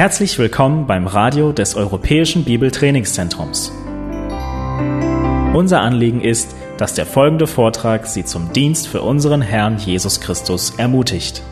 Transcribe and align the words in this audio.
Herzlich 0.00 0.38
willkommen 0.38 0.86
beim 0.86 1.06
Radio 1.06 1.52
des 1.52 1.74
Europäischen 1.74 2.44
Bibeltrainingszentrums. 2.44 3.70
Unser 5.52 5.82
Anliegen 5.82 6.22
ist, 6.22 6.56
dass 6.78 6.94
der 6.94 7.04
folgende 7.04 7.46
Vortrag 7.46 8.06
Sie 8.06 8.24
zum 8.24 8.50
Dienst 8.54 8.88
für 8.88 9.02
unseren 9.02 9.42
Herrn 9.42 9.76
Jesus 9.76 10.22
Christus 10.22 10.72
ermutigt. 10.78 11.42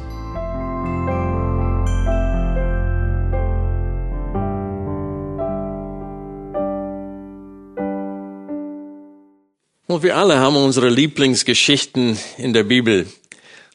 Und 9.89 10.03
wir 10.03 10.17
alle 10.17 10.39
haben 10.39 10.57
unsere 10.57 10.89
Lieblingsgeschichten 10.89 12.19
in 12.39 12.55
der 12.55 12.65
Bibel. 12.65 13.09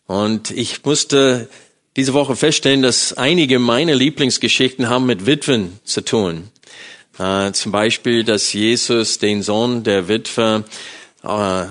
Und 0.07 0.49
ich 0.49 0.83
musste 0.83 1.47
diese 1.95 2.13
Woche 2.13 2.35
feststellen, 2.35 2.81
dass 2.81 3.13
einige 3.13 3.59
meiner 3.59 3.95
Lieblingsgeschichten 3.95 4.89
haben 4.89 5.05
mit 5.05 5.25
Witwen 5.25 5.79
zu 5.83 6.01
tun. 6.01 6.49
Äh, 7.19 7.51
zum 7.51 7.71
Beispiel, 7.71 8.23
dass 8.23 8.53
Jesus 8.53 9.19
den 9.19 9.43
Sohn 9.43 9.83
der 9.83 10.07
Witwe 10.07 10.63
äh, 11.23 11.65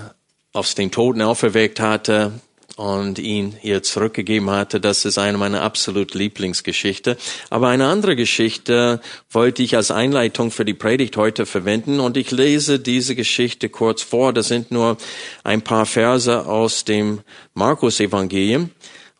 aus 0.53 0.75
den 0.75 0.91
Toten 0.91 1.21
auferweckt 1.21 1.79
hatte 1.79 2.31
und 2.75 3.19
ihn 3.19 3.55
ihr 3.61 3.83
zurückgegeben 3.83 4.49
hatte. 4.49 4.79
Das 4.79 5.03
ist 5.05 5.17
eine 5.17 5.37
meiner 5.37 5.61
absolut 5.61 6.13
Lieblingsgeschichte. 6.13 7.17
Aber 7.49 7.67
eine 7.67 7.87
andere 7.87 8.15
Geschichte 8.15 9.01
wollte 9.29 9.61
ich 9.61 9.75
als 9.75 9.91
Einleitung 9.91 10.49
für 10.49 10.65
die 10.65 10.73
Predigt 10.73 11.17
heute 11.17 11.45
verwenden 11.45 11.99
und 11.99 12.15
ich 12.15 12.31
lese 12.31 12.79
diese 12.79 13.15
Geschichte 13.15 13.69
kurz 13.69 14.01
vor. 14.01 14.31
Das 14.31 14.47
sind 14.47 14.71
nur 14.71 14.97
ein 15.43 15.61
paar 15.61 15.85
Verse 15.85 16.45
aus 16.45 16.85
dem 16.85 17.19
Markus 17.53 17.99
Evangelium 17.99 18.69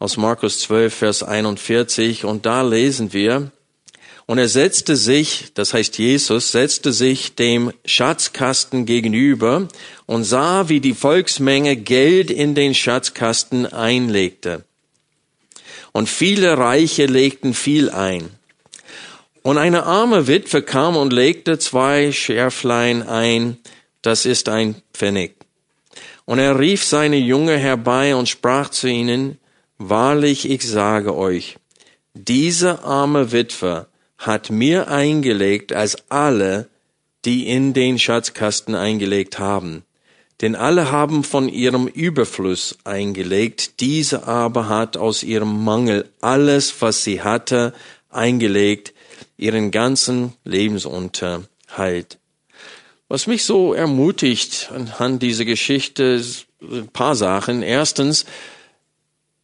aus 0.03 0.17
Markus 0.17 0.59
12, 0.59 0.93
Vers 0.93 1.23
41. 1.23 2.25
Und 2.25 2.45
da 2.45 2.61
lesen 2.61 3.13
wir, 3.13 3.51
und 4.25 4.37
er 4.37 4.49
setzte 4.49 4.97
sich, 4.97 5.53
das 5.53 5.73
heißt 5.73 5.97
Jesus, 5.97 6.51
setzte 6.51 6.91
sich 6.91 7.35
dem 7.35 7.71
Schatzkasten 7.85 8.85
gegenüber 8.85 9.69
und 10.05 10.25
sah, 10.25 10.67
wie 10.67 10.81
die 10.81 10.93
Volksmenge 10.93 11.77
Geld 11.77 12.31
in 12.31 12.53
den 12.53 12.75
Schatzkasten 12.75 13.65
einlegte. 13.65 14.65
Und 15.93 16.09
viele 16.09 16.57
Reiche 16.57 17.05
legten 17.05 17.53
viel 17.53 17.89
ein. 17.89 18.29
Und 19.41 19.57
eine 19.57 19.83
arme 19.83 20.27
Witwe 20.27 20.63
kam 20.63 20.97
und 20.97 21.13
legte 21.13 21.59
zwei 21.59 22.11
Schärflein 22.11 23.07
ein, 23.07 23.57
das 24.01 24.25
ist 24.25 24.49
ein 24.49 24.75
Pfennig. 24.93 25.35
Und 26.25 26.39
er 26.39 26.59
rief 26.59 26.83
seine 26.83 27.17
Junge 27.17 27.57
herbei 27.57 28.17
und 28.17 28.27
sprach 28.27 28.67
zu 28.67 28.89
ihnen, 28.89 29.37
Wahrlich, 29.89 30.49
ich 30.49 30.65
sage 30.65 31.13
euch, 31.13 31.57
diese 32.13 32.85
arme 32.85 33.33
Witwe 33.33 33.87
hat 34.17 34.49
mir 34.49 34.87
eingelegt 34.87 35.73
als 35.73 36.09
alle, 36.09 36.69
die 37.25 37.49
in 37.49 37.73
den 37.73 37.99
Schatzkasten 37.99 38.75
eingelegt 38.75 39.39
haben. 39.39 39.83
Denn 40.39 40.55
alle 40.55 40.89
haben 40.89 41.25
von 41.25 41.49
ihrem 41.49 41.87
Überfluss 41.87 42.77
eingelegt, 42.85 43.81
diese 43.81 44.25
aber 44.25 44.69
hat 44.69 44.95
aus 44.95 45.21
ihrem 45.21 45.65
Mangel 45.65 46.07
alles, 46.21 46.81
was 46.81 47.03
sie 47.03 47.21
hatte, 47.21 47.73
eingelegt, 48.09 48.93
ihren 49.35 49.69
ganzen 49.69 50.31
Lebensunterhalt. 50.45 52.19
Was 53.09 53.27
mich 53.27 53.43
so 53.43 53.73
ermutigt 53.73 54.71
anhand 54.73 55.21
dieser 55.21 55.43
Geschichte, 55.43 56.23
ein 56.61 56.87
paar 56.87 57.17
Sachen. 57.17 57.63
Erstens, 57.63 58.25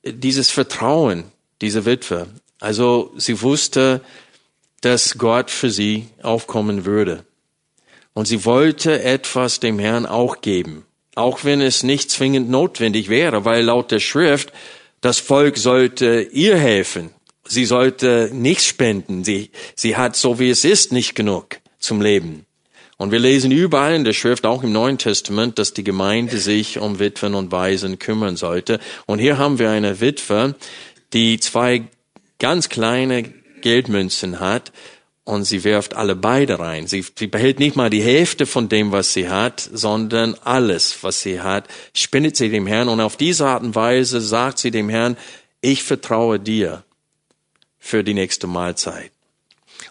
dieses 0.04 0.50
Vertrauen 0.50 1.26
dieser 1.62 1.86
Witwe. 1.86 2.28
Also 2.60 3.12
sie 3.18 3.42
wusste, 3.42 4.02
dass 4.82 5.18
Gott 5.18 5.52
für 5.52 5.70
sie 5.70 6.08
aufkommen 6.22 6.86
würde. 6.86 7.26
Und 8.14 8.28
sie 8.28 8.46
wollte 8.46 9.02
etwas 9.04 9.60
dem 9.60 9.80
Herrn 9.80 10.06
auch 10.06 10.42
geben, 10.42 10.86
auch 11.16 11.44
wenn 11.44 11.62
es 11.62 11.84
nicht 11.84 12.12
zwingend 12.12 12.50
notwendig 12.50 13.10
wäre, 13.10 13.46
weil 13.46 13.64
laut 13.64 13.92
der 13.92 14.00
Schrift 14.00 14.52
das 15.02 15.20
Volk 15.20 15.58
sollte 15.58 16.28
ihr 16.32 16.58
helfen. 16.58 17.12
Sie 17.48 17.66
sollte 17.66 18.30
nichts 18.34 18.66
spenden. 18.66 19.24
Sie, 19.24 19.52
sie 19.76 19.96
hat, 19.96 20.16
so 20.16 20.40
wie 20.40 20.50
es 20.50 20.66
ist, 20.66 20.92
nicht 20.92 21.16
genug 21.16 21.60
zum 21.80 22.02
Leben. 22.02 22.46
Und 23.00 23.14
wir 23.14 23.20
lesen 23.20 23.52
überall 23.52 23.96
in 23.96 24.04
der 24.04 24.12
Schrift, 24.12 24.46
auch 24.46 24.62
im 24.62 24.74
Neuen 24.74 24.98
Testament, 24.98 25.58
dass 25.58 25.74
die 25.74 25.86
Gemeinde 25.86 26.38
sich 26.38 26.80
um 26.80 27.00
Witwen 27.00 27.34
und 27.34 27.50
Waisen 27.50 27.98
kümmern 27.98 28.36
sollte. 28.36 28.82
Und 29.06 29.20
hier 29.20 29.38
haben 29.38 29.58
wir 29.58 29.72
eine 29.72 30.02
Witwe, 30.02 30.56
die 31.14 31.40
zwei 31.40 31.88
ganz 32.40 32.68
kleine 32.68 33.24
Geldmünzen 33.62 34.42
hat 34.42 34.74
und 35.24 35.46
sie 35.46 35.64
wirft 35.64 35.96
alle 35.96 36.14
beide 36.14 36.60
rein. 36.60 36.88
Sie, 36.88 37.06
sie 37.18 37.28
behält 37.28 37.60
nicht 37.60 37.78
mal 37.78 37.90
die 37.90 38.04
Hälfte 38.04 38.46
von 38.46 38.68
dem, 38.68 38.92
was 38.92 39.14
sie 39.14 39.30
hat, 39.30 39.62
sondern 39.72 40.36
alles, 40.44 41.02
was 41.02 41.22
sie 41.22 41.40
hat, 41.40 41.70
spendet 41.94 42.36
sie 42.36 42.50
dem 42.50 42.68
Herrn 42.68 42.90
und 42.90 43.00
auf 43.00 43.16
diese 43.16 43.48
Art 43.48 43.64
und 43.64 43.76
Weise 43.76 44.20
sagt 44.20 44.60
sie 44.60 44.72
dem 44.72 44.90
Herrn, 44.90 45.16
ich 45.62 45.84
vertraue 45.84 46.38
dir 46.38 46.84
für 47.78 48.04
die 48.04 48.14
nächste 48.14 48.46
Mahlzeit. 48.46 49.12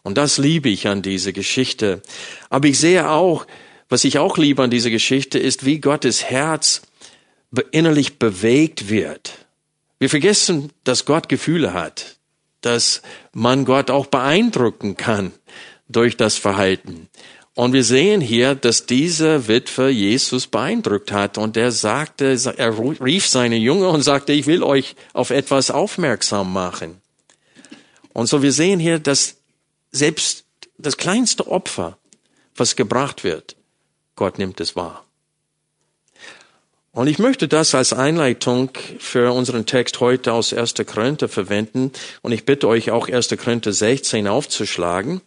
Und 0.03 0.19
das 0.19 0.39
liebe 0.39 0.69
ich 0.69 0.89
an 0.89 1.03
dieser 1.03 1.33
Geschichte. 1.33 2.03
Aber 2.51 2.69
ich 2.69 2.79
sehe 2.79 3.09
auch, 3.09 3.47
was 3.89 4.05
ich 4.05 4.19
auch 4.19 4.37
liebe 4.37 4.63
an 4.63 4.71
dieser 4.71 4.91
Geschichte, 4.91 5.39
ist, 5.39 5.65
wie 5.65 5.81
Gottes 5.81 6.25
Herz 6.25 6.83
innerlich 7.71 8.19
bewegt 8.19 8.91
wird. 8.91 9.47
Wir 9.99 10.11
vergessen, 10.11 10.73
dass 10.85 11.07
Gott 11.07 11.29
Gefühle 11.29 11.73
hat, 11.73 12.17
dass 12.61 13.03
man 13.33 13.65
Gott 13.65 13.91
auch 13.91 14.07
beeindrucken 14.07 14.97
kann 14.97 15.33
durch 15.89 16.17
das 16.17 16.37
Verhalten. 16.37 17.09
Und 17.55 17.73
wir 17.73 17.83
sehen 17.83 18.21
hier, 18.21 18.55
dass 18.55 18.87
diese 18.87 19.49
Witwe 19.49 19.89
Jesus 19.89 20.47
beeindruckt 20.47 21.11
hat 21.11 21.39
und 21.39 21.57
er 21.57 21.73
sagte, 21.73 22.39
er 22.57 22.79
rief 23.01 23.27
seine 23.27 23.57
Junge 23.57 23.89
und 23.89 24.03
sagte, 24.03 24.33
ich 24.33 24.47
will 24.47 24.63
euch 24.63 24.95
auf 25.13 25.31
etwas 25.31 25.73
aufmerksam 25.73 26.53
machen. 26.53 27.01
Und 28.13 28.29
so 28.29 28.43
wir 28.43 28.53
sehen 28.53 28.79
hier, 28.79 29.01
dass 29.01 29.38
selbst 29.91 30.45
das 30.79 30.97
kleinste 30.97 31.49
Opfer, 31.49 31.99
was 32.55 32.77
gebracht 32.77 33.25
wird, 33.25 33.57
Gott 34.17 34.39
nimmt 34.39 34.61
es 34.61 34.77
wahr. 34.77 35.05
Und 36.93 37.07
ich 37.07 37.21
möchte 37.21 37.47
das 37.47 37.75
als 37.77 37.93
Einleitung 37.93 38.71
für 38.99 39.33
unseren 39.33 39.67
Text 39.67 40.01
heute 40.01 40.33
aus 40.33 40.53
1. 40.53 40.75
Korinther 40.85 41.29
verwenden. 41.29 41.93
Und 42.23 42.33
ich 42.33 42.45
bitte 42.45 42.67
euch 42.67 42.91
auch 42.91 43.09
1. 43.09 43.29
Korinther 43.39 43.73
16 43.73 44.27
aufzuschlagen. 44.27 45.21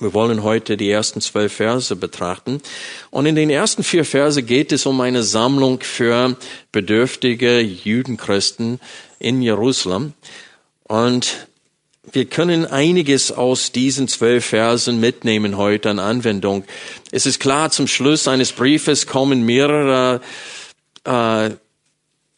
Wir 0.00 0.12
wollen 0.14 0.42
heute 0.42 0.76
die 0.76 0.90
ersten 0.90 1.20
zwölf 1.20 1.54
Verse 1.54 1.94
betrachten. 1.94 2.60
Und 3.10 3.26
in 3.26 3.34
den 3.34 3.50
ersten 3.50 3.84
vier 3.84 4.04
Verse 4.04 4.42
geht 4.42 4.72
es 4.72 4.84
um 4.84 5.00
eine 5.00 5.22
Sammlung 5.22 5.80
für 5.80 6.36
bedürftige 6.72 7.60
Judenchristen 7.60 8.80
in 9.18 9.40
Jerusalem. 9.40 10.12
Und 10.82 11.46
wir 12.12 12.24
können 12.26 12.66
einiges 12.66 13.32
aus 13.32 13.72
diesen 13.72 14.08
zwölf 14.08 14.46
Versen 14.46 15.00
mitnehmen 15.00 15.56
heute 15.56 15.90
an 15.90 15.98
Anwendung. 15.98 16.64
Es 17.10 17.26
ist 17.26 17.40
klar, 17.40 17.70
zum 17.70 17.86
Schluss 17.86 18.28
eines 18.28 18.52
Briefes 18.52 19.06
kommen 19.06 19.44
mehrere 19.44 20.20
äh, 21.04 21.50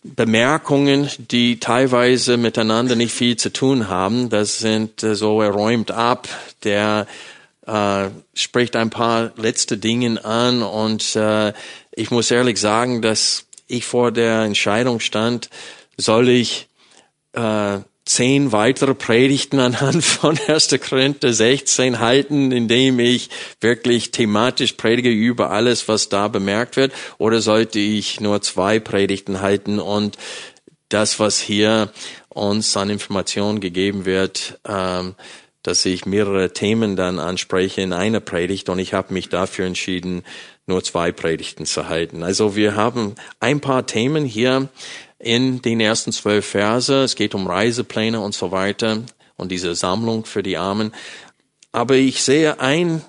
Bemerkungen, 0.03 1.11
die 1.31 1.61
teilweise 1.61 2.37
miteinander 2.37 2.97
nicht 2.97 3.13
viel 3.13 3.37
zu 3.37 3.53
tun 3.53 3.89
haben. 3.89 4.31
Das 4.31 4.59
sind 4.59 5.03
äh, 5.03 5.15
so, 5.15 5.43
er 5.43 5.51
räumt 5.51 5.91
ab, 5.91 6.29
der 6.65 7.07
äh, 7.67 8.09
spricht 8.35 8.77
ein 8.77 8.91
paar 8.91 9.33
letzte 9.37 9.77
Dinge 9.77 10.25
an 10.25 10.63
und 10.63 11.15
äh, 11.17 11.53
ich 11.93 12.11
muss 12.11 12.31
ehrlich 12.31 12.59
sagen, 12.59 13.03
dass 13.03 13.45
ich 13.67 13.85
vor 13.85 14.13
der 14.13 14.43
Entscheidung 14.43 15.01
stand, 15.01 15.51
soll 15.99 16.29
ich 16.29 16.69
äh, 17.33 17.79
zehn 18.09 18.53
weitere 18.53 18.95
Predigten 18.95 19.61
anhand 19.61 20.03
von 20.05 20.39
1. 20.49 20.77
Korinther 20.89 21.33
16 21.33 22.01
halten, 22.01 22.53
indem 22.53 22.99
ich 22.99 23.29
wirklich 23.61 24.11
thematisch 24.11 24.73
predige 24.73 25.11
über 25.11 25.51
alles, 25.51 25.89
was 25.89 26.09
da 26.09 26.29
bemerkt 26.29 26.77
wird? 26.77 26.93
Oder 27.19 27.41
sollte 27.41 27.79
ich 27.79 28.21
nur 28.21 28.41
zwei 28.41 28.81
Predigten 28.81 29.41
halten 29.41 29.79
und 29.79 30.17
das, 30.89 31.21
was 31.21 31.39
hier 31.39 31.93
uns 32.31 32.77
an 32.77 32.89
Informationen 32.89 33.61
gegeben 33.61 34.07
wird, 34.07 34.59
ähm, 34.67 35.15
dass 35.63 35.85
ich 35.85 36.07
mehrere 36.07 36.53
Themen 36.53 36.97
dann 36.97 37.19
anspreche 37.19 37.83
in 37.83 37.93
einer 37.93 38.21
Predigt 38.21 38.71
und 38.71 38.79
ich 38.79 38.95
habe 38.95 39.13
mich 39.13 39.29
dafür 39.29 39.67
entschieden, 39.67 40.23
nur 40.67 40.83
zwei 40.83 41.13
Predigten 41.13 41.67
zu 41.67 41.89
halten. 41.89 42.23
Also 42.23 42.57
wir 42.57 42.75
haben 42.75 43.17
ein 43.41 43.61
paar 43.61 43.87
Themen 43.87 44.25
hier, 44.25 44.69
in 45.19 45.63
den 45.63 45.81
ersten 45.81 46.13
zwölf 46.13 46.47
Verse. 46.47 47.03
Es 47.03 47.17
geht 47.17 47.35
um 47.35 47.47
Reisepläne 47.47 48.21
und 48.21 48.35
so 48.35 48.53
weiter 48.53 49.03
und 49.37 49.51
diese 49.51 49.75
Sammlung 49.75 50.25
für 50.25 50.43
die 50.43 50.57
Armen. 50.57 50.93
Aber 51.73 51.95
ich 51.95 52.23
sehe 52.23 52.61
ein, 52.61 53.03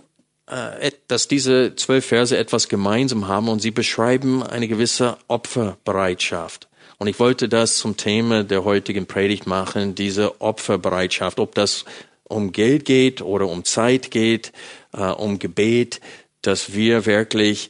äh, 0.47 0.91
dass 1.07 1.27
diese 1.27 1.75
zwölf 1.75 2.05
Verse 2.05 2.35
etwas 2.35 2.67
gemeinsam 2.69 3.27
haben 3.27 3.49
und 3.49 3.61
sie 3.61 3.71
beschreiben 3.71 4.43
eine 4.43 4.67
gewisse 4.67 5.17
Opferbereitschaft. 5.27 6.67
Und 6.97 7.07
ich 7.07 7.19
wollte 7.19 7.47
das 7.47 7.77
zum 7.77 7.95
Thema 7.95 8.43
der 8.43 8.65
heutigen 8.65 9.05
Predigt 9.05 9.47
machen, 9.47 9.95
diese 9.95 10.41
Opferbereitschaft, 10.41 11.39
ob 11.39 11.55
das 11.55 11.85
um 12.23 12.51
Geld 12.51 12.85
geht 12.85 13.21
oder 13.21 13.47
um 13.47 13.63
Zeit 13.63 14.11
geht, 14.11 14.51
äh, 14.93 15.03
um 15.03 15.39
Gebet, 15.39 16.01
dass 16.41 16.73
wir 16.73 17.05
wirklich 17.05 17.69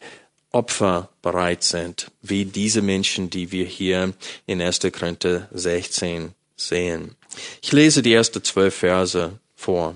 Opfer 0.52 1.10
bereit 1.22 1.64
sind, 1.64 2.12
wie 2.22 2.46
diese 2.46 2.82
Menschen, 2.82 3.30
die 3.30 3.52
wir 3.52 3.66
hier 3.66 4.14
in 4.48 4.62
1. 4.62 4.80
Korinther 4.92 5.48
16 5.52 6.34
sehen. 6.56 7.16
Ich 7.62 7.72
lese 7.72 8.02
die 8.02 8.14
ersten 8.14 8.44
zwölf 8.44 8.76
Verse 8.76 9.40
vor. 9.56 9.96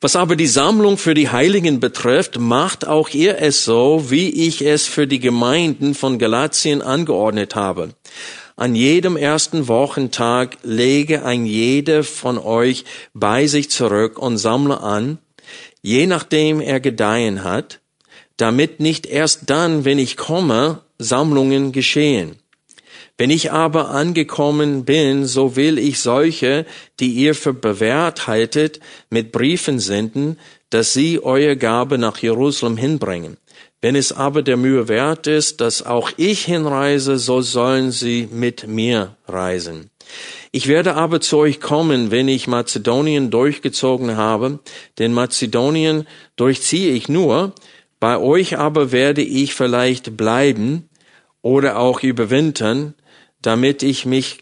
Was 0.00 0.16
aber 0.16 0.36
die 0.36 0.46
Sammlung 0.46 0.98
für 0.98 1.14
die 1.14 1.30
Heiligen 1.30 1.80
betrifft, 1.80 2.38
macht 2.38 2.86
auch 2.86 3.10
ihr 3.10 3.38
es 3.38 3.64
so, 3.64 4.10
wie 4.10 4.46
ich 4.46 4.62
es 4.62 4.86
für 4.86 5.06
die 5.06 5.20
Gemeinden 5.20 5.94
von 5.94 6.18
Galatien 6.18 6.80
angeordnet 6.80 7.54
habe. 7.54 7.94
An 8.56 8.76
jedem 8.76 9.16
ersten 9.16 9.66
Wochentag 9.66 10.58
lege 10.62 11.24
ein 11.24 11.44
jeder 11.44 12.04
von 12.04 12.38
euch 12.38 12.84
bei 13.12 13.48
sich 13.48 13.68
zurück 13.70 14.16
und 14.16 14.38
sammle 14.38 14.80
an, 14.80 15.18
je 15.82 16.06
nachdem 16.06 16.60
er 16.60 16.78
gedeihen 16.78 17.42
hat, 17.42 17.80
damit 18.36 18.80
nicht 18.80 19.06
erst 19.06 19.50
dann, 19.50 19.84
wenn 19.84 19.98
ich 19.98 20.16
komme, 20.16 20.80
Sammlungen 20.98 21.72
geschehen. 21.72 22.36
Wenn 23.16 23.30
ich 23.30 23.52
aber 23.52 23.90
angekommen 23.90 24.84
bin, 24.84 25.24
so 25.24 25.54
will 25.54 25.78
ich 25.78 26.00
solche, 26.00 26.66
die 26.98 27.12
ihr 27.12 27.36
für 27.36 27.54
bewährt 27.54 28.26
haltet, 28.26 28.80
mit 29.08 29.30
Briefen 29.30 29.78
senden, 29.78 30.36
dass 30.70 30.92
sie 30.92 31.22
eure 31.22 31.56
Gabe 31.56 31.96
nach 31.96 32.18
Jerusalem 32.18 32.76
hinbringen. 32.76 33.36
Wenn 33.80 33.94
es 33.94 34.10
aber 34.12 34.42
der 34.42 34.56
Mühe 34.56 34.88
wert 34.88 35.28
ist, 35.28 35.60
dass 35.60 35.84
auch 35.84 36.10
ich 36.16 36.44
hinreise, 36.44 37.18
so 37.18 37.40
sollen 37.42 37.92
sie 37.92 38.28
mit 38.32 38.66
mir 38.66 39.16
reisen. 39.28 39.90
Ich 40.50 40.66
werde 40.68 40.94
aber 40.94 41.20
zu 41.20 41.38
euch 41.38 41.60
kommen, 41.60 42.10
wenn 42.10 42.26
ich 42.26 42.46
Mazedonien 42.46 43.30
durchgezogen 43.30 44.16
habe, 44.16 44.58
denn 44.98 45.12
Mazedonien 45.12 46.06
durchziehe 46.36 46.92
ich 46.92 47.08
nur, 47.08 47.52
bei 48.04 48.18
euch 48.18 48.58
aber 48.58 48.92
werde 48.92 49.22
ich 49.22 49.54
vielleicht 49.54 50.14
bleiben 50.14 50.90
oder 51.40 51.78
auch 51.78 52.02
überwintern, 52.02 52.92
damit 53.40 53.82
ich 53.82 54.04
mich, 54.04 54.40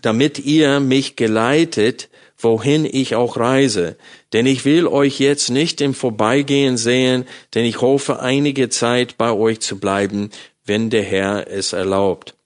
damit 0.00 0.38
ihr 0.38 0.80
mich 0.80 1.14
geleitet, 1.14 2.08
wohin 2.38 2.86
ich 2.90 3.14
auch 3.14 3.36
reise. 3.36 3.98
Denn 4.32 4.46
ich 4.46 4.64
will 4.64 4.86
euch 4.86 5.20
jetzt 5.20 5.50
nicht 5.50 5.82
im 5.82 5.92
Vorbeigehen 5.92 6.78
sehen, 6.78 7.26
denn 7.52 7.66
ich 7.66 7.82
hoffe 7.82 8.20
einige 8.20 8.70
Zeit 8.70 9.18
bei 9.18 9.32
euch 9.32 9.60
zu 9.60 9.78
bleiben, 9.78 10.30
wenn 10.64 10.88
der 10.88 11.02
Herr 11.02 11.46
es 11.46 11.74
erlaubt. 11.74 12.36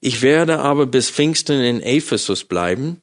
Ich 0.00 0.22
werde 0.22 0.58
aber 0.58 0.86
bis 0.86 1.08
Pfingsten 1.08 1.60
in 1.60 1.80
Ephesus 1.80 2.42
bleiben, 2.42 3.00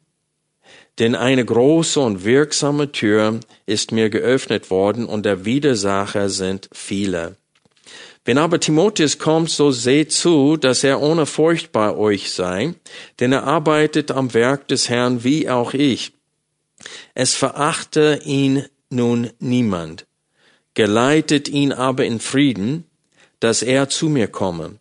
denn 1.00 1.16
eine 1.16 1.44
große 1.44 2.00
und 2.00 2.24
wirksame 2.24 2.92
Tür 2.92 3.40
ist 3.66 3.92
mir 3.92 4.10
geöffnet 4.10 4.70
worden 4.70 5.06
und 5.06 5.26
der 5.26 5.46
Widersacher 5.46 6.30
sind 6.30 6.70
viele. 6.72 7.36
Wenn 8.26 8.38
aber 8.38 8.60
Timotheus 8.60 9.18
kommt, 9.18 9.50
so 9.50 9.72
seht 9.72 10.14
zu, 10.14 10.56
dass 10.56 10.84
er 10.84 11.02
ohne 11.02 11.26
Furcht 11.26 11.72
bei 11.72 11.94
euch 11.94 12.32
sei, 12.32 12.76
denn 13.20 13.34
er 13.34 13.44
arbeitet 13.44 14.12
am 14.12 14.34
Werk 14.34 14.68
des 14.70 14.88
Herrn 14.88 15.24
wie 15.24 15.50
auch 15.50 15.74
ich. 15.74 16.14
Es 17.14 17.36
verachte 17.36 18.22
ihn 18.24 18.66
nun 18.90 19.32
niemand, 19.40 20.06
geleitet 20.74 21.50
ihn 21.50 21.74
aber 21.74 22.06
in 22.06 22.20
Frieden, 22.20 22.86
dass 23.40 23.62
er 23.62 23.90
zu 23.90 24.08
mir 24.08 24.28
komme, 24.28 24.80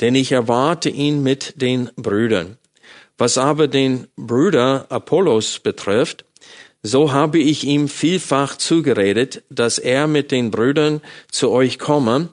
denn 0.00 0.14
ich 0.14 0.32
erwarte 0.32 0.90
ihn 0.90 1.22
mit 1.22 1.62
den 1.62 1.90
Brüdern. 1.96 2.58
Was 3.18 3.38
aber 3.38 3.68
den 3.68 4.08
Bruder 4.16 4.86
Apollos 4.88 5.58
betrifft, 5.58 6.24
so 6.82 7.12
habe 7.12 7.38
ich 7.38 7.64
ihm 7.64 7.88
vielfach 7.88 8.56
zugeredet, 8.58 9.42
dass 9.48 9.78
er 9.78 10.06
mit 10.06 10.30
den 10.30 10.50
Brüdern 10.50 11.00
zu 11.30 11.50
euch 11.50 11.78
komme, 11.78 12.28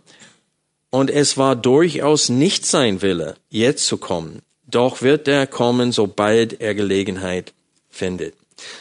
und 0.92 1.10
es 1.10 1.38
war 1.38 1.56
durchaus 1.56 2.30
nicht 2.30 2.66
sein 2.66 3.02
Wille, 3.02 3.36
jetzt 3.50 3.88
zu 3.88 3.98
kommen. 3.98 4.42
Doch 4.68 5.02
wird 5.02 5.28
er 5.28 5.48
kommen, 5.48 5.92
sobald 5.92 6.60
er 6.60 6.76
Gelegenheit 6.76 7.54
findet. 7.90 8.36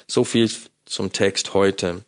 So 0.07 0.25
viel 0.25 0.51
zum 0.85 1.13
Text 1.13 1.55
heute. 1.55 2.03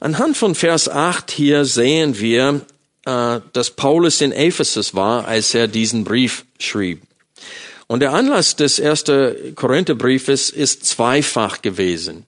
Anhand 0.00 0.36
von 0.36 0.54
Vers 0.54 0.88
8 0.88 1.30
hier 1.30 1.64
sehen 1.64 2.18
wir, 2.18 2.60
äh, 3.06 3.40
dass 3.52 3.70
Paulus 3.70 4.20
in 4.20 4.32
Ephesus 4.32 4.94
war, 4.94 5.26
als 5.26 5.54
er 5.54 5.68
diesen 5.68 6.04
Brief 6.04 6.44
schrieb. 6.58 7.02
Und 7.88 8.00
der 8.00 8.12
Anlass 8.12 8.54
des 8.54 8.78
ersten 8.78 9.54
Korintherbriefes 9.54 10.50
ist 10.50 10.84
zweifach 10.84 11.62
gewesen. 11.62 12.26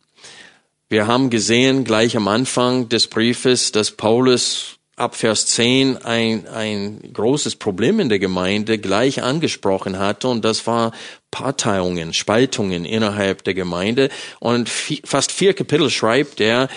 Wir 0.88 1.06
haben 1.06 1.30
gesehen 1.30 1.84
gleich 1.84 2.16
am 2.16 2.26
Anfang 2.28 2.88
des 2.88 3.06
Briefes, 3.06 3.70
dass 3.70 3.92
Paulus 3.92 4.78
ab 4.96 5.14
Vers 5.14 5.46
10 5.46 5.98
ein, 5.98 6.46
ein 6.48 7.12
großes 7.12 7.56
Problem 7.56 8.00
in 8.00 8.08
der 8.08 8.18
Gemeinde 8.18 8.78
gleich 8.78 9.22
angesprochen 9.22 9.98
hatte 9.98 10.28
und 10.28 10.44
das 10.44 10.66
war 10.66 10.92
Parteiungen, 11.30 12.12
Spaltungen 12.12 12.84
innerhalb 12.84 13.44
der 13.44 13.54
Gemeinde 13.54 14.10
und 14.40 14.68
fast 14.68 15.32
vier 15.32 15.54
Kapitel 15.54 15.90
schreibt 15.90 16.40
er 16.40 16.68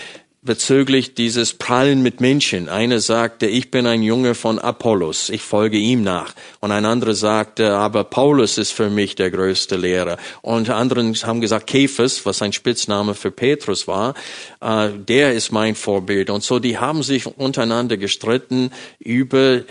bezüglich 0.44 1.16
dieses 1.16 1.54
Prallen 1.54 2.04
mit 2.04 2.20
Menschen. 2.20 2.68
Eine 2.68 3.00
sagte, 3.00 3.48
ich 3.48 3.72
bin 3.72 3.88
ein 3.88 4.04
Junge 4.04 4.36
von 4.36 4.60
Apollos, 4.60 5.30
ich 5.30 5.42
folge 5.42 5.78
ihm 5.78 6.04
nach. 6.04 6.34
Und 6.60 6.72
ein 6.72 6.86
anderer 6.86 7.14
sagte, 7.14 7.74
aber 7.74 8.04
Paulus 8.04 8.58
ist 8.58 8.72
für 8.72 8.90
mich 8.90 9.16
der 9.16 9.32
größte 9.32 9.78
Lehrer. 9.78 10.18
Und 10.42 10.70
anderen 10.70 11.14
haben 11.16 11.42
gesagt, 11.42 11.68
Kephas, 11.68 12.26
was 12.26 12.42
ein 12.42 12.52
Spitzname 12.52 13.14
für 13.16 13.32
Petrus 13.32 13.88
war, 13.88 14.16
äh, 14.62 14.90
der 14.92 15.34
ist 15.34 15.52
mein 15.52 15.76
Vorbild. 15.76 16.30
Und 16.30 16.44
so, 16.44 16.60
die 16.60 16.78
haben 16.78 17.04
sich 17.04 17.26
untereinander 17.26 17.98
gestritten 17.98 18.72
über 19.00 19.62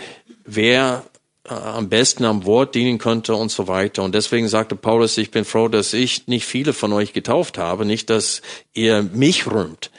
wer 0.45 1.03
äh, 1.45 1.53
am 1.53 1.89
besten 1.89 2.25
am 2.25 2.45
Wort 2.45 2.73
dienen 2.73 2.97
könnte 2.97 3.35
und 3.35 3.51
so 3.51 3.67
weiter. 3.67 4.03
Und 4.03 4.15
deswegen 4.15 4.47
sagte 4.47 4.75
Paulus, 4.75 5.17
ich 5.17 5.29
bin 5.29 5.45
froh, 5.45 5.67
dass 5.67 5.93
ich 5.93 6.27
nicht 6.27 6.45
viele 6.45 6.73
von 6.73 6.93
euch 6.93 7.13
getauft 7.13 7.57
habe, 7.57 7.85
nicht, 7.85 8.09
dass 8.09 8.41
ihr 8.73 9.03
mich 9.03 9.45
rühmt. 9.45 9.91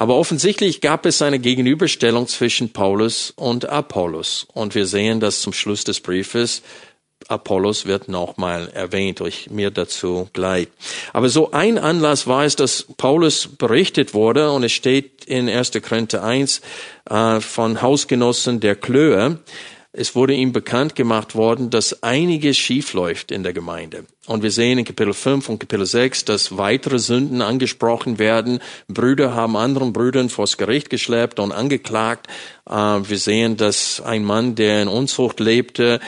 Aber 0.00 0.16
offensichtlich 0.16 0.80
gab 0.80 1.04
es 1.04 1.20
eine 1.20 1.38
Gegenüberstellung 1.38 2.26
zwischen 2.26 2.72
Paulus 2.72 3.34
und 3.36 3.68
Apollos. 3.68 4.46
Und 4.54 4.74
wir 4.74 4.86
sehen, 4.86 5.20
dass 5.20 5.42
zum 5.42 5.52
Schluss 5.52 5.84
des 5.84 6.00
Briefes 6.00 6.62
Apollos 7.28 7.84
wird 7.84 8.08
nochmal 8.08 8.70
erwähnt, 8.72 9.20
euch 9.20 9.50
mir 9.50 9.70
dazu 9.70 10.30
gleich. 10.32 10.68
Aber 11.12 11.28
so 11.28 11.50
ein 11.50 11.76
Anlass 11.76 12.26
war 12.26 12.46
es, 12.46 12.56
dass 12.56 12.86
Paulus 12.96 13.46
berichtet 13.46 14.14
wurde, 14.14 14.50
und 14.52 14.64
es 14.64 14.72
steht 14.72 15.26
in 15.26 15.50
1. 15.50 15.72
Korinther 15.86 16.24
1 16.24 16.62
äh, 17.10 17.40
von 17.40 17.82
Hausgenossen 17.82 18.60
der 18.60 18.76
Klöhe, 18.76 19.38
es 19.92 20.14
wurde 20.14 20.34
ihm 20.34 20.52
bekannt 20.52 20.94
gemacht 20.94 21.34
worden, 21.34 21.70
dass 21.70 22.04
einiges 22.04 22.56
schief 22.56 22.92
läuft 22.92 23.32
in 23.32 23.42
der 23.42 23.52
Gemeinde. 23.52 24.04
Und 24.26 24.44
wir 24.44 24.52
sehen 24.52 24.78
in 24.78 24.84
Kapitel 24.84 25.12
5 25.12 25.48
und 25.48 25.58
Kapitel 25.58 25.84
6, 25.84 26.24
dass 26.26 26.56
weitere 26.56 27.00
Sünden 27.00 27.42
angesprochen 27.42 28.20
werden. 28.20 28.60
Brüder 28.86 29.34
haben 29.34 29.56
anderen 29.56 29.92
Brüdern 29.92 30.28
vors 30.28 30.56
Gericht 30.56 30.90
geschleppt 30.90 31.40
und 31.40 31.50
angeklagt. 31.50 32.28
Äh, 32.68 32.72
wir 32.74 33.18
sehen, 33.18 33.56
dass 33.56 34.00
ein 34.00 34.24
Mann, 34.24 34.54
der 34.54 34.82
in 34.82 34.88
Unzucht 34.88 35.40
lebte, 35.40 35.98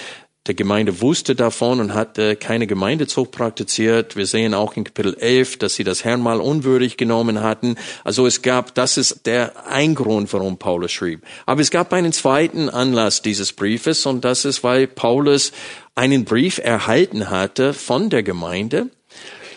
der 0.46 0.54
Gemeinde 0.54 1.00
wusste 1.00 1.36
davon 1.36 1.78
und 1.78 1.94
hatte 1.94 2.34
keine 2.34 2.66
Gemeindezucht 2.66 3.30
praktiziert. 3.30 4.16
Wir 4.16 4.26
sehen 4.26 4.54
auch 4.54 4.76
in 4.76 4.82
Kapitel 4.82 5.14
11, 5.14 5.58
dass 5.58 5.76
sie 5.76 5.84
das 5.84 6.04
Herrn 6.04 6.20
mal 6.20 6.40
unwürdig 6.40 6.96
genommen 6.96 7.42
hatten. 7.42 7.76
Also 8.02 8.26
es 8.26 8.42
gab, 8.42 8.74
das 8.74 8.96
ist 8.96 9.26
der 9.26 9.68
ein 9.68 9.94
Grund, 9.94 10.32
warum 10.32 10.58
Paulus 10.58 10.90
schrieb. 10.90 11.22
Aber 11.46 11.60
es 11.60 11.70
gab 11.70 11.92
einen 11.92 12.12
zweiten 12.12 12.68
Anlass 12.68 13.22
dieses 13.22 13.52
Briefes 13.52 14.04
und 14.04 14.24
das 14.24 14.44
ist, 14.44 14.64
weil 14.64 14.88
Paulus 14.88 15.52
einen 15.94 16.24
Brief 16.24 16.58
erhalten 16.58 17.30
hatte 17.30 17.72
von 17.72 18.10
der 18.10 18.24
Gemeinde 18.24 18.88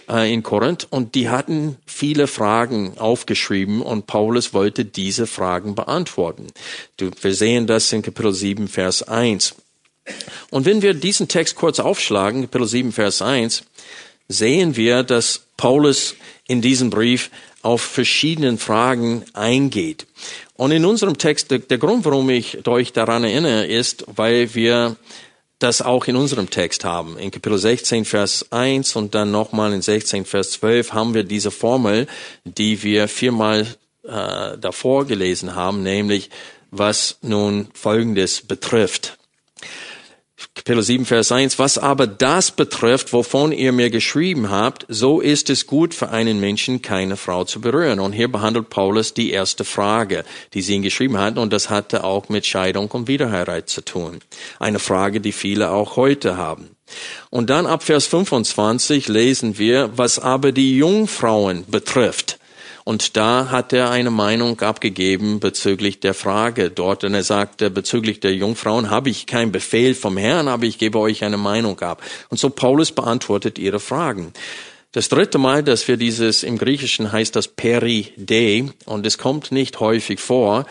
äh, 0.08 0.32
in 0.32 0.44
Korinth 0.44 0.86
und 0.92 1.16
die 1.16 1.30
hatten 1.30 1.78
viele 1.88 2.28
Fragen 2.28 2.96
aufgeschrieben 3.00 3.82
und 3.82 4.06
Paulus 4.06 4.54
wollte 4.54 4.86
diese 4.86 5.26
Fragen 5.26 5.74
beantworten. 5.74 6.46
Wir 7.00 7.34
sehen 7.34 7.66
das 7.66 7.92
in 7.92 8.04
Kapitel 8.04 8.34
7, 8.34 8.68
Vers 8.68 9.02
1. 9.02 9.56
Und 10.52 10.66
wenn 10.66 10.82
wir 10.82 10.94
diesen 10.94 11.28
Text 11.28 11.56
kurz 11.56 11.80
aufschlagen, 11.80 12.42
Kapitel 12.42 12.68
7, 12.68 12.92
Vers 12.92 13.22
1, 13.22 13.64
sehen 14.28 14.76
wir, 14.76 15.04
dass 15.04 15.48
Paulus 15.58 16.16
in 16.48 16.62
diesem 16.62 16.90
Brief 16.90 17.30
auf 17.62 17.82
verschiedenen 17.82 18.58
Fragen 18.58 19.26
eingeht. 19.34 20.06
Und 20.56 20.72
in 20.72 20.86
unserem 20.86 21.18
Text, 21.18 21.52
der, 21.52 21.78
Grund, 21.78 22.06
warum 22.06 22.30
ich 22.30 22.68
euch 22.68 22.94
daran 22.94 23.24
erinnere, 23.24 23.66
ist, 23.66 24.06
weil 24.16 24.54
wir 24.54 24.96
das 25.60 25.82
auch 25.82 26.06
in 26.06 26.16
unserem 26.16 26.50
Text 26.50 26.84
haben. 26.84 27.18
In 27.18 27.32
Kapitel 27.32 27.58
16, 27.58 28.06
Vers 28.06 28.52
1 28.52 28.96
und 28.96 29.16
dann 29.16 29.32
nochmal 29.32 29.74
in 29.74 29.82
16, 29.82 30.26
Vers 30.26 30.52
12 30.52 30.94
haben 30.94 31.14
wir 31.14 31.24
diese 31.24 31.50
Formel, 31.50 32.08
die 32.44 32.84
wir 32.84 33.08
viermal 33.08 33.66
äh, 34.04 34.58
davor 34.58 35.06
gelesen 35.06 35.56
haben, 35.56 35.82
nämlich 35.82 36.30
was 36.72 37.18
nun 37.22 37.70
Folgendes 37.74 38.42
betrifft. 38.42 39.18
Kapitel 40.54 40.84
7, 40.84 41.06
Vers 41.06 41.32
1, 41.32 41.60
was 41.60 41.78
aber 41.78 42.08
das 42.08 42.52
betrifft, 42.52 43.14
wovon 43.14 43.52
ihr 43.52 43.72
mir 43.72 43.90
geschrieben 43.90 44.50
habt, 44.50 44.86
so 44.90 45.20
ist 45.20 45.50
es 45.50 45.68
gut 45.68 45.94
für 45.94 46.10
einen 46.10 46.40
Menschen, 46.40 46.82
keine 46.82 47.18
Frau 47.18 47.44
zu 47.44 47.62
berühren. 47.62 48.00
Und 48.00 48.14
hier 48.14 48.32
behandelt 48.32 48.70
Paulus 48.70 49.14
die 49.14 49.32
erste 49.32 49.66
Frage, 49.66 50.24
die 50.54 50.62
sie 50.62 50.76
ihm 50.76 50.82
geschrieben 50.82 51.18
hatten, 51.18 51.40
und 51.40 51.52
das 51.52 51.70
hatte 51.70 52.04
auch 52.04 52.30
mit 52.30 52.46
Scheidung 52.46 52.90
und 52.92 53.08
Wiederheirat 53.08 53.70
zu 53.70 53.82
tun. 53.82 54.20
Eine 54.60 54.80
Frage, 54.80 55.22
die 55.22 55.32
viele 55.34 55.72
auch 55.72 55.98
heute 55.98 56.38
haben. 56.38 56.76
Und 57.30 57.50
dann 57.50 57.66
ab 57.66 57.84
Vers 57.84 58.06
25 58.06 59.08
lesen 59.08 59.58
wir, 59.58 59.92
was 59.96 60.20
aber 60.20 60.52
die 60.52 60.78
Jungfrauen 60.78 61.66
betrifft. 61.68 62.40
Und 62.86 63.18
da 63.18 63.50
hat 63.50 63.74
er 63.74 63.90
eine 63.90 64.12
Meinung 64.12 64.62
abgegeben 64.62 65.40
bezüglich 65.40 66.00
der 66.02 66.14
Frage 66.14 66.70
dort. 66.70 67.04
Und 67.04 67.16
er 67.16 67.24
sagte, 67.24 67.72
bezüglich 67.72 68.20
der 68.20 68.36
Jungfrauen 68.36 68.92
habe 68.92 69.10
ich 69.10 69.26
keinen 69.26 69.52
Befehl 69.52 69.96
vom 69.96 70.18
Herrn, 70.18 70.48
aber 70.48 70.66
ich 70.66 70.78
gebe 70.78 71.00
euch 71.00 71.24
eine 71.24 71.38
Meinung 71.38 71.80
ab. 71.80 72.04
Und 72.30 72.40
so 72.40 72.52
Paulus 72.52 72.92
beantwortet 72.92 73.58
ihre 73.58 73.80
Fragen. 73.80 74.34
Das 74.92 75.10
dritte 75.10 75.40
Mal, 75.40 75.64
dass 75.64 75.88
wir 75.88 75.98
dieses, 75.98 76.44
im 76.44 76.60
Griechischen 76.60 77.12
heißt 77.12 77.36
das 77.36 77.48
Peride, 77.48 78.70
und 78.86 79.06
es 79.06 79.18
kommt 79.18 79.52
nicht 79.52 79.80
häufig 79.80 80.20
vor, 80.20 80.66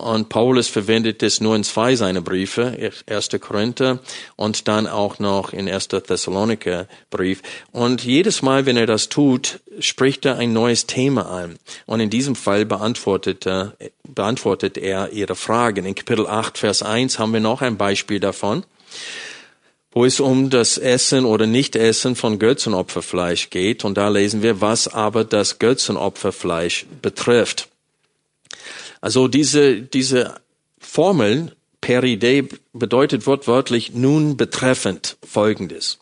und 0.00 0.28
Paulus 0.28 0.68
verwendet 0.68 1.22
es 1.22 1.40
nur 1.40 1.54
in 1.54 1.64
zwei 1.64 1.94
seiner 1.94 2.20
Briefe, 2.20 2.92
1. 3.06 3.28
Korinther 3.40 3.98
und 4.36 4.66
dann 4.68 4.86
auch 4.86 5.18
noch 5.18 5.52
in 5.52 5.68
1. 5.68 5.88
Thessaloniker 5.88 6.86
Brief. 7.10 7.42
Und 7.72 8.04
jedes 8.04 8.42
Mal, 8.42 8.66
wenn 8.66 8.76
er 8.76 8.86
das 8.86 9.08
tut, 9.08 9.60
spricht 9.78 10.24
er 10.24 10.38
ein 10.38 10.52
neues 10.52 10.86
Thema 10.86 11.30
an. 11.30 11.58
Und 11.86 12.00
in 12.00 12.10
diesem 12.10 12.34
Fall 12.34 12.64
beantwortet 12.64 13.46
er, 13.46 13.74
beantwortet 14.02 14.78
er 14.78 15.12
ihre 15.12 15.36
Fragen. 15.36 15.84
In 15.84 15.94
Kapitel 15.94 16.26
8, 16.26 16.58
Vers 16.58 16.82
1 16.82 17.18
haben 17.18 17.32
wir 17.32 17.40
noch 17.40 17.62
ein 17.62 17.76
Beispiel 17.76 18.20
davon 18.20 18.64
wo 19.92 20.04
es 20.04 20.20
um 20.20 20.50
das 20.50 20.78
Essen 20.78 21.24
oder 21.24 21.46
Nichtessen 21.46 22.14
von 22.14 22.38
Götzenopferfleisch 22.38 23.50
geht. 23.50 23.84
Und 23.84 23.96
da 23.96 24.08
lesen 24.08 24.42
wir, 24.42 24.60
was 24.60 24.86
aber 24.86 25.24
das 25.24 25.58
Götzenopferfleisch 25.58 26.86
betrifft. 27.02 27.69
Also 29.00 29.28
diese, 29.28 29.82
diese 29.82 30.40
Formel 30.78 31.56
peride 31.80 32.48
bedeutet 32.72 33.26
wortwörtlich 33.26 33.94
nun 33.94 34.36
betreffend 34.36 35.16
Folgendes. 35.26 35.98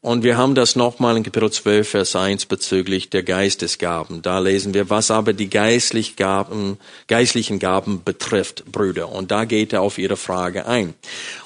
Und 0.00 0.22
wir 0.22 0.36
haben 0.36 0.54
das 0.54 0.76
nochmal 0.76 1.16
in 1.16 1.24
Kapitel 1.24 1.50
12, 1.50 1.88
Vers 1.88 2.14
1 2.14 2.46
bezüglich 2.46 3.10
der 3.10 3.24
Geistesgaben. 3.24 4.22
Da 4.22 4.38
lesen 4.38 4.72
wir, 4.72 4.90
was 4.90 5.10
aber 5.10 5.32
die 5.32 5.50
geistlich 5.50 6.14
Gaben, 6.14 6.78
geistlichen 7.08 7.58
Gaben 7.58 8.04
betrifft, 8.04 8.64
Brüder. 8.70 9.08
Und 9.08 9.32
da 9.32 9.44
geht 9.44 9.72
er 9.72 9.82
auf 9.82 9.98
Ihre 9.98 10.16
Frage 10.16 10.66
ein. 10.66 10.94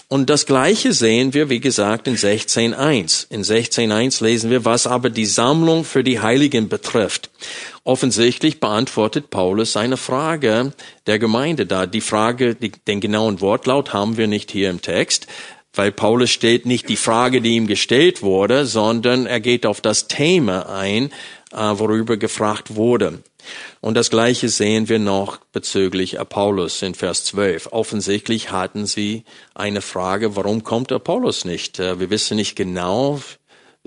Und 0.08 0.28
das 0.28 0.44
Gleiche 0.44 0.92
sehen 0.92 1.32
wir, 1.32 1.48
wie 1.48 1.60
gesagt, 1.60 2.06
in 2.06 2.18
16.1. 2.18 3.28
In 3.30 3.42
16.1 3.42 4.22
lesen 4.22 4.50
wir, 4.50 4.66
was 4.66 4.86
aber 4.86 5.08
die 5.08 5.24
Sammlung 5.24 5.84
für 5.84 6.04
die 6.04 6.20
Heiligen 6.20 6.68
betrifft. 6.68 7.30
Offensichtlich 7.84 8.60
beantwortet 8.60 9.30
Paulus 9.30 9.72
seine 9.72 9.96
Frage 9.96 10.74
der 11.06 11.18
Gemeinde 11.18 11.64
da. 11.64 11.86
Die 11.86 12.02
Frage, 12.02 12.54
die, 12.54 12.72
den 12.86 13.00
genauen 13.00 13.40
Wortlaut 13.40 13.94
haben 13.94 14.18
wir 14.18 14.26
nicht 14.26 14.50
hier 14.50 14.68
im 14.68 14.82
Text, 14.82 15.26
weil 15.74 15.92
Paulus 15.92 16.30
stellt 16.30 16.66
nicht 16.66 16.88
die 16.88 16.96
Frage, 16.96 17.40
die 17.40 17.56
ihm 17.56 17.66
gestellt 17.66 18.22
wurde, 18.22 18.66
sondern 18.66 19.26
er 19.26 19.40
geht 19.40 19.66
auf 19.66 19.80
das 19.80 20.08
Thema 20.08 20.68
ein, 20.68 21.12
äh, 21.52 21.56
worüber 21.56 22.16
gefragt 22.16 22.76
wurde. 22.76 23.22
Und 23.80 23.94
das 23.94 24.10
Gleiche 24.10 24.48
sehen 24.48 24.88
wir 24.88 24.98
noch 24.98 25.38
bezüglich 25.52 26.20
Apollos 26.20 26.82
in 26.82 26.94
Vers 26.94 27.24
12. 27.24 27.68
Offensichtlich 27.72 28.52
hatten 28.52 28.86
sie 28.86 29.24
eine 29.54 29.82
Frage, 29.82 30.36
warum 30.36 30.62
kommt 30.62 30.92
Apollos 30.92 31.44
nicht? 31.44 31.78
Äh, 31.78 31.98
wir 31.98 32.10
wissen 32.10 32.36
nicht 32.36 32.54
genau, 32.54 33.20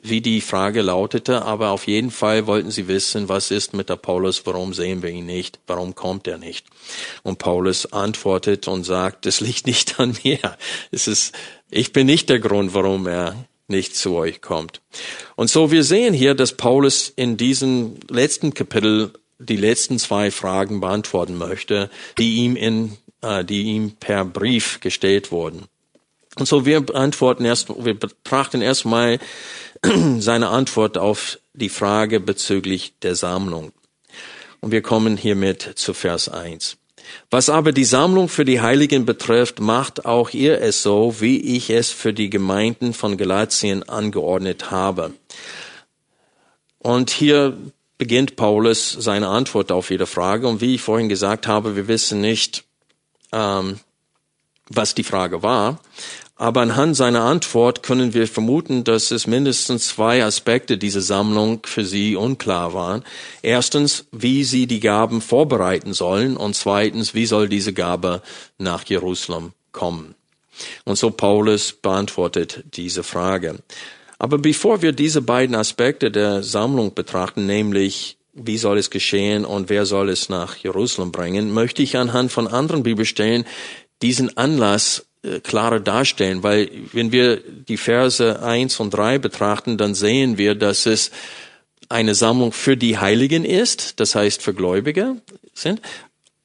wie 0.01 0.21
die 0.21 0.41
Frage 0.41 0.81
lautete, 0.81 1.43
aber 1.43 1.69
auf 1.69 1.87
jeden 1.87 2.11
Fall 2.11 2.47
wollten 2.47 2.69
sie 2.69 2.87
wissen, 2.87 3.29
was 3.29 3.49
ist 3.49 3.73
mit 3.73 3.89
Apollos, 3.89 4.45
warum 4.45 4.73
sehen 4.73 5.01
wir 5.01 5.09
ihn 5.09 5.25
nicht, 5.25 5.59
warum 5.67 5.95
kommt 5.95 6.27
er 6.27 6.37
nicht? 6.37 6.67
Und 7.23 7.39
Paulus 7.39 7.91
antwortet 7.91 8.67
und 8.67 8.83
sagt, 8.83 9.25
es 9.25 9.39
liegt 9.39 9.67
nicht 9.67 9.99
an 9.99 10.17
mir. 10.23 10.57
Es 10.91 11.07
ist, 11.07 11.33
ich 11.71 11.93
bin 11.93 12.07
nicht 12.07 12.29
der 12.29 12.39
Grund, 12.39 12.73
warum 12.73 13.07
er 13.07 13.45
nicht 13.67 13.95
zu 13.95 14.15
euch 14.15 14.41
kommt. 14.41 14.81
Und 15.35 15.49
so 15.49 15.71
wir 15.71 15.83
sehen 15.83 16.13
hier, 16.13 16.35
dass 16.35 16.53
Paulus 16.53 17.11
in 17.15 17.37
diesem 17.37 17.95
letzten 18.09 18.53
Kapitel 18.53 19.13
die 19.39 19.57
letzten 19.57 19.97
zwei 19.99 20.31
Fragen 20.31 20.79
beantworten 20.79 21.37
möchte, 21.37 21.89
die 22.17 22.35
ihm 22.35 22.55
in, 22.55 22.97
äh, 23.21 23.43
die 23.43 23.63
ihm 23.63 23.91
per 23.91 24.23
Brief 24.23 24.79
gestellt 24.81 25.31
wurden. 25.31 25.63
Und 26.37 26.47
so 26.47 26.65
wir 26.65 26.81
beantworten 26.81 27.45
erst, 27.45 27.69
wir 27.83 27.97
betrachten 27.97 28.61
erstmal 28.61 29.19
seine 30.19 30.49
Antwort 30.49 30.97
auf 30.97 31.39
die 31.53 31.69
Frage 31.69 32.19
bezüglich 32.19 32.93
der 33.01 33.15
Sammlung. 33.15 33.71
Und 34.61 34.71
wir 34.71 34.81
kommen 34.81 35.17
hiermit 35.17 35.73
zu 35.75 35.93
Vers 35.93 36.29
1. 36.29 36.77
Was 37.29 37.49
aber 37.49 37.71
die 37.71 37.85
Sammlung 37.85 38.29
für 38.29 38.45
die 38.45 38.61
Heiligen 38.61 39.05
betrifft, 39.05 39.59
macht 39.59 40.05
auch 40.05 40.31
ihr 40.31 40.61
es 40.61 40.81
so, 40.81 41.19
wie 41.19 41.39
ich 41.55 41.69
es 41.69 41.91
für 41.91 42.13
die 42.13 42.29
Gemeinden 42.29 42.93
von 42.93 43.17
Galatien 43.17 43.87
angeordnet 43.87 44.71
habe. 44.71 45.13
Und 46.79 47.09
hier 47.09 47.57
beginnt 47.97 48.35
Paulus 48.35 48.91
seine 48.91 49.27
Antwort 49.27 49.71
auf 49.71 49.89
jede 49.89 50.05
Frage. 50.05 50.47
Und 50.47 50.61
wie 50.61 50.75
ich 50.75 50.81
vorhin 50.81 51.09
gesagt 51.09 51.47
habe, 51.47 51.75
wir 51.75 51.87
wissen 51.87 52.21
nicht, 52.21 52.63
ähm, 53.31 53.79
was 54.69 54.95
die 54.95 55.03
Frage 55.03 55.43
war. 55.43 55.79
Aber 56.37 56.61
anhand 56.61 56.97
seiner 56.97 57.21
Antwort 57.21 57.81
können 57.81 58.13
wir 58.13 58.27
vermuten, 58.27 58.83
dass 58.83 59.11
es 59.11 59.25
mindestens 59.25 59.87
zwei 59.87 60.23
Aspekte 60.23 60.77
dieser 60.77 60.99
Sammlung 60.99 61.61
für 61.65 61.85
sie 61.85 62.17
unklar 62.17 62.73
waren. 62.73 63.03
Erstens, 63.41 64.05
wie 64.11 64.43
sie 64.43 64.67
die 64.67 64.81
Gaben 64.81 65.21
vorbereiten 65.21 65.93
sollen 65.93 66.35
und 66.35 66.55
zweitens, 66.55 67.13
wie 67.13 67.25
soll 67.25 67.47
diese 67.47 67.71
Gabe 67.71 68.21
nach 68.57 68.83
Jerusalem 68.83 69.53
kommen. 69.71 70.15
Und 70.83 70.97
so 70.97 71.09
Paulus 71.09 71.71
beantwortet 71.71 72.65
diese 72.73 73.03
Frage. 73.03 73.59
Aber 74.19 74.37
bevor 74.37 74.81
wir 74.81 74.91
diese 74.91 75.21
beiden 75.21 75.55
Aspekte 75.55 76.11
der 76.11 76.43
Sammlung 76.43 76.93
betrachten, 76.93 77.45
nämlich 77.45 78.17
wie 78.33 78.57
soll 78.57 78.77
es 78.77 78.89
geschehen 78.89 79.45
und 79.45 79.69
wer 79.69 79.85
soll 79.85 80.09
es 80.09 80.27
nach 80.27 80.57
Jerusalem 80.57 81.13
bringen, 81.13 81.53
möchte 81.53 81.81
ich 81.81 81.97
anhand 81.97 82.33
von 82.33 82.47
anderen 82.47 82.83
Bibelstellen 82.83 83.45
diesen 84.01 84.35
Anlass 84.37 85.05
klarer 85.43 85.79
darstellen, 85.79 86.43
weil 86.43 86.69
wenn 86.93 87.11
wir 87.11 87.37
die 87.37 87.77
Verse 87.77 88.41
eins 88.41 88.79
und 88.79 88.91
drei 88.91 89.17
betrachten, 89.17 89.77
dann 89.77 89.95
sehen 89.95 90.37
wir, 90.37 90.55
dass 90.55 90.85
es 90.85 91.11
eine 91.89 92.15
Sammlung 92.15 92.51
für 92.51 92.77
die 92.77 92.97
Heiligen 92.97 93.45
ist, 93.45 93.99
das 93.99 94.15
heißt 94.15 94.41
für 94.41 94.53
Gläubige 94.53 95.17
sind, 95.53 95.81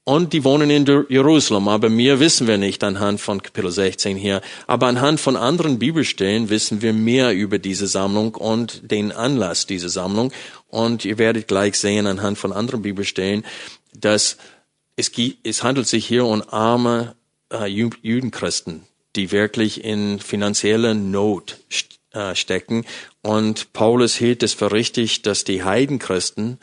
und 0.04 0.32
die 0.32 0.44
wohnen 0.44 0.70
in 0.70 0.86
Jerusalem. 1.08 1.68
Aber 1.68 1.88
mehr 1.88 2.18
wissen 2.20 2.46
wir 2.46 2.58
nicht 2.58 2.82
anhand 2.82 3.20
von 3.20 3.42
Kapitel 3.42 3.70
16 3.70 4.16
hier. 4.16 4.40
Aber 4.66 4.86
anhand 4.86 5.20
von 5.20 5.36
anderen 5.36 5.78
Bibelstellen 5.78 6.48
wissen 6.50 6.82
wir 6.82 6.92
mehr 6.92 7.32
über 7.32 7.58
diese 7.58 7.86
Sammlung 7.86 8.34
und 8.34 8.90
den 8.90 9.12
Anlass 9.12 9.66
dieser 9.66 9.88
Sammlung. 9.88 10.32
Und 10.68 11.04
ihr 11.04 11.18
werdet 11.18 11.48
gleich 11.48 11.76
sehen 11.76 12.06
anhand 12.06 12.38
von 12.38 12.52
anderen 12.52 12.82
Bibelstellen, 12.82 13.44
dass 13.94 14.36
es, 14.96 15.12
es 15.44 15.62
handelt 15.62 15.86
sich 15.86 16.06
hier 16.06 16.24
um 16.24 16.42
arme 16.48 17.14
äh, 17.52 17.66
Judenchristen, 17.66 18.82
die 19.16 19.32
wirklich 19.32 19.84
in 19.84 20.20
finanzieller 20.20 20.94
Not 20.94 21.58
äh, 22.12 22.34
stecken. 22.34 22.84
Und 23.22 23.72
Paulus 23.72 24.16
hielt 24.16 24.42
es 24.42 24.54
für 24.54 24.72
richtig, 24.72 25.22
dass 25.22 25.44
die 25.44 25.62
Heidenchristen 25.64 26.58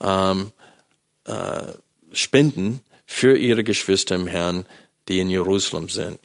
ähm, 0.00 0.52
äh, 1.24 1.72
spenden 2.12 2.80
für 3.06 3.36
ihre 3.36 3.64
Geschwister 3.64 4.14
im 4.16 4.26
Herrn, 4.26 4.66
die 5.08 5.20
in 5.20 5.30
Jerusalem 5.30 5.88
sind. 5.88 6.18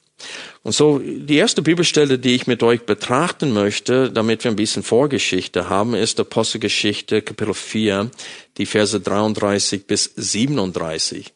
Und 0.64 0.74
so, 0.74 1.00
die 1.00 1.36
erste 1.36 1.62
Bibelstelle, 1.62 2.18
die 2.18 2.34
ich 2.34 2.48
mit 2.48 2.64
euch 2.64 2.86
betrachten 2.86 3.54
möchte, 3.54 4.12
damit 4.12 4.44
wir 4.44 4.52
ein 4.52 4.56
bisschen 4.56 4.84
Vorgeschichte 4.84 5.70
haben, 5.70 5.94
ist 5.94 6.20
Apostelgeschichte 6.20 7.22
Kapitel 7.22 7.54
4, 7.54 8.10
die 8.58 8.66
Verse 8.66 9.00
33 9.00 9.86
bis 9.86 10.12
37. 10.16 11.34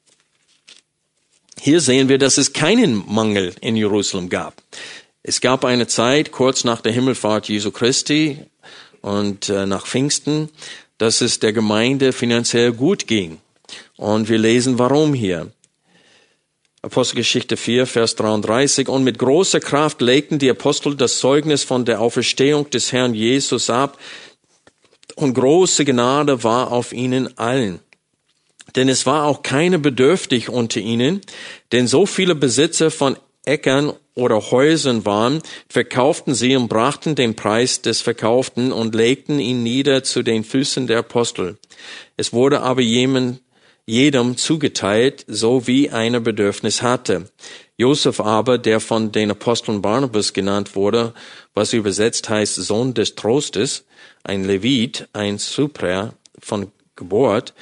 Hier 1.64 1.80
sehen 1.80 2.10
wir, 2.10 2.18
dass 2.18 2.40
es 2.40 2.54
keinen 2.54 3.04
Mangel 3.08 3.54
in 3.62 3.76
Jerusalem 3.76 4.30
gab. 4.30 4.64
Es 5.22 5.42
gab 5.42 5.64
eine 5.64 5.86
Zeit 5.86 6.32
kurz 6.32 6.64
nach 6.64 6.82
der 6.82 6.92
Himmelfahrt 6.92 7.50
Jesu 7.50 7.70
Christi 7.70 8.40
und 9.02 9.48
äh, 9.48 9.68
nach 9.68 9.86
Pfingsten, 9.86 10.50
dass 10.98 11.22
es 11.22 11.38
der 11.38 11.54
Gemeinde 11.54 12.14
finanziell 12.14 12.72
gut 12.72 13.06
ging. 13.06 13.38
Und 13.96 14.28
wir 14.28 14.40
lesen 14.40 14.80
warum 14.80 15.14
hier. 15.14 15.52
Apostelgeschichte 16.82 17.58
4, 17.58 17.86
Vers 17.86 18.16
33. 18.16 18.90
Und 18.90 19.04
mit 19.04 19.20
großer 19.20 19.60
Kraft 19.60 20.02
legten 20.02 20.40
die 20.40 20.50
Apostel 20.50 20.96
das 20.96 21.20
Zeugnis 21.20 21.64
von 21.64 21.86
der 21.86 22.02
Auferstehung 22.02 22.72
des 22.72 22.92
Herrn 22.92 23.14
Jesus 23.14 23.70
ab. 23.70 24.00
Und 25.14 25.36
große 25.36 25.86
Gnade 25.86 26.44
war 26.44 26.72
auf 26.72 26.92
ihnen 26.92 27.38
allen. 27.38 27.82
Denn 28.76 28.90
es 28.90 29.06
war 29.06 29.26
auch 29.26 29.44
keine 29.44 29.80
bedürftig 29.80 30.50
unter 30.50 30.80
ihnen, 30.80 31.22
denn 31.72 31.88
so 31.88 32.06
viele 32.06 32.36
Besitzer 32.36 32.92
von 32.92 33.18
Äckern 33.44 33.94
oder 34.14 34.52
Häusern 34.52 35.06
waren, 35.06 35.42
verkauften 35.68 36.36
sie 36.36 36.56
und 36.56 36.68
brachten 36.68 37.16
den 37.16 37.36
Preis 37.36 37.82
des 37.82 38.02
Verkauften 38.02 38.72
und 38.72 38.94
legten 38.94 39.40
ihn 39.40 39.64
nieder 39.64 40.04
zu 40.04 40.22
den 40.22 40.44
Füßen 40.44 40.88
der 40.88 41.00
Apostel. 41.00 41.58
Es 42.18 42.34
wurde 42.34 42.62
aber 42.62 42.82
jemand, 42.82 43.42
jedem 43.86 44.38
zugeteilt, 44.38 45.26
so 45.28 45.66
wie 45.68 45.90
einer 45.90 46.20
Bedürfnis 46.20 46.82
hatte. 46.82 47.30
Josef 47.78 48.20
aber, 48.20 48.58
der 48.58 48.80
von 48.80 49.12
den 49.12 49.32
Aposteln 49.32 49.82
Barnabas 49.82 50.34
genannt 50.34 50.76
wurde, 50.76 51.14
was 51.56 51.74
übersetzt 51.74 52.30
heißt 52.30 52.56
Sohn 52.56 52.94
des 52.94 53.16
Trostes, 53.16 53.86
ein 54.24 54.44
Levit, 54.44 55.08
ein 55.14 55.40
Supra 55.40 56.14
von 56.40 56.72
Geburt, 56.96 57.54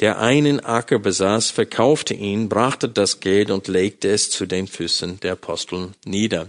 der 0.00 0.18
einen 0.18 0.60
Acker 0.60 0.98
besaß, 0.98 1.50
verkaufte 1.50 2.14
ihn, 2.14 2.48
brachte 2.48 2.88
das 2.88 3.20
Geld 3.20 3.50
und 3.50 3.68
legte 3.68 4.08
es 4.08 4.30
zu 4.30 4.46
den 4.46 4.66
Füßen 4.66 5.20
der 5.20 5.32
Aposteln 5.32 5.94
nieder. 6.04 6.48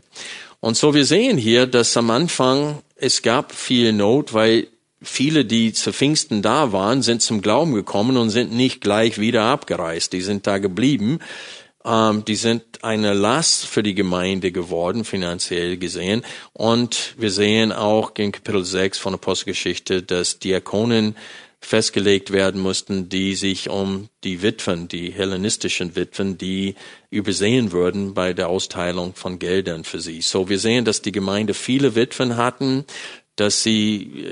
Und 0.62 0.78
so 0.78 0.94
wir 0.94 1.06
sehen 1.06 1.38
hier, 1.38 1.68
dass 1.68 1.98
am 1.98 2.10
Anfang 2.10 2.82
es 2.96 3.22
gab 3.22 3.52
viel 3.54 3.94
Not, 3.94 4.34
weil 4.34 4.68
viele, 5.02 5.44
die 5.44 5.74
zu 5.74 5.92
Pfingsten 5.92 6.42
da 6.42 6.72
waren, 6.72 7.02
sind 7.02 7.22
zum 7.22 7.42
Glauben 7.42 7.74
gekommen 7.74 8.16
und 8.16 8.30
sind 8.30 8.54
nicht 8.54 8.80
gleich 8.80 9.20
wieder 9.20 9.44
abgereist. 9.44 10.14
Die 10.14 10.22
sind 10.22 10.48
da 10.48 10.60
geblieben. 10.60 11.20
Ähm, 11.84 12.24
die 12.26 12.36
sind 12.36 12.64
eine 12.84 13.14
Last 13.14 13.66
für 13.66 13.82
die 13.82 13.96
Gemeinde 13.96 14.52
geworden, 14.52 15.04
finanziell 15.04 15.78
gesehen. 15.78 16.24
Und 16.54 17.16
wir 17.18 17.32
sehen 17.32 17.72
auch 17.72 18.12
in 18.18 18.32
Kapitel 18.32 18.64
6 18.64 19.00
von 19.00 19.16
Apostelgeschichte, 19.16 20.04
dass 20.04 20.38
Diakonen 20.38 21.16
festgelegt 21.62 22.32
werden 22.32 22.60
mussten, 22.60 23.08
die 23.08 23.36
sich 23.36 23.70
um 23.70 24.10
die 24.24 24.42
Witwen, 24.42 24.88
die 24.88 25.12
hellenistischen 25.12 25.96
Witwen, 25.96 26.38
die 26.38 26.76
übersehen 27.12 27.72
würden 27.72 28.14
bei 28.16 28.34
der 28.34 28.50
Austeilung 28.50 29.14
von 29.14 29.38
Geldern 29.38 29.84
für 29.84 30.02
sie. 30.02 30.22
So, 30.22 30.50
wir 30.50 30.60
sehen, 30.60 30.86
dass 30.86 31.02
die 31.02 31.12
Gemeinde 31.12 31.54
viele 31.54 31.96
Witwen 31.96 32.36
hatten, 32.36 32.86
dass 33.36 33.64
sie 33.64 34.26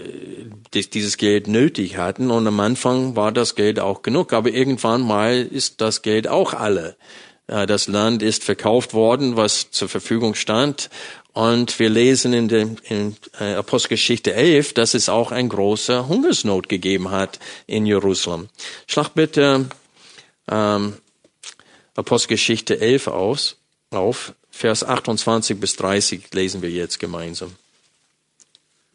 äh, 0.73 0.81
dieses 0.81 1.17
Geld 1.17 1.47
nötig 1.47 1.97
hatten 1.97 2.31
und 2.31 2.47
am 2.47 2.59
Anfang 2.59 3.15
war 3.15 3.31
das 3.31 3.55
Geld 3.55 3.79
auch 3.79 4.01
genug, 4.01 4.33
aber 4.33 4.49
irgendwann 4.49 5.01
mal 5.01 5.47
ist 5.49 5.81
das 5.81 6.01
Geld 6.01 6.27
auch 6.27 6.53
alle. 6.53 6.97
Äh, 7.47 7.65
das 7.65 7.87
Land 7.87 8.21
ist 8.21 8.43
verkauft 8.43 8.93
worden, 8.93 9.35
was 9.35 9.71
zur 9.71 9.89
Verfügung 9.89 10.35
stand 10.35 10.89
und 11.33 11.77
wir 11.79 11.89
lesen 11.89 12.33
in 12.33 12.47
der 12.47 12.69
in 12.83 13.15
äh, 13.39 13.53
Apostelgeschichte 13.53 14.33
11, 14.33 14.73
dass 14.73 14.93
es 14.93 15.09
auch 15.09 15.31
ein 15.31 15.49
großer 15.49 16.07
Hungersnot 16.07 16.69
gegeben 16.69 17.11
hat 17.11 17.39
in 17.67 17.85
Jerusalem. 17.85 18.49
Schlag 18.87 19.09
bitte 19.13 19.67
ähm, 20.49 20.97
Apostelgeschichte 21.95 22.79
11 22.79 23.07
aus, 23.07 23.57
auf, 23.91 24.33
Vers 24.51 24.83
28 24.83 25.59
bis 25.59 25.75
30 25.77 26.33
lesen 26.33 26.61
wir 26.61 26.69
jetzt 26.69 26.99
gemeinsam. 26.99 27.55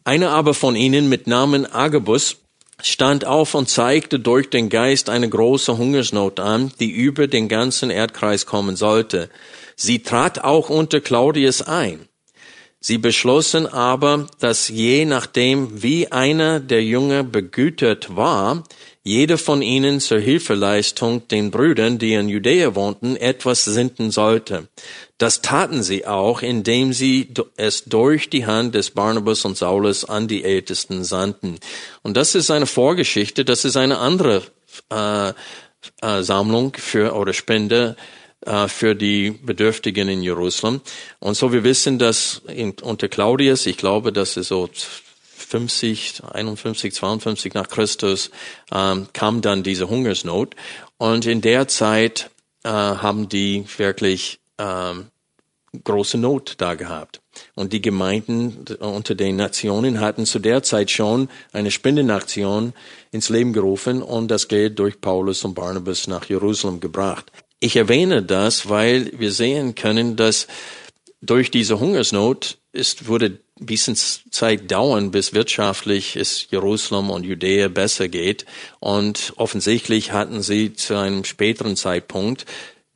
Einer 0.03 0.29
aber 0.29 0.53
von 0.53 0.75
ihnen 0.75 1.09
mit 1.09 1.25
Namen 1.25 1.65
Agabus 1.65 2.37
stand 2.81 3.25
auf 3.25 3.55
und 3.55 3.69
zeigte 3.69 4.19
durch 4.19 4.49
den 4.49 4.69
Geist 4.69 5.09
eine 5.09 5.27
große 5.27 5.77
Hungersnot 5.77 6.39
an, 6.39 6.71
die 6.79 6.91
über 6.91 7.27
den 7.27 7.47
ganzen 7.47 7.89
Erdkreis 7.89 8.45
kommen 8.45 8.75
sollte. 8.75 9.29
Sie 9.75 10.03
trat 10.03 10.43
auch 10.43 10.69
unter 10.69 11.01
Claudius 11.01 11.63
ein. 11.63 12.07
Sie 12.87 12.99
beschlossen 12.99 13.65
aber, 13.65 14.27
dass 14.39 14.67
je 14.67 15.05
nachdem, 15.05 15.81
wie 15.81 16.11
einer 16.11 16.59
der 16.59 16.83
Jünger 16.83 17.23
begütert 17.23 18.15
war, 18.15 18.63
jeder 19.01 19.39
von 19.39 19.63
ihnen 19.63 19.99
zur 19.99 20.19
Hilfeleistung 20.19 21.27
den 21.27 21.49
Brüdern, 21.49 21.97
die 21.97 22.13
in 22.13 22.29
Judäa 22.29 22.75
wohnten, 22.75 23.15
etwas 23.15 23.65
senden 23.65 24.11
sollte. 24.11 24.67
Das 25.17 25.41
taten 25.41 25.81
sie 25.81 26.05
auch, 26.05 26.43
indem 26.43 26.93
sie 26.93 27.33
es 27.57 27.85
durch 27.85 28.29
die 28.29 28.45
Hand 28.45 28.75
des 28.75 28.91
Barnabas 28.91 29.45
und 29.45 29.57
Saulus 29.57 30.05
an 30.05 30.27
die 30.27 30.43
Ältesten 30.43 31.03
sandten. 31.03 31.57
Und 32.03 32.15
das 32.15 32.35
ist 32.35 32.51
eine 32.51 32.67
Vorgeschichte, 32.67 33.45
das 33.45 33.65
ist 33.65 33.77
eine 33.77 33.97
andere 33.97 34.43
äh, 34.91 35.29
äh, 36.03 36.21
Sammlung 36.21 36.73
für 36.77 37.15
oder 37.15 37.33
Spende 37.33 37.95
äh, 38.45 38.67
für 38.67 38.95
die 38.95 39.31
Bedürftigen 39.31 40.07
in 40.07 40.21
Jerusalem. 40.21 40.81
Und 41.19 41.35
so 41.35 41.51
wir 41.51 41.63
wissen, 41.63 41.99
dass 41.99 42.41
in, 42.47 42.75
unter 42.81 43.07
Claudius, 43.07 43.65
ich 43.65 43.77
glaube, 43.77 44.13
dass 44.13 44.37
es 44.37 44.47
so 44.47 44.69
50, 45.37 46.23
51, 46.31 46.93
52 46.93 47.53
nach 47.53 47.67
Christus 47.67 48.31
ähm, 48.71 49.07
kam 49.13 49.41
dann 49.41 49.63
diese 49.63 49.89
Hungersnot. 49.89 50.55
Und 50.97 51.25
in 51.25 51.41
der 51.41 51.67
Zeit 51.67 52.29
äh, 52.63 52.69
haben 52.69 53.29
die 53.29 53.65
wirklich 53.77 54.39
ähm, 54.57 55.07
große 55.83 56.17
Not 56.17 56.55
da 56.57 56.75
gehabt. 56.75 57.21
Und 57.53 57.73
die 57.73 57.81
Gemeinden 57.81 58.65
unter 58.79 59.13
den 59.13 59.35
Nationen 59.35 59.99
hatten 59.99 60.25
zu 60.25 60.39
der 60.39 60.63
Zeit 60.63 60.89
schon 60.89 61.29
eine 61.51 61.71
Spendenaktion 61.71 62.73
ins 63.11 63.29
Leben 63.29 63.53
gerufen 63.53 64.01
und 64.01 64.29
das 64.29 64.47
Geld 64.47 64.79
durch 64.79 65.01
Paulus 65.01 65.43
und 65.43 65.53
Barnabas 65.53 66.07
nach 66.07 66.25
Jerusalem 66.25 66.79
gebracht. 66.79 67.31
Ich 67.59 67.75
erwähne 67.75 68.21
das, 68.21 68.69
weil 68.69 69.11
wir 69.17 69.31
sehen 69.31 69.75
können, 69.75 70.15
dass 70.15 70.47
durch 71.21 71.51
diese 71.51 71.79
Hungersnot 71.79 72.57
ist, 72.71 73.07
würde 73.07 73.39
ein 73.59 73.65
bisschen 73.65 73.95
Zeit 73.95 74.69
dauern, 74.69 75.11
bis 75.11 75.33
wirtschaftlich 75.33 76.15
es 76.17 76.47
Jerusalem 76.51 77.09
und 77.09 77.25
Judäa 77.25 77.69
besser 77.69 78.09
geht. 78.09 78.45
Und 78.79 79.33
offensichtlich 79.37 80.11
hatten 80.11 80.41
sie 80.41 80.73
zu 80.73 80.95
einem 80.95 81.23
späteren 81.23 81.77
Zeitpunkt, 81.77 82.45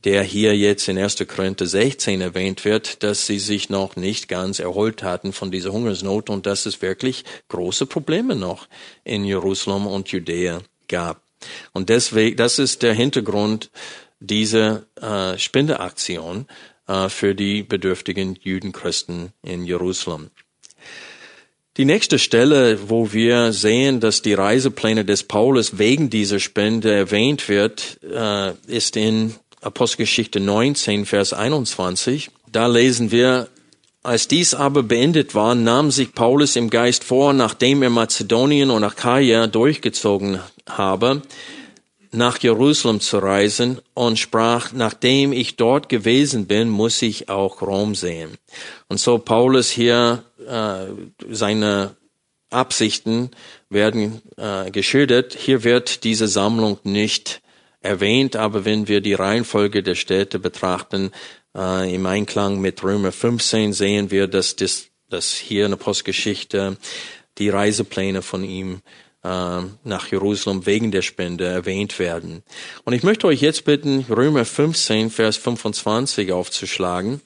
der 0.03 0.23
hier 0.23 0.55
jetzt 0.55 0.87
in 0.87 0.97
1. 0.97 1.25
Korinther 1.27 1.65
16 1.65 2.21
erwähnt 2.21 2.63
wird, 2.63 3.03
dass 3.03 3.25
sie 3.25 3.39
sich 3.39 3.69
noch 3.69 3.95
nicht 3.95 4.27
ganz 4.27 4.59
erholt 4.59 5.03
hatten 5.03 5.33
von 5.33 5.51
dieser 5.51 5.71
Hungersnot 5.71 6.29
und 6.29 6.45
dass 6.45 6.65
es 6.65 6.81
wirklich 6.81 7.25
große 7.49 7.85
Probleme 7.85 8.35
noch 8.35 8.67
in 9.03 9.25
Jerusalem 9.25 9.87
und 9.87 10.09
Judäa 10.09 10.61
gab. 10.87 11.21
Und 11.73 11.89
deswegen, 11.89 12.37
das 12.37 12.59
ist 12.59 12.81
der 12.81 12.93
Hintergrund 12.93 13.71
diese 14.19 14.85
äh, 15.01 15.37
Spendeaktion 15.37 16.47
äh, 16.87 17.09
für 17.09 17.35
die 17.35 17.63
bedürftigen 17.63 18.37
Judenchristen 18.41 19.31
in 19.43 19.65
Jerusalem. 19.65 20.29
Die 21.77 21.85
nächste 21.85 22.19
Stelle, 22.19 22.89
wo 22.89 23.13
wir 23.13 23.53
sehen, 23.53 24.01
dass 24.01 24.21
die 24.21 24.33
Reisepläne 24.33 25.05
des 25.05 25.23
Paulus 25.23 25.77
wegen 25.77 26.09
dieser 26.09 26.39
Spende 26.39 26.91
erwähnt 26.93 27.47
wird, 27.47 27.99
äh, 28.03 28.51
ist 28.67 28.97
in 28.97 29.35
Apostelgeschichte 29.61 30.39
19, 30.39 31.05
Vers 31.05 31.31
21. 31.31 32.31
Da 32.51 32.67
lesen 32.67 33.11
wir, 33.11 33.47
als 34.03 34.27
dies 34.27 34.53
aber 34.53 34.83
beendet 34.83 35.35
war, 35.35 35.55
nahm 35.55 35.91
sich 35.91 36.13
Paulus 36.13 36.55
im 36.55 36.69
Geist 36.69 37.03
vor, 37.03 37.31
nachdem 37.33 37.81
er 37.83 37.89
Mazedonien 37.89 38.71
und 38.71 38.83
Achaia 38.83 39.47
durchgezogen 39.47 40.39
habe, 40.67 41.21
nach 42.11 42.39
Jerusalem 42.39 42.99
zu 42.99 43.19
reisen 43.19 43.79
und 43.93 44.17
sprach, 44.17 44.71
nachdem 44.73 45.31
ich 45.31 45.55
dort 45.55 45.89
gewesen 45.89 46.47
bin, 46.47 46.69
muss 46.69 47.01
ich 47.01 47.29
auch 47.29 47.61
Rom 47.61 47.95
sehen. 47.95 48.37
Und 48.87 48.99
so 48.99 49.17
Paulus 49.19 49.69
hier, 49.69 50.23
äh, 50.47 50.85
seine 51.29 51.95
Absichten 52.49 53.29
werden 53.69 54.21
äh, 54.37 54.71
geschildert. 54.71 55.35
Hier 55.35 55.63
wird 55.63 56.03
diese 56.03 56.27
Sammlung 56.27 56.79
nicht 56.83 57.41
erwähnt, 57.81 58.35
aber 58.35 58.65
wenn 58.65 58.87
wir 58.87 59.01
die 59.01 59.13
Reihenfolge 59.13 59.83
der 59.83 59.95
Städte 59.95 60.39
betrachten, 60.39 61.11
äh, 61.55 61.93
im 61.93 62.05
Einklang 62.05 62.59
mit 62.59 62.83
Römer 62.83 63.11
15 63.11 63.73
sehen 63.73 64.11
wir, 64.11 64.27
dass, 64.27 64.55
das, 64.55 64.87
dass 65.09 65.33
hier 65.35 65.65
in 65.65 65.71
der 65.71 65.77
Postgeschichte 65.77 66.77
die 67.37 67.49
Reisepläne 67.49 68.21
von 68.21 68.43
ihm 68.43 68.81
nach 69.21 70.07
Jerusalem 70.09 70.65
wegen 70.65 70.91
der 70.91 71.01
Spende 71.01 71.45
erwähnt 71.45 71.99
werden. 71.99 72.43
Und 72.85 72.93
ich 72.93 73.03
möchte 73.03 73.27
euch 73.27 73.41
jetzt 73.41 73.65
bitten, 73.65 74.05
Römer 74.09 74.45
15, 74.45 75.09
Vers 75.09 75.35
25 75.37 76.31
aufzuschlagen. 76.31 77.21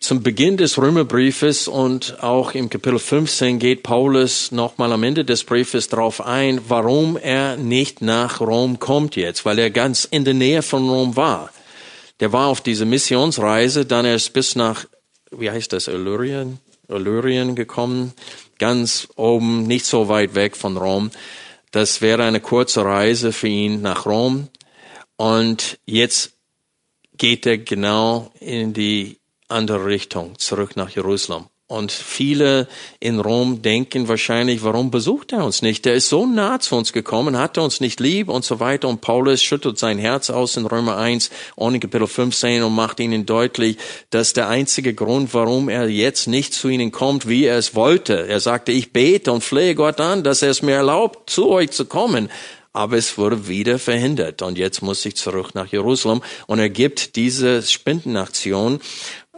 Zum 0.00 0.22
Beginn 0.22 0.56
des 0.56 0.78
Römerbriefes 0.78 1.66
und 1.66 2.22
auch 2.22 2.54
im 2.54 2.70
Kapitel 2.70 3.00
15 3.00 3.58
geht 3.58 3.82
Paulus 3.82 4.52
nochmal 4.52 4.92
am 4.92 5.02
Ende 5.02 5.24
des 5.24 5.42
Briefes 5.42 5.88
darauf 5.88 6.24
ein, 6.24 6.60
warum 6.68 7.16
er 7.16 7.56
nicht 7.56 8.00
nach 8.00 8.40
Rom 8.40 8.78
kommt 8.78 9.16
jetzt, 9.16 9.44
weil 9.44 9.58
er 9.58 9.70
ganz 9.70 10.04
in 10.04 10.24
der 10.24 10.34
Nähe 10.34 10.62
von 10.62 10.88
Rom 10.88 11.16
war. 11.16 11.50
Der 12.20 12.32
war 12.32 12.46
auf 12.46 12.60
diese 12.60 12.84
Missionsreise, 12.84 13.86
dann 13.86 14.04
erst 14.04 14.32
bis 14.34 14.54
nach, 14.54 14.84
wie 15.32 15.50
heißt 15.50 15.72
das, 15.72 15.88
Illyrien, 15.88 16.58
Illyrien 16.88 17.56
gekommen, 17.56 18.12
ganz 18.58 19.08
oben, 19.16 19.64
nicht 19.64 19.86
so 19.86 20.08
weit 20.08 20.34
weg 20.34 20.56
von 20.56 20.76
Rom. 20.76 21.10
Das 21.70 22.00
wäre 22.00 22.24
eine 22.24 22.40
kurze 22.40 22.84
Reise 22.84 23.32
für 23.32 23.48
ihn 23.48 23.82
nach 23.82 24.06
Rom. 24.06 24.48
Und 25.16 25.78
jetzt 25.86 26.32
geht 27.16 27.46
er 27.46 27.58
genau 27.58 28.32
in 28.40 28.72
die 28.72 29.18
andere 29.48 29.84
Richtung, 29.86 30.38
zurück 30.38 30.76
nach 30.76 30.90
Jerusalem. 30.90 31.46
Und 31.70 31.92
viele 31.92 32.66
in 32.98 33.20
Rom 33.20 33.60
denken 33.60 34.08
wahrscheinlich, 34.08 34.64
warum 34.64 34.90
besucht 34.90 35.32
er 35.32 35.44
uns 35.44 35.60
nicht? 35.60 35.84
Der 35.84 35.92
ist 35.92 36.08
so 36.08 36.24
nah 36.24 36.58
zu 36.58 36.74
uns 36.76 36.94
gekommen, 36.94 37.36
hat 37.36 37.58
er 37.58 37.62
uns 37.62 37.80
nicht 37.80 38.00
lieb 38.00 38.30
und 38.30 38.42
so 38.42 38.58
weiter. 38.58 38.88
Und 38.88 39.02
Paulus 39.02 39.42
schüttelt 39.42 39.78
sein 39.78 39.98
Herz 39.98 40.30
aus 40.30 40.56
in 40.56 40.64
Römer 40.64 40.96
1 40.96 41.28
und 41.56 41.74
in 41.74 41.80
Kapitel 41.80 42.06
15 42.06 42.62
und 42.62 42.74
macht 42.74 43.00
ihnen 43.00 43.26
deutlich, 43.26 43.76
dass 44.08 44.32
der 44.32 44.48
einzige 44.48 44.94
Grund, 44.94 45.34
warum 45.34 45.68
er 45.68 45.90
jetzt 45.90 46.26
nicht 46.26 46.54
zu 46.54 46.70
ihnen 46.70 46.90
kommt, 46.90 47.28
wie 47.28 47.44
er 47.44 47.58
es 47.58 47.74
wollte. 47.74 48.26
Er 48.26 48.40
sagte, 48.40 48.72
ich 48.72 48.94
bete 48.94 49.30
und 49.30 49.44
flehe 49.44 49.74
Gott 49.74 50.00
an, 50.00 50.24
dass 50.24 50.40
er 50.40 50.48
es 50.48 50.62
mir 50.62 50.76
erlaubt, 50.76 51.28
zu 51.28 51.50
euch 51.50 51.70
zu 51.72 51.84
kommen 51.84 52.30
aber 52.78 52.96
es 52.96 53.18
wurde 53.18 53.48
wieder 53.48 53.80
verhindert. 53.80 54.40
Und 54.40 54.56
jetzt 54.56 54.82
muss 54.82 55.04
ich 55.04 55.16
zurück 55.16 55.54
nach 55.54 55.66
Jerusalem. 55.66 56.22
Und 56.46 56.60
er 56.60 56.70
gibt 56.70 57.16
diese 57.16 57.60
Spendenaktion 57.62 58.78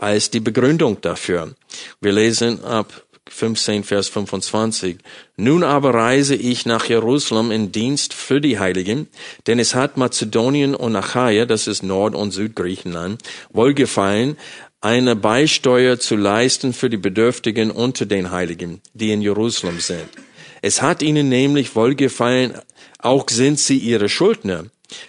als 0.00 0.30
die 0.30 0.40
Begründung 0.40 1.00
dafür. 1.00 1.54
Wir 2.00 2.12
lesen 2.12 2.64
ab 2.64 3.04
15, 3.28 3.84
Vers 3.84 4.08
25. 4.08 4.98
Nun 5.36 5.62
aber 5.62 5.94
reise 5.94 6.34
ich 6.34 6.66
nach 6.66 6.86
Jerusalem 6.86 7.52
in 7.52 7.70
Dienst 7.70 8.12
für 8.12 8.40
die 8.40 8.58
Heiligen, 8.58 9.08
denn 9.46 9.58
es 9.58 9.74
hat 9.74 9.96
Mazedonien 9.96 10.74
und 10.74 10.96
Achaia, 10.96 11.46
das 11.46 11.68
ist 11.68 11.82
Nord- 11.82 12.16
und 12.16 12.32
Südgriechenland, 12.32 13.22
wohlgefallen, 13.52 14.36
eine 14.80 15.14
Beisteuer 15.14 15.98
zu 15.98 16.16
leisten 16.16 16.72
für 16.72 16.90
die 16.90 16.96
Bedürftigen 16.96 17.70
unter 17.70 18.06
den 18.06 18.30
Heiligen, 18.30 18.80
die 18.94 19.12
in 19.12 19.22
Jerusalem 19.22 19.78
sind. 19.78 20.08
Es 20.62 20.82
hat 20.82 21.02
ihnen 21.02 21.28
nämlich 21.28 21.76
wohlgefallen, 21.76 22.54
auch 22.98 23.28
sind 23.28 23.58
sie 23.58 23.78
ihre 23.78 24.08
Schuldner. 24.08 24.64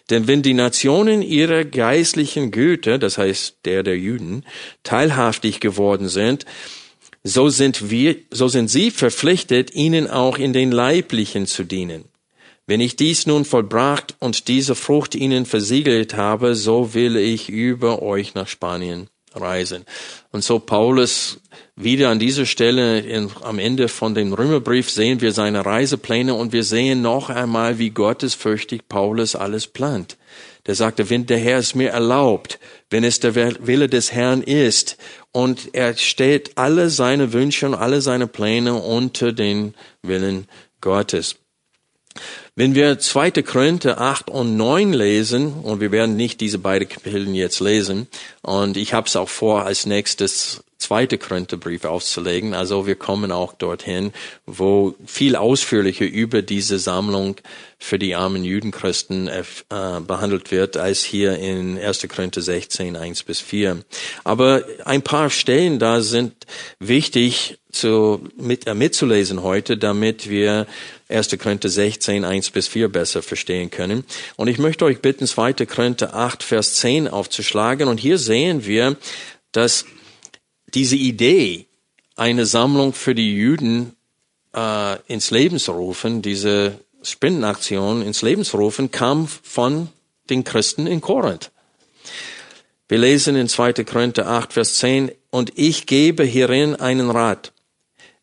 Denn 0.09 0.27
wenn 0.27 0.41
die 0.41 0.53
Nationen 0.53 1.21
ihrer 1.21 1.63
geistlichen 1.63 2.51
Güter, 2.51 2.97
das 2.97 3.17
heißt 3.17 3.57
der 3.65 3.83
der 3.83 3.97
Juden, 3.97 4.43
teilhaftig 4.83 5.59
geworden 5.59 6.09
sind, 6.09 6.45
so 7.23 7.49
sind 7.49 7.91
wir, 7.91 8.15
so 8.31 8.47
sind 8.47 8.69
sie 8.69 8.91
verpflichtet, 8.91 9.73
ihnen 9.75 10.09
auch 10.09 10.37
in 10.37 10.53
den 10.53 10.71
Leiblichen 10.71 11.45
zu 11.45 11.63
dienen. 11.63 12.05
Wenn 12.67 12.81
ich 12.81 12.95
dies 12.95 13.27
nun 13.27 13.45
vollbracht 13.45 14.15
und 14.19 14.47
diese 14.47 14.75
Frucht 14.75 15.13
ihnen 15.13 15.45
versiegelt 15.45 16.15
habe, 16.15 16.55
so 16.55 16.93
will 16.93 17.17
ich 17.17 17.49
über 17.49 18.01
euch 18.01 18.33
nach 18.33 18.47
Spanien 18.47 19.09
reisen. 19.33 19.85
Und 20.31 20.43
so 20.43 20.59
Paulus 20.59 21.39
wieder 21.83 22.09
an 22.09 22.19
dieser 22.19 22.45
Stelle 22.45 22.99
in, 22.99 23.29
am 23.41 23.59
Ende 23.59 23.87
von 23.87 24.15
dem 24.15 24.33
Römerbrief 24.33 24.89
sehen 24.89 25.21
wir 25.21 25.31
seine 25.31 25.65
Reisepläne 25.65 26.33
und 26.33 26.53
wir 26.53 26.63
sehen 26.63 27.01
noch 27.01 27.29
einmal, 27.29 27.79
wie 27.79 27.89
gottesfürchtig 27.89 28.87
Paulus 28.87 29.35
alles 29.35 29.67
plant. 29.67 30.17
Der 30.67 30.75
sagte, 30.75 31.09
wenn 31.09 31.25
der 31.25 31.39
Herr 31.39 31.57
es 31.57 31.75
mir 31.75 31.89
erlaubt, 31.89 32.59
wenn 32.89 33.03
es 33.03 33.19
der 33.19 33.35
Wille 33.35 33.89
des 33.89 34.11
Herrn 34.11 34.43
ist, 34.43 34.97
und 35.31 35.69
er 35.73 35.95
stellt 35.95 36.57
alle 36.57 36.89
seine 36.89 37.33
Wünsche 37.33 37.65
und 37.65 37.73
alle 37.73 38.01
seine 38.01 38.27
Pläne 38.27 38.75
unter 38.75 39.31
den 39.31 39.73
Willen 40.03 40.47
Gottes. 40.81 41.40
Wenn 42.53 42.75
wir 42.75 42.99
2. 42.99 43.31
Korinther 43.43 44.01
8 44.01 44.29
und 44.29 44.57
9 44.57 44.91
lesen, 44.91 45.53
und 45.53 45.79
wir 45.79 45.93
werden 45.93 46.17
nicht 46.17 46.41
diese 46.41 46.59
beiden 46.59 46.89
Kapitel 46.89 47.27
jetzt 47.33 47.61
lesen, 47.61 48.07
und 48.41 48.75
ich 48.75 48.93
habe 48.93 49.07
es 49.07 49.15
auch 49.15 49.29
vor, 49.29 49.63
als 49.65 49.85
nächstes 49.85 50.61
zweite 50.81 51.17
Korintherbrief 51.17 51.85
auszulegen. 51.85 52.53
Also 52.53 52.87
wir 52.87 52.95
kommen 52.95 53.31
auch 53.31 53.53
dorthin, 53.53 54.11
wo 54.45 54.95
viel 55.05 55.35
ausführlicher 55.35 56.05
über 56.05 56.41
diese 56.41 56.79
Sammlung 56.79 57.35
für 57.77 57.97
die 57.97 58.15
armen 58.15 58.43
Judenchristen 58.43 59.27
äh, 59.27 59.43
behandelt 60.05 60.51
wird, 60.51 60.77
als 60.77 61.03
hier 61.03 61.37
in 61.37 61.77
1. 61.79 62.07
Korinther 62.13 62.41
16, 62.41 62.95
1 62.95 63.23
bis 63.23 63.39
4. 63.39 63.83
Aber 64.23 64.63
ein 64.83 65.03
paar 65.03 65.29
Stellen 65.29 65.79
da 65.79 66.01
sind 66.01 66.33
wichtig 66.79 67.59
zu, 67.71 68.21
mit, 68.35 68.67
äh, 68.67 68.73
mitzulesen 68.73 69.43
heute, 69.43 69.77
damit 69.77 70.29
wir 70.29 70.67
1. 71.12 71.38
Korinther 71.38 71.69
16, 71.69 72.26
1 72.26 72.50
bis 72.52 72.67
4 72.67 72.89
besser 72.89 73.21
verstehen 73.21 73.69
können. 73.69 74.04
Und 74.36 74.47
ich 74.47 74.58
möchte 74.58 74.86
euch 74.86 75.02
bitten, 75.02 75.28
2. 75.28 75.54
Korinther 75.65 76.15
8, 76.15 76.43
Vers 76.43 76.76
10 76.76 77.08
aufzuschlagen. 77.08 77.88
Und 77.88 78.00
hier 78.00 78.17
sehen 78.17 78.65
wir, 78.65 78.97
dass 79.52 79.86
diese 80.74 80.95
Idee, 80.95 81.65
eine 82.15 82.45
Sammlung 82.45 82.93
für 82.93 83.15
die 83.15 83.36
Juden 83.36 83.95
äh, 84.54 84.97
ins 85.08 85.32
Leben 85.32 85.60
zu 85.60 85.71
rufen, 85.71 86.21
diese 86.21 86.80
Spendenaktion 87.02 88.02
ins 88.02 88.21
Leben 88.21 88.43
zu 88.43 88.58
rufen, 88.58 88.91
kam 88.91 89.28
von 89.28 89.89
den 90.30 90.43
Christen 90.43 90.88
in 90.88 91.02
Korinth. 91.02 91.52
Wir 92.88 92.97
lesen 92.97 93.36
in 93.36 93.47
2. 93.47 93.74
Korinther 93.86 94.28
8, 94.28 94.54
Vers 94.54 94.76
10, 94.76 95.12
und 95.30 95.54
ich 95.56 95.86
gebe 95.86 96.24
hierin 96.24 96.76
einen 96.76 97.10
Rat. 97.10 97.54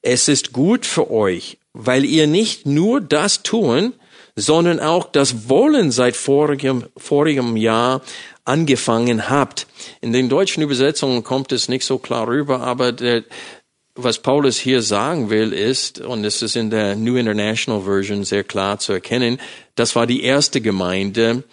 Es 0.03 0.29
ist 0.29 0.53
gut 0.53 0.87
für 0.87 1.11
euch, 1.11 1.58
weil 1.81 2.05
ihr 2.05 2.27
nicht 2.27 2.67
nur 2.67 3.01
das 3.01 3.45
tun, 3.45 3.95
sondern 4.35 4.81
auch 4.81 5.11
das 5.11 5.49
Wollen 5.49 5.93
seit 5.93 6.17
vorigem, 6.17 6.87
vorigem 6.97 7.57
Jahr 7.57 8.03
angefangen 8.45 9.31
habt. 9.31 9.69
In 10.01 10.13
den 10.13 10.29
deutschen 10.29 10.63
Übersetzungen 10.63 11.23
kommt 11.23 11.53
es 11.53 11.69
nicht 11.69 11.85
so 11.85 11.99
klar 11.99 12.27
rüber, 12.27 12.63
aber 12.63 12.91
der, 12.91 13.23
was 13.95 14.19
Paulus 14.19 14.59
hier 14.59 14.83
sagen 14.83 15.31
will, 15.31 15.53
ist, 15.53 16.01
und 16.01 16.25
es 16.25 16.43
ist 16.43 16.57
in 16.57 16.71
der 16.71 16.97
New 16.97 17.17
International 17.17 17.83
Version 17.83 18.25
sehr 18.25 18.43
klar 18.43 18.81
zu 18.81 18.93
erkennen, 18.93 19.39
das 19.77 19.95
war 19.95 20.09
die 20.09 20.25
erste 20.25 20.61
Gemeinde, 20.61 21.45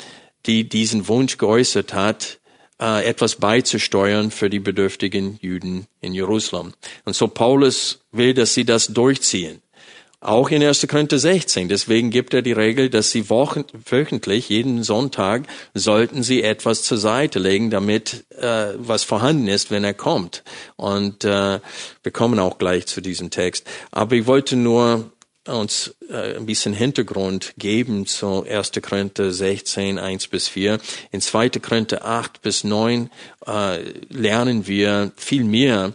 die 0.48 0.68
diesen 0.68 1.08
Wunsch 1.08 1.38
geäußert 1.38 1.94
hat, 1.94 2.40
äh, 2.82 3.06
etwas 3.06 3.36
beizusteuern 3.36 4.32
für 4.32 4.50
die 4.50 4.60
bedürftigen 4.60 5.38
Juden 5.40 5.86
in 6.02 6.16
Jerusalem. 6.16 6.74
Und 7.04 7.16
so 7.16 7.28
Paulus 7.28 8.00
will, 8.12 8.34
dass 8.34 8.56
sie 8.56 8.66
das 8.66 8.88
durchziehen. 8.88 9.62
Auch 10.26 10.50
in 10.50 10.64
1. 10.64 10.88
Korinther 10.88 11.20
16. 11.20 11.70
Deswegen 11.70 12.10
gibt 12.10 12.34
er 12.34 12.42
die 12.42 12.52
Regel, 12.52 12.90
dass 12.90 13.12
sie 13.12 13.30
wöchentlich, 13.30 14.50
jeden 14.50 14.82
Sonntag, 14.82 15.44
sollten 15.76 16.24
sie 16.24 16.42
etwas 16.42 16.82
zur 16.82 16.98
Seite 16.98 17.38
legen, 17.38 17.70
damit 17.70 18.26
äh, 18.32 18.74
was 18.76 19.04
vorhanden 19.04 19.48
ist, 19.48 19.70
wenn 19.70 19.84
er 19.84 19.94
kommt. 19.94 20.44
Und 20.78 21.26
äh, 21.26 21.60
wir 22.02 22.12
kommen 22.12 22.40
auch 22.40 22.58
gleich 22.58 22.88
zu 22.88 23.02
diesem 23.02 23.30
Text. 23.30 23.68
Aber 23.92 24.16
ich 24.16 24.26
wollte 24.26 24.56
nur 24.56 25.12
uns 25.48 25.94
äh, 26.10 26.38
ein 26.38 26.48
bisschen 26.48 26.74
Hintergrund 26.74 27.54
geben 27.60 28.08
zu 28.08 28.46
1. 28.50 28.72
Korinther 28.82 29.32
16, 29.32 30.00
1 30.00 30.28
bis 30.30 30.48
4. 30.48 30.80
In 31.12 31.22
2. 31.22 31.50
Korinther 31.50 32.04
8 32.04 32.42
bis 32.42 32.64
9 32.64 33.12
äh, 33.46 33.78
lernen 34.10 34.66
wir 34.66 35.12
viel 35.18 35.44
mehr 35.44 35.94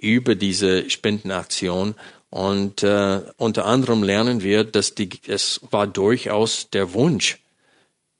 über 0.00 0.34
diese 0.34 0.88
Spendenaktion 0.88 1.94
und 2.36 2.82
äh, 2.82 3.22
unter 3.38 3.64
anderem 3.64 4.02
lernen 4.02 4.42
wir, 4.42 4.62
dass 4.62 4.94
die, 4.94 5.08
es 5.26 5.58
war 5.70 5.86
durchaus 5.86 6.68
der 6.68 6.92
Wunsch, 6.92 7.38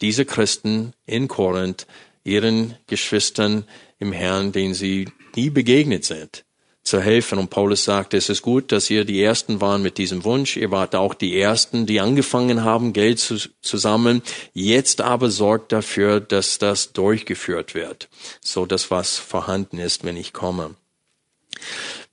diese 0.00 0.24
Christen 0.24 0.94
in 1.04 1.28
Korinth, 1.28 1.86
ihren 2.24 2.76
Geschwistern 2.86 3.64
im 3.98 4.12
Herrn, 4.12 4.52
denen 4.52 4.72
sie 4.72 5.10
nie 5.34 5.50
begegnet 5.50 6.06
sind, 6.06 6.46
zu 6.82 6.98
helfen. 6.98 7.38
Und 7.38 7.50
Paulus 7.50 7.84
sagt, 7.84 8.14
es 8.14 8.30
ist 8.30 8.40
gut, 8.40 8.72
dass 8.72 8.88
ihr 8.88 9.04
die 9.04 9.22
Ersten 9.22 9.60
waren 9.60 9.82
mit 9.82 9.98
diesem 9.98 10.24
Wunsch. 10.24 10.56
Ihr 10.56 10.70
wart 10.70 10.94
auch 10.94 11.12
die 11.12 11.38
Ersten, 11.38 11.84
die 11.84 12.00
angefangen 12.00 12.64
haben, 12.64 12.94
Geld 12.94 13.18
zu, 13.18 13.36
zu 13.60 13.76
sammeln. 13.76 14.22
Jetzt 14.54 15.02
aber 15.02 15.28
sorgt 15.30 15.72
dafür, 15.72 16.20
dass 16.20 16.56
das 16.56 16.94
durchgeführt 16.94 17.74
wird, 17.74 18.08
so 18.40 18.64
dass 18.64 18.90
was 18.90 19.18
vorhanden 19.18 19.76
ist, 19.76 20.04
wenn 20.04 20.16
ich 20.16 20.32
komme. 20.32 20.74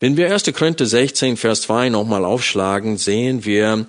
Wenn 0.03 0.17
wir 0.17 0.33
1. 0.33 0.51
Korinther 0.51 0.85
16, 0.85 1.37
Vers 1.37 1.61
2 1.61 1.87
nochmal 1.87 2.25
aufschlagen, 2.25 2.97
sehen 2.97 3.45
wir 3.45 3.85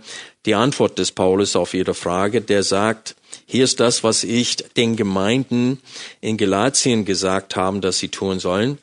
die 0.47 0.55
Antwort 0.55 0.97
des 1.01 1.11
Paulus 1.11 1.57
auf 1.57 1.75
ihre 1.75 1.95
Frage. 1.95 2.41
Der 2.41 2.63
sagt, 2.63 3.17
hier 3.47 3.65
ist 3.65 3.81
das, 3.81 4.05
was 4.05 4.23
ich 4.23 4.59
den 4.77 4.95
Gemeinden 4.95 5.81
in 6.21 6.37
Galatien 6.37 7.05
gesagt 7.05 7.57
haben, 7.57 7.81
dass 7.81 7.99
sie 7.99 8.11
tun 8.11 8.39
sollen. 8.39 8.79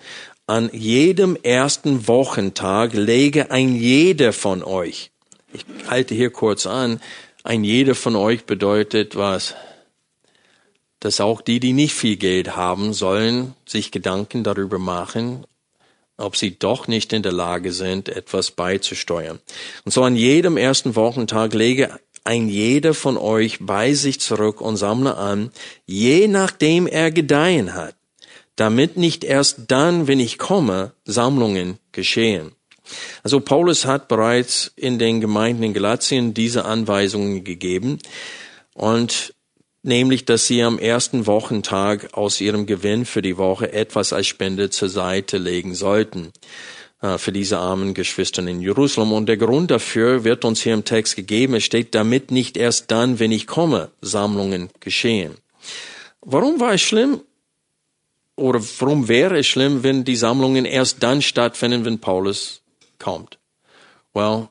An 0.46 0.70
jedem 0.74 1.38
ersten 1.41 2.06
Wochentag 2.10 2.91
lege 2.96 3.50
ein 3.50 3.78
jeder 3.78 4.34
von 4.34 4.62
euch. 4.62 5.12
Ich 5.54 5.63
halte 5.88 6.13
hier 6.13 6.32
kurz 6.32 6.65
an. 6.65 7.00
Ein 7.44 7.63
jeder 7.63 7.96
von 7.96 8.17
euch 8.17 8.44
bedeutet 8.44 9.15
was? 9.15 9.56
Dass 11.00 11.22
auch 11.22 11.39
die, 11.39 11.62
die 11.62 11.72
nicht 11.72 11.94
viel 11.94 12.17
Geld 12.17 12.58
haben, 12.58 12.91
sollen 12.91 13.56
sich 13.65 13.91
Gedanken 13.91 14.44
darüber 14.44 14.80
machen, 14.80 15.46
ob 16.21 16.38
sie 16.38 16.57
doch 16.57 16.88
nicht 16.88 17.12
in 17.13 17.23
der 17.23 17.31
Lage 17.31 17.73
sind, 17.73 18.10
etwas 18.10 18.51
beizusteuern. 18.51 19.39
Und 19.84 19.91
so 19.91 20.03
an 20.03 20.15
jedem 20.15 20.57
ersten 20.57 20.95
Wochentag 20.95 21.53
lege 21.53 21.99
ein 22.23 22.47
jeder 22.47 22.93
von 22.93 23.17
euch 23.17 23.57
bei 23.60 23.93
sich 23.93 24.19
zurück 24.19 24.62
und 24.62 24.77
sammle 24.77 25.17
an, 25.17 25.51
je 25.86 26.27
nachdem 26.27 26.88
er 26.88 27.12
gedeihen 27.12 27.73
hat, 27.73 27.95
damit 28.55 28.97
nicht 28.97 29.23
erst 29.23 29.63
dann, 29.67 30.07
wenn 30.07 30.19
ich 30.19 30.38
komme, 30.38 30.93
Sammlungen 31.03 31.79
geschehen. 31.91 32.51
Also 33.23 33.39
Paulus 33.39 33.86
hat 33.86 34.07
bereits 34.07 34.71
in 34.75 34.99
den 34.99 35.21
Gemeinden 35.21 35.63
in 35.63 35.73
Galatien 35.73 36.34
diese 36.34 36.65
Anweisungen 36.65 37.43
gegeben 37.43 37.99
und 38.73 39.34
nämlich 39.84 40.26
dass 40.26 40.48
sie 40.48 40.63
am 40.63 40.80
ersten 40.80 41.28
Wochentag 41.28 42.13
aus 42.13 42.41
ihrem 42.41 42.65
Gewinn 42.65 43.06
für 43.06 43.22
die 43.22 43.38
Woche 43.38 43.72
etwas 43.74 44.13
als 44.13 44.28
Spende 44.28 44.70
zur 44.70 44.89
Seite 44.89 45.38
legen 45.38 45.76
sollten. 45.76 46.32
äh, 47.02 47.17
für 47.17 47.32
diese 47.32 47.58
armen 47.58 47.94
Geschwister 47.94 48.46
in 48.48 48.62
Jerusalem. 48.62 49.12
Und 49.12 49.28
der 49.28 49.38
Grund 49.38 49.72
dafür 49.72 50.24
wird 50.24 50.46
uns 50.46 50.62
hier 50.62 50.74
im 50.74 50.86
Text 50.86 51.15
gegeben. 51.15 51.56
Es 51.56 51.63
steht, 51.63 51.96
damit 51.96 52.32
nicht 52.32 52.58
erst 52.58 52.91
dann, 52.91 53.20
wenn 53.20 53.32
ich 53.32 53.48
komme, 53.48 53.89
Sammlungen 54.02 54.70
geschehen. 54.80 55.36
Warum 56.22 56.60
war 56.60 56.74
es 56.74 56.82
schlimm? 56.82 57.22
Oder 58.36 58.62
warum 58.80 59.08
wäre 59.08 59.39
es 59.39 59.48
schlimm, 59.48 59.84
wenn 59.84 60.04
die 60.04 60.15
Sammlungen 60.15 60.65
erst 60.65 61.04
dann 61.04 61.22
stattfinden, 61.22 61.86
wenn 61.86 62.00
Paulus 62.00 62.62
kommt? 62.98 63.38
Well, 64.13 64.50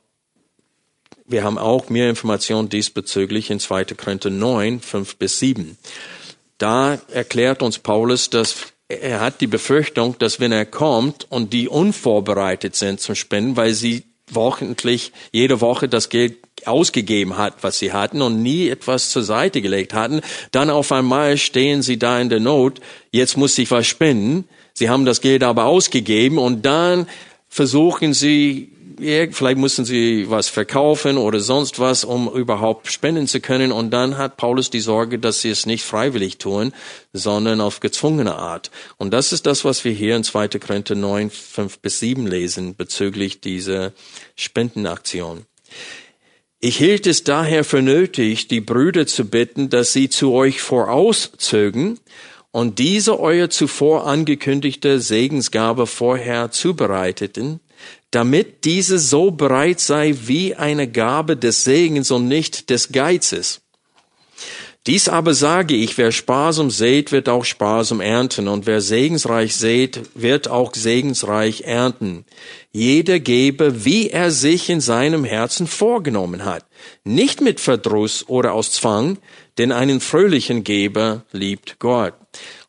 wir 1.30 1.44
haben 1.44 1.58
auch 1.58 1.88
mehr 1.88 2.10
Informationen 2.10 2.68
diesbezüglich 2.68 3.50
in 3.50 3.60
2. 3.60 3.84
Korinther 3.84 4.30
9, 4.30 4.80
5 4.80 5.16
bis 5.16 5.38
7. 5.38 5.76
Da 6.58 6.98
erklärt 7.12 7.62
uns 7.62 7.78
Paulus, 7.78 8.30
dass 8.30 8.56
er 8.88 9.20
hat 9.20 9.40
die 9.40 9.46
Befürchtung, 9.46 10.16
dass 10.18 10.40
wenn 10.40 10.50
er 10.50 10.66
kommt 10.66 11.26
und 11.30 11.52
die 11.52 11.68
unvorbereitet 11.68 12.74
sind 12.74 13.00
zum 13.00 13.14
Spenden, 13.14 13.56
weil 13.56 13.72
sie 13.72 14.02
wochentlich 14.28 15.12
jede 15.32 15.60
Woche 15.60 15.88
das 15.88 16.08
Geld 16.08 16.36
ausgegeben 16.64 17.38
hat, 17.38 17.54
was 17.62 17.78
sie 17.78 17.92
hatten 17.92 18.20
und 18.20 18.42
nie 18.42 18.68
etwas 18.68 19.10
zur 19.10 19.22
Seite 19.22 19.62
gelegt 19.62 19.94
hatten, 19.94 20.20
dann 20.50 20.70
auf 20.70 20.92
einmal 20.92 21.38
stehen 21.38 21.82
sie 21.82 21.98
da 21.98 22.20
in 22.20 22.28
der 22.28 22.40
Not, 22.40 22.80
jetzt 23.12 23.36
muss 23.36 23.56
ich 23.58 23.70
was 23.70 23.86
spenden, 23.86 24.44
sie 24.74 24.90
haben 24.90 25.04
das 25.04 25.20
Geld 25.20 25.42
aber 25.42 25.64
ausgegeben 25.64 26.38
und 26.38 26.66
dann 26.66 27.06
versuchen 27.48 28.12
sie 28.12 28.72
vielleicht 29.00 29.58
mussten 29.58 29.84
sie 29.84 30.30
was 30.30 30.48
verkaufen 30.48 31.18
oder 31.18 31.40
sonst 31.40 31.78
was, 31.78 32.04
um 32.04 32.28
überhaupt 32.32 32.90
spenden 32.90 33.26
zu 33.26 33.40
können. 33.40 33.72
Und 33.72 33.90
dann 33.90 34.18
hat 34.18 34.36
Paulus 34.36 34.70
die 34.70 34.80
Sorge, 34.80 35.18
dass 35.18 35.40
sie 35.40 35.50
es 35.50 35.66
nicht 35.66 35.84
freiwillig 35.84 36.38
tun, 36.38 36.72
sondern 37.12 37.60
auf 37.60 37.80
gezwungene 37.80 38.36
Art. 38.36 38.70
Und 38.96 39.12
das 39.12 39.32
ist 39.32 39.46
das, 39.46 39.64
was 39.64 39.84
wir 39.84 39.92
hier 39.92 40.16
in 40.16 40.24
2. 40.24 40.48
Korinther 40.48 40.94
9, 40.94 41.30
5 41.30 41.78
bis 41.80 41.98
7 42.00 42.26
lesen 42.26 42.76
bezüglich 42.76 43.40
dieser 43.40 43.92
Spendenaktion. 44.36 45.46
Ich 46.60 46.76
hielt 46.76 47.06
es 47.06 47.24
daher 47.24 47.64
für 47.64 47.80
nötig, 47.80 48.48
die 48.48 48.60
Brüder 48.60 49.06
zu 49.06 49.24
bitten, 49.24 49.70
dass 49.70 49.94
sie 49.94 50.10
zu 50.10 50.32
euch 50.32 50.60
vorauszögen 50.60 51.98
und 52.50 52.78
diese 52.78 53.18
euer 53.18 53.48
zuvor 53.48 54.06
angekündigte 54.06 55.00
Segensgabe 55.00 55.86
vorher 55.86 56.50
zubereiteten, 56.50 57.60
damit 58.10 58.64
diese 58.64 58.98
so 58.98 59.30
bereit 59.30 59.80
sei 59.80 60.14
wie 60.24 60.54
eine 60.54 60.88
Gabe 60.88 61.36
des 61.36 61.64
Segens 61.64 62.10
und 62.10 62.28
nicht 62.28 62.70
des 62.70 62.92
Geizes. 62.92 63.60
Dies 64.86 65.10
aber 65.10 65.34
sage 65.34 65.74
ich, 65.74 65.98
wer 65.98 66.10
sparsam 66.10 66.70
sät, 66.70 67.12
wird 67.12 67.28
auch 67.28 67.44
sparsam 67.44 68.00
ernten, 68.00 68.48
und 68.48 68.64
wer 68.64 68.80
segensreich 68.80 69.54
sät, 69.54 70.00
wird 70.14 70.48
auch 70.48 70.74
segensreich 70.74 71.62
ernten. 71.66 72.24
Jeder 72.72 73.20
gebe, 73.20 73.84
wie 73.84 74.08
er 74.08 74.30
sich 74.30 74.70
in 74.70 74.80
seinem 74.80 75.24
Herzen 75.24 75.66
vorgenommen 75.66 76.46
hat, 76.46 76.64
nicht 77.04 77.42
mit 77.42 77.60
Verdruss 77.60 78.26
oder 78.26 78.54
aus 78.54 78.72
Zwang, 78.72 79.18
denn 79.58 79.70
einen 79.70 80.00
fröhlichen 80.00 80.64
Geber 80.64 81.24
liebt 81.30 81.78
Gott. 81.78 82.14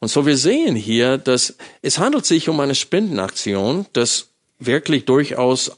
Und 0.02 0.10
so 0.10 0.26
wir 0.26 0.36
sehen 0.36 0.76
hier, 0.76 1.18
dass 1.18 1.56
es 1.82 1.98
handelt 1.98 2.26
sich 2.26 2.50
um 2.50 2.60
eine 2.60 2.76
Spendenaktion, 2.76 3.86
das 3.94 4.31
wirklich 4.62 5.06
durchaus 5.06 5.72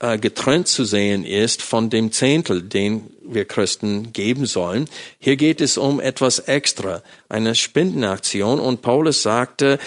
äh, 0.00 0.18
getrennt 0.18 0.68
zu 0.68 0.84
sehen 0.84 1.24
ist 1.24 1.62
von 1.62 1.88
dem 1.88 2.12
Zehntel, 2.12 2.62
den 2.62 3.10
wir 3.22 3.46
Christen 3.46 4.12
geben 4.12 4.44
sollen. 4.44 4.88
Hier 5.18 5.36
geht 5.36 5.60
es 5.60 5.78
um 5.78 6.00
etwas 6.00 6.38
extra, 6.40 7.02
eine 7.28 7.54
Spendenaktion. 7.54 8.60
Und 8.60 8.82
Paulus 8.82 9.22
sagte, 9.22 9.78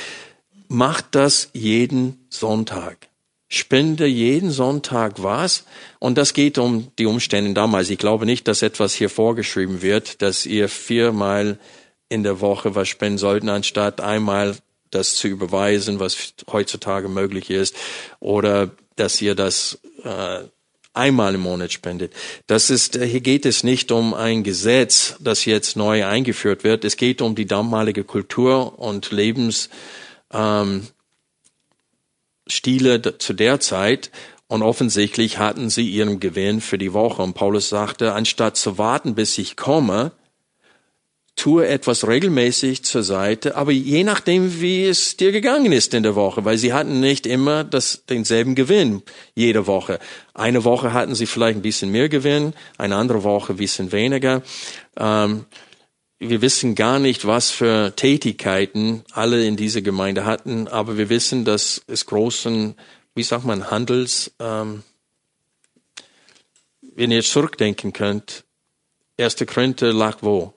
macht 0.67 1.05
das 1.11 1.49
jeden 1.53 2.25
Sonntag. 2.29 3.07
Spende 3.49 4.05
jeden 4.05 4.51
Sonntag 4.51 5.21
was. 5.23 5.65
Und 5.99 6.17
das 6.17 6.33
geht 6.33 6.57
um 6.57 6.91
die 6.97 7.05
Umstände 7.05 7.53
damals. 7.53 7.89
Ich 7.89 7.97
glaube 7.97 8.25
nicht, 8.25 8.47
dass 8.47 8.61
etwas 8.61 8.93
hier 8.93 9.09
vorgeschrieben 9.09 9.81
wird, 9.81 10.21
dass 10.21 10.45
ihr 10.45 10.69
viermal 10.69 11.59
in 12.09 12.23
der 12.23 12.41
Woche 12.41 12.73
was 12.75 12.87
spenden 12.87 13.19
sollten, 13.19 13.49
anstatt 13.49 14.01
einmal 14.01 14.55
das 14.91 15.15
zu 15.15 15.27
überweisen, 15.27 15.99
was 15.99 16.33
heutzutage 16.51 17.09
möglich 17.09 17.49
ist, 17.49 17.75
oder 18.19 18.71
dass 18.95 19.21
ihr 19.21 19.35
das 19.35 19.79
äh, 20.03 20.43
einmal 20.93 21.35
im 21.35 21.41
Monat 21.41 21.71
spendet. 21.71 22.13
Das 22.47 22.69
ist, 22.69 22.95
äh, 22.95 23.07
hier 23.07 23.21
geht 23.21 23.45
es 23.45 23.63
nicht 23.63 23.91
um 23.91 24.13
ein 24.13 24.43
Gesetz, 24.43 25.15
das 25.19 25.45
jetzt 25.45 25.75
neu 25.75 26.05
eingeführt 26.05 26.63
wird. 26.63 26.83
Es 26.85 26.97
geht 26.97 27.21
um 27.21 27.35
die 27.35 27.45
damalige 27.45 28.03
Kultur 28.03 28.79
und 28.79 29.11
Lebensstile 29.11 29.69
ähm, 30.33 30.87
zu 33.19 33.33
der 33.33 33.59
Zeit. 33.59 34.11
Und 34.47 34.63
offensichtlich 34.63 35.37
hatten 35.37 35.69
sie 35.69 35.87
ihren 35.87 36.19
Gewinn 36.19 36.59
für 36.59 36.79
die 36.79 36.93
Woche. 36.93 37.21
Und 37.21 37.35
Paulus 37.35 37.69
sagte, 37.69 38.13
anstatt 38.13 38.57
zu 38.57 38.79
warten, 38.79 39.13
bis 39.13 39.37
ich 39.37 39.55
komme, 39.55 40.11
tue 41.39 41.67
etwas 41.67 42.05
regelmäßig 42.05 42.83
zur 42.83 43.01
Seite, 43.01 43.55
aber 43.55 43.71
je 43.71 44.03
nachdem, 44.03 44.59
wie 44.59 44.85
es 44.85 45.15
dir 45.15 45.31
gegangen 45.31 45.71
ist 45.71 45.93
in 45.93 46.03
der 46.03 46.15
Woche, 46.15 46.43
weil 46.43 46.57
sie 46.57 46.73
hatten 46.73 46.99
nicht 46.99 47.25
immer 47.25 47.63
das, 47.63 48.03
denselben 48.09 48.55
Gewinn 48.55 49.03
jede 49.35 49.65
Woche. 49.65 49.99
Eine 50.33 50.65
Woche 50.65 50.91
hatten 50.91 51.15
sie 51.15 51.25
vielleicht 51.25 51.57
ein 51.57 51.61
bisschen 51.61 51.91
mehr 51.91 52.09
Gewinn, 52.09 52.53
eine 52.77 52.97
andere 52.97 53.23
Woche 53.23 53.53
ein 53.53 53.57
bisschen 53.57 53.93
weniger. 53.93 54.43
Ähm, 54.97 55.45
wir 56.19 56.41
wissen 56.41 56.75
gar 56.75 56.99
nicht, 56.99 57.25
was 57.25 57.51
für 57.51 57.95
Tätigkeiten 57.95 59.05
alle 59.13 59.45
in 59.45 59.55
dieser 59.55 59.81
Gemeinde 59.81 60.25
hatten, 60.25 60.67
aber 60.67 60.97
wir 60.97 61.07
wissen, 61.07 61.45
dass 61.45 61.81
es 61.87 62.05
großen, 62.05 62.75
wie 63.15 63.23
sagt 63.23 63.45
man, 63.45 63.71
Handels, 63.71 64.33
ähm, 64.39 64.83
wenn 66.81 67.11
ihr 67.11 67.23
zurückdenken 67.23 67.93
könnt, 67.93 68.43
erste 69.15 69.45
Korinther 69.45 69.93
lag 69.93 70.17
wo? 70.19 70.53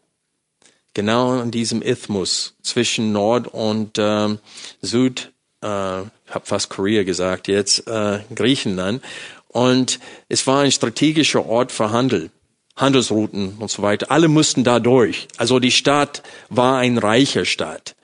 Genau 0.94 1.40
an 1.40 1.50
diesem 1.50 1.82
Isthmus 1.82 2.54
zwischen 2.62 3.12
Nord 3.12 3.48
und 3.48 3.98
ähm, 3.98 4.38
Süd, 4.80 5.32
äh, 5.60 5.66
habe 5.66 6.10
fast 6.44 6.70
Korea 6.70 7.02
gesagt, 7.04 7.48
jetzt 7.48 7.86
äh, 7.86 8.20
Griechenland. 8.34 9.02
Und 9.48 10.00
es 10.28 10.46
war 10.46 10.62
ein 10.62 10.72
strategischer 10.72 11.46
Ort 11.46 11.72
für 11.72 11.90
Handel, 11.90 12.30
Handelsrouten 12.76 13.56
und 13.58 13.70
so 13.70 13.82
weiter. 13.82 14.10
Alle 14.10 14.28
mussten 14.28 14.64
da 14.64 14.80
durch. 14.80 15.28
Also 15.36 15.58
die 15.58 15.70
Stadt 15.70 16.22
war 16.48 16.78
ein 16.78 16.98
reicher 16.98 17.44
Stadt 17.44 17.94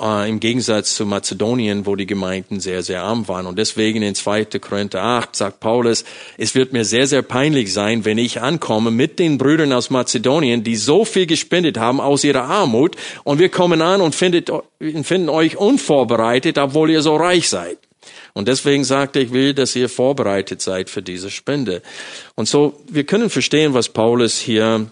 äh, 0.00 0.28
im 0.28 0.40
Gegensatz 0.40 0.94
zu 0.94 1.06
Mazedonien, 1.06 1.86
wo 1.86 1.96
die 1.96 2.06
Gemeinden 2.06 2.60
sehr, 2.60 2.82
sehr 2.82 3.02
arm 3.02 3.28
waren. 3.28 3.46
Und 3.46 3.58
deswegen 3.58 4.02
in 4.02 4.14
2. 4.14 4.46
Korinther 4.60 5.02
8 5.02 5.36
sagt 5.36 5.60
Paulus, 5.60 6.04
es 6.38 6.54
wird 6.54 6.72
mir 6.72 6.84
sehr, 6.84 7.06
sehr 7.06 7.22
peinlich 7.22 7.72
sein, 7.72 8.04
wenn 8.04 8.18
ich 8.18 8.40
ankomme 8.40 8.90
mit 8.90 9.18
den 9.18 9.38
Brüdern 9.38 9.72
aus 9.72 9.90
Mazedonien, 9.90 10.64
die 10.64 10.76
so 10.76 11.04
viel 11.04 11.26
gespendet 11.26 11.78
haben 11.78 12.00
aus 12.00 12.24
ihrer 12.24 12.44
Armut, 12.44 12.96
und 13.24 13.38
wir 13.38 13.48
kommen 13.48 13.82
an 13.82 14.00
und 14.00 14.14
findet, 14.14 14.50
finden 15.02 15.28
euch 15.28 15.56
unvorbereitet, 15.56 16.58
obwohl 16.58 16.90
ihr 16.90 17.02
so 17.02 17.16
reich 17.16 17.48
seid. 17.48 17.78
Und 18.32 18.48
deswegen 18.48 18.84
sagte 18.84 19.20
ich 19.20 19.32
will, 19.32 19.54
dass 19.54 19.76
ihr 19.76 19.88
vorbereitet 19.88 20.62
seid 20.62 20.88
für 20.88 21.02
diese 21.02 21.30
Spende. 21.30 21.82
Und 22.36 22.48
so, 22.48 22.80
wir 22.88 23.04
können 23.04 23.30
verstehen, 23.30 23.74
was 23.74 23.88
Paulus 23.88 24.38
hier 24.38 24.90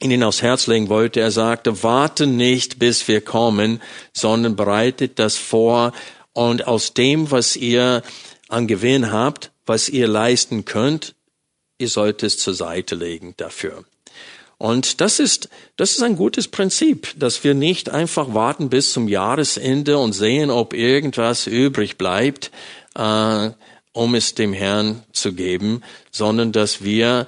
ihnen 0.00 0.22
aufs 0.22 0.42
Herz 0.42 0.66
legen 0.66 0.88
wollte. 0.88 1.20
Er 1.20 1.30
sagte, 1.30 1.82
warte 1.82 2.26
nicht, 2.26 2.78
bis 2.78 3.06
wir 3.06 3.20
kommen, 3.20 3.80
sondern 4.12 4.56
bereitet 4.56 5.18
das 5.18 5.36
vor 5.36 5.92
und 6.32 6.66
aus 6.66 6.94
dem, 6.94 7.30
was 7.30 7.56
ihr 7.56 8.02
an 8.48 8.66
Gewinn 8.66 9.12
habt, 9.12 9.52
was 9.66 9.88
ihr 9.88 10.08
leisten 10.08 10.64
könnt, 10.64 11.14
ihr 11.78 11.88
sollt 11.88 12.22
es 12.22 12.38
zur 12.38 12.54
Seite 12.54 12.94
legen 12.94 13.34
dafür. 13.36 13.84
Und 14.58 15.00
das 15.00 15.20
ist, 15.20 15.48
das 15.76 15.92
ist 15.92 16.02
ein 16.02 16.16
gutes 16.16 16.48
Prinzip, 16.48 17.14
dass 17.18 17.44
wir 17.44 17.54
nicht 17.54 17.88
einfach 17.88 18.34
warten 18.34 18.68
bis 18.68 18.92
zum 18.92 19.08
Jahresende 19.08 19.96
und 19.96 20.12
sehen, 20.12 20.50
ob 20.50 20.74
irgendwas 20.74 21.46
übrig 21.46 21.96
bleibt, 21.96 22.50
äh, 22.94 23.50
um 23.92 24.14
es 24.14 24.34
dem 24.34 24.52
Herrn 24.52 25.02
zu 25.12 25.32
geben, 25.32 25.82
sondern 26.10 26.52
dass 26.52 26.84
wir 26.84 27.26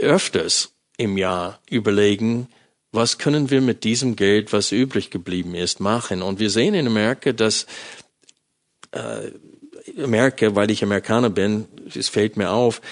öfters 0.00 0.70
im 0.98 1.16
Jahr 1.16 1.60
überlegen, 1.70 2.48
was 2.92 3.16
können 3.18 3.50
wir 3.50 3.60
mit 3.62 3.84
diesem 3.84 4.16
Geld, 4.16 4.52
was 4.52 4.72
übrig 4.72 5.10
geblieben 5.10 5.54
ist, 5.54 5.80
machen. 5.80 6.20
Und 6.20 6.40
wir 6.40 6.50
sehen 6.50 6.74
in 6.74 6.86
Amerika, 6.86 7.32
dass 7.32 7.66
äh, 8.90 9.30
Amerika, 10.02 10.54
weil 10.54 10.70
ich 10.70 10.82
Amerikaner 10.82 11.30
bin, 11.30 11.66
es 11.94 12.08
fällt 12.08 12.36
mir 12.36 12.50
auf, 12.50 12.82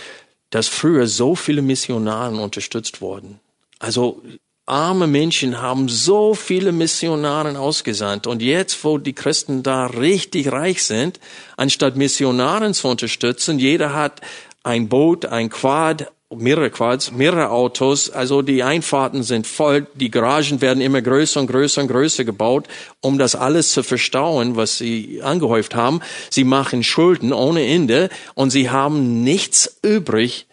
dass 0.51 0.69
früher 0.69 1.07
so 1.07 1.35
viele 1.35 1.63
Missionaren 1.63 2.39
unterstützt 2.39 3.01
wurden. 3.01 3.41
Also 3.79 4.23
arme 4.67 5.07
Menschen 5.07 5.61
haben 5.61 5.89
so 5.89 6.35
viele 6.35 6.73
Missionaren 6.73 7.57
ausgesandt. 7.57 8.27
Und 8.27 8.43
jetzt, 8.43 8.85
wo 8.85 8.99
die 8.99 9.13
Christen 9.13 9.63
da 9.63 9.87
richtig 9.87 10.51
reich 10.53 10.83
sind, 10.83 11.21
anstatt 11.57 11.97
Missionaren 11.97 12.75
zu 12.75 12.89
unterstützen, 12.89 13.59
jeder 13.59 13.93
hat 13.95 14.21
ein 14.63 14.89
Boot, 14.89 15.27
ein 15.27 15.49
Quad, 15.51 16.11
mehrere 16.35 16.71
Quads, 16.71 17.13
mehrere 17.13 17.51
Autos. 17.51 18.11
Also 18.11 18.43
die 18.43 18.63
Einfahrten 18.63 19.23
sind 19.23 19.47
voll, 19.47 19.87
die 19.95 20.11
Garagen 20.11 20.61
werden 20.61 20.81
immer 20.81 21.01
größer 21.03 21.41
und 21.41 21.47
größer 21.47 21.83
und 21.83 21.89
größer 21.89 22.25
gebaut, 22.25 22.67
um 23.01 23.19
das 23.19 23.35
alles 23.35 23.71
zu 23.71 23.83
verstauen, 23.83 24.57
was 24.57 24.79
sie 24.79 25.23
angehäuft 25.23 25.75
haben. 25.75 26.01
Sie 26.31 26.45
machen 26.45 26.83
Schulden 26.83 27.33
ohne 27.33 27.65
Ende 27.67 28.09
und 28.35 28.51
sie 28.51 28.71
haben 28.71 29.23
nichts 29.23 29.79
übrig, 29.83 30.47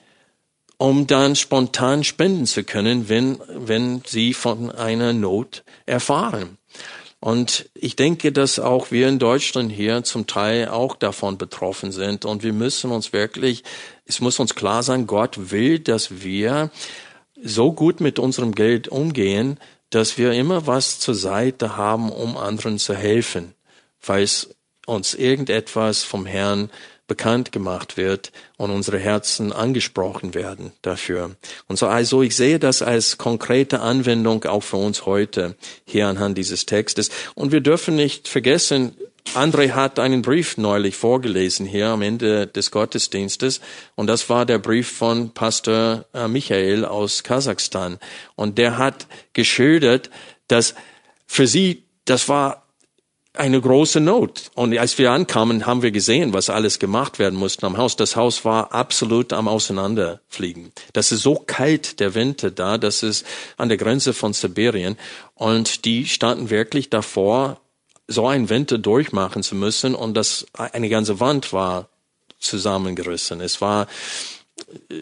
um 0.77 1.07
dann 1.07 1.35
spontan 1.35 2.03
spenden 2.03 2.45
zu 2.45 2.63
können, 2.63 3.09
wenn, 3.09 3.39
wenn 3.47 4.01
sie 4.05 4.33
von 4.33 4.69
einer 4.69 5.13
Not 5.13 5.63
erfahren. 5.85 6.57
Und 7.23 7.69
ich 7.73 7.95
denke, 7.95 8.33
dass 8.33 8.59
auch 8.59 8.91
wir 8.91 9.07
in 9.07 9.17
Deutschland 9.17 9.71
hier 9.71 10.03
zum 10.03 10.27
Teil 10.27 10.67
auch 10.67 10.97
davon 10.97 11.37
betroffen 11.37 11.93
sind. 11.93 12.25
Und 12.25 12.43
wir 12.43 12.51
müssen 12.51 12.91
uns 12.91 13.13
wirklich, 13.13 13.63
es 14.03 14.19
muss 14.19 14.41
uns 14.41 14.55
klar 14.55 14.83
sein, 14.83 15.07
Gott 15.07 15.49
will, 15.49 15.79
dass 15.79 16.21
wir 16.21 16.69
so 17.41 17.71
gut 17.71 18.01
mit 18.01 18.19
unserem 18.19 18.53
Geld 18.53 18.89
umgehen, 18.89 19.57
dass 19.89 20.17
wir 20.17 20.33
immer 20.33 20.67
was 20.67 20.99
zur 20.99 21.15
Seite 21.15 21.77
haben, 21.77 22.11
um 22.11 22.35
anderen 22.35 22.77
zu 22.77 22.93
helfen, 22.93 23.53
falls 23.99 24.49
uns 24.85 25.13
irgendetwas 25.13 26.03
vom 26.03 26.25
Herrn 26.25 26.69
bekannt 27.07 27.51
gemacht 27.51 27.97
wird 27.97 28.31
und 28.57 28.71
unsere 28.71 28.97
Herzen 28.97 29.51
angesprochen 29.51 30.33
werden 30.33 30.71
dafür. 30.81 31.35
Und 31.67 31.77
so 31.77 31.87
also 31.87 32.21
ich 32.21 32.35
sehe 32.35 32.59
das 32.59 32.81
als 32.81 33.17
konkrete 33.17 33.81
Anwendung 33.81 34.45
auch 34.45 34.63
für 34.63 34.77
uns 34.77 35.05
heute 35.05 35.55
hier 35.85 36.07
anhand 36.07 36.37
dieses 36.37 36.65
Textes. 36.65 37.09
Und 37.35 37.51
wir 37.51 37.61
dürfen 37.61 37.95
nicht 37.95 38.27
vergessen, 38.27 38.95
André 39.35 39.71
hat 39.71 39.99
einen 39.99 40.21
Brief 40.21 40.57
neulich 40.57 40.95
vorgelesen 40.95 41.65
hier 41.65 41.87
am 41.87 42.01
Ende 42.01 42.45
des 42.45 42.71
Gottesdienstes 42.71 43.61
und 43.95 44.07
das 44.07 44.29
war 44.29 44.45
der 44.45 44.59
Brief 44.59 44.91
von 44.91 45.31
Pastor 45.31 46.05
äh, 46.13 46.27
Michael 46.27 46.85
aus 46.85 47.23
Kasachstan 47.23 47.99
und 48.35 48.57
der 48.57 48.77
hat 48.77 49.07
geschildert, 49.31 50.11
dass 50.49 50.75
für 51.25 51.47
sie 51.47 51.83
das 52.05 52.29
war 52.29 52.62
eine 53.35 53.59
große 53.59 53.99
Not. 53.99 54.51
Und 54.53 54.77
als 54.77 54.97
wir 54.99 55.11
ankamen, 55.11 55.65
haben 55.65 55.81
wir 55.81 55.91
gesehen, 55.91 56.33
was 56.33 56.49
alles 56.49 56.77
gemacht 56.77 57.17
werden 57.17 57.37
musste 57.37 57.65
am 57.65 57.77
Haus. 57.77 57.95
Das 57.95 58.15
Haus 58.15 58.45
war 58.45 58.73
absolut 58.73 59.33
am 59.33 59.47
Auseinanderfliegen. 59.47 60.71
Das 60.93 61.11
ist 61.11 61.23
so 61.23 61.35
kalt, 61.35 61.99
der 61.99 62.13
Winter 62.13 62.51
da, 62.51 62.77
das 62.77 63.01
ist 63.01 63.25
an 63.57 63.69
der 63.69 63.77
Grenze 63.77 64.13
von 64.13 64.33
Sibirien. 64.33 64.97
Und 65.33 65.85
die 65.85 66.05
standen 66.05 66.51
wirklich 66.51 66.89
davor, 66.91 67.59
so 68.07 68.27
einen 68.27 68.49
Winter 68.49 68.77
durchmachen 68.77 69.41
zu 69.41 69.55
müssen. 69.55 69.95
Und 69.95 70.13
das, 70.13 70.45
eine 70.53 70.89
ganze 70.89 71.19
Wand 71.19 71.53
war 71.53 71.89
zusammengerissen. 72.37 73.41
Es 73.41 73.61
war 73.61 73.87
äh, 74.89 74.95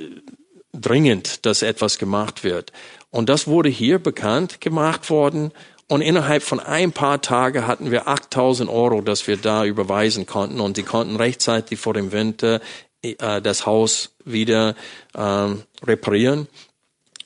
dringend, 0.71 1.45
dass 1.45 1.63
etwas 1.63 1.97
gemacht 1.97 2.45
wird. 2.45 2.71
Und 3.09 3.27
das 3.27 3.45
wurde 3.45 3.67
hier 3.67 3.99
bekannt 3.99 4.61
gemacht 4.61 5.09
worden 5.09 5.51
und 5.91 5.99
innerhalb 5.99 6.41
von 6.41 6.61
ein 6.61 6.93
paar 6.93 7.21
Tagen 7.21 7.67
hatten 7.67 7.91
wir 7.91 8.07
8000 8.07 8.69
Euro, 8.69 9.01
dass 9.01 9.27
wir 9.27 9.35
da 9.35 9.65
überweisen 9.65 10.25
konnten. 10.25 10.61
Und 10.61 10.77
sie 10.77 10.83
konnten 10.83 11.17
rechtzeitig 11.17 11.79
vor 11.79 11.93
dem 11.93 12.13
Winter 12.13 12.61
äh, 13.01 13.41
das 13.41 13.65
Haus 13.65 14.15
wieder 14.23 14.75
ähm, 15.17 15.63
reparieren. 15.83 16.47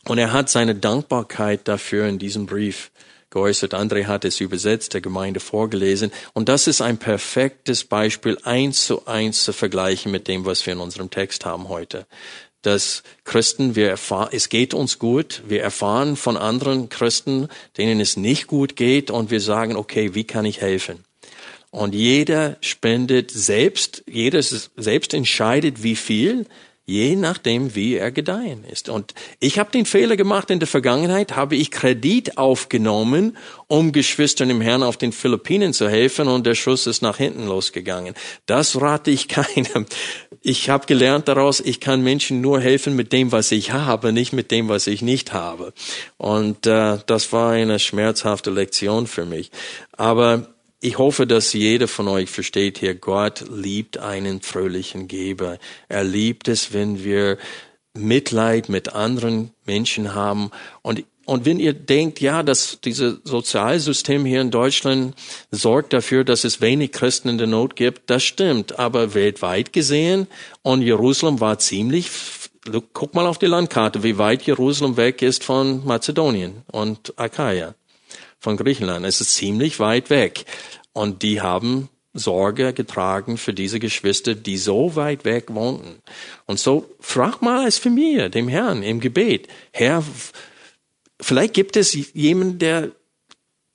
Und 0.07 0.17
er 0.17 0.33
hat 0.33 0.49
seine 0.49 0.73
Dankbarkeit 0.73 1.67
dafür 1.67 2.07
in 2.07 2.17
diesem 2.17 2.47
Brief 2.47 2.89
geäußert. 3.29 3.75
André 3.75 4.05
hat 4.05 4.25
es 4.25 4.39
übersetzt, 4.39 4.95
der 4.95 5.01
Gemeinde 5.01 5.41
vorgelesen. 5.41 6.11
Und 6.33 6.49
das 6.49 6.65
ist 6.65 6.81
ein 6.81 6.97
perfektes 6.97 7.83
Beispiel, 7.83 8.39
eins 8.45 8.87
zu 8.87 9.05
eins 9.05 9.43
zu 9.43 9.53
vergleichen 9.53 10.11
mit 10.11 10.27
dem, 10.27 10.43
was 10.43 10.65
wir 10.65 10.73
in 10.73 10.79
unserem 10.79 11.11
Text 11.11 11.45
haben 11.45 11.69
heute 11.69 12.07
dass 12.65 13.03
Christen, 13.23 13.75
wir 13.75 13.89
erfahren, 13.89 14.29
es 14.31 14.49
geht 14.49 14.73
uns 14.73 14.99
gut, 14.99 15.43
wir 15.47 15.61
erfahren 15.61 16.15
von 16.15 16.37
anderen 16.37 16.89
Christen, 16.89 17.47
denen 17.77 17.99
es 17.99 18.17
nicht 18.17 18.47
gut 18.47 18.75
geht 18.75 19.11
und 19.11 19.29
wir 19.31 19.39
sagen, 19.39 19.75
okay, 19.75 20.15
wie 20.15 20.23
kann 20.23 20.45
ich 20.45 20.61
helfen? 20.61 21.03
Und 21.69 21.93
jeder 21.93 22.57
spendet 22.61 23.31
selbst, 23.31 24.03
jeder 24.07 24.41
selbst 24.41 25.13
entscheidet, 25.13 25.83
wie 25.83 25.95
viel, 25.95 26.45
je 26.85 27.15
nachdem, 27.15 27.73
wie 27.73 27.95
er 27.95 28.11
gedeihen 28.11 28.63
ist. 28.63 28.89
Und 28.89 29.13
ich 29.39 29.57
habe 29.57 29.71
den 29.71 29.85
Fehler 29.85 30.15
gemacht 30.15 30.51
in 30.51 30.59
der 30.59 30.67
Vergangenheit, 30.67 31.35
habe 31.35 31.55
ich 31.55 31.71
Kredit 31.71 32.37
aufgenommen, 32.37 33.37
um 33.67 33.91
Geschwistern 33.91 34.51
im 34.51 34.61
Herrn 34.61 34.83
auf 34.83 34.97
den 34.97 35.11
Philippinen 35.11 35.73
zu 35.73 35.89
helfen 35.89 36.27
und 36.27 36.45
der 36.45 36.53
Schuss 36.53 36.85
ist 36.85 37.01
nach 37.01 37.17
hinten 37.17 37.47
losgegangen. 37.47 38.13
Das 38.45 38.79
rate 38.79 39.09
ich 39.09 39.27
keinem. 39.27 39.87
Ich 40.41 40.69
habe 40.69 40.85
gelernt 40.85 41.27
daraus, 41.27 41.59
ich 41.59 41.79
kann 41.79 42.03
Menschen 42.03 42.41
nur 42.41 42.59
helfen 42.59 42.95
mit 42.95 43.11
dem, 43.11 43.31
was 43.31 43.51
ich 43.51 43.71
habe, 43.71 44.13
nicht 44.13 44.31
mit 44.31 44.51
dem, 44.51 44.69
was 44.69 44.85
ich 44.85 45.01
nicht 45.01 45.33
habe. 45.33 45.73
Und 46.17 46.67
äh, 46.67 46.99
das 47.07 47.33
war 47.33 47.51
eine 47.51 47.79
schmerzhafte 47.79 48.51
Lektion 48.51 49.07
für 49.07 49.25
mich. 49.25 49.49
Aber 49.93 50.54
ich 50.81 50.97
hoffe, 50.97 51.25
dass 51.25 51.53
jeder 51.53 51.87
von 51.87 52.07
euch 52.07 52.29
versteht 52.29 52.77
hier, 52.77 52.95
Gott 52.95 53.45
liebt 53.49 53.97
einen 53.97 54.41
fröhlichen 54.41 55.07
Geber. 55.07 55.57
Er 55.89 56.03
liebt 56.03 56.47
es, 56.47 56.73
wenn 56.73 57.03
wir 57.03 57.37
Mitleid 57.97 58.69
mit 58.69 58.93
anderen 58.93 59.51
Menschen 59.65 60.13
haben. 60.13 60.51
Und, 60.81 61.03
und 61.25 61.45
wenn 61.45 61.59
ihr 61.59 61.73
denkt, 61.73 62.19
ja, 62.19 62.43
dass 62.43 62.79
dieses 62.83 63.19
Sozialsystem 63.23 64.25
hier 64.25 64.41
in 64.41 64.51
Deutschland 64.51 65.15
sorgt 65.49 65.93
dafür, 65.93 66.23
dass 66.23 66.43
es 66.43 66.61
wenig 66.61 66.91
Christen 66.91 67.29
in 67.29 67.37
der 67.37 67.47
Not 67.47 67.75
gibt, 67.75 68.09
das 68.09 68.23
stimmt. 68.23 68.77
Aber 68.77 69.13
weltweit 69.13 69.73
gesehen, 69.73 70.27
und 70.61 70.81
Jerusalem 70.81 71.39
war 71.39 71.57
ziemlich 71.57 72.09
guck 72.93 73.13
mal 73.13 73.27
auf 73.27 73.37
die 73.37 73.45
Landkarte, 73.45 74.03
wie 74.03 74.17
weit 74.17 74.43
Jerusalem 74.43 74.97
weg 74.97 75.21
ist 75.21 75.43
von 75.43 75.85
Mazedonien 75.85 76.63
und 76.71 77.13
Achaia, 77.17 77.75
von 78.45 78.57
Griechenland. 78.57 79.05
Es 79.07 79.21
ist 79.21 79.33
ziemlich 79.33 79.79
weit 79.79 80.11
weg. 80.11 80.45
Und 80.93 81.23
die 81.23 81.41
haben 81.41 81.89
Sorge 82.13 82.73
getragen 82.73 83.37
für 83.37 83.53
diese 83.53 83.79
Geschwister, 83.79 84.35
die 84.35 84.57
so 84.57 84.95
weit 84.95 85.25
weg 85.25 85.53
wohnten. 85.53 85.95
Und 86.45 86.59
so 86.59 86.87
frag 86.99 87.41
mal 87.41 87.65
als 87.65 87.79
Familie 87.79 88.29
dem 88.29 88.47
Herrn 88.47 88.83
im 88.83 88.99
Gebet, 88.99 89.47
Herr, 89.73 90.03
vielleicht 91.19 91.55
gibt 91.55 91.75
es 91.75 91.97
jemanden, 92.13 92.59
der 92.59 92.91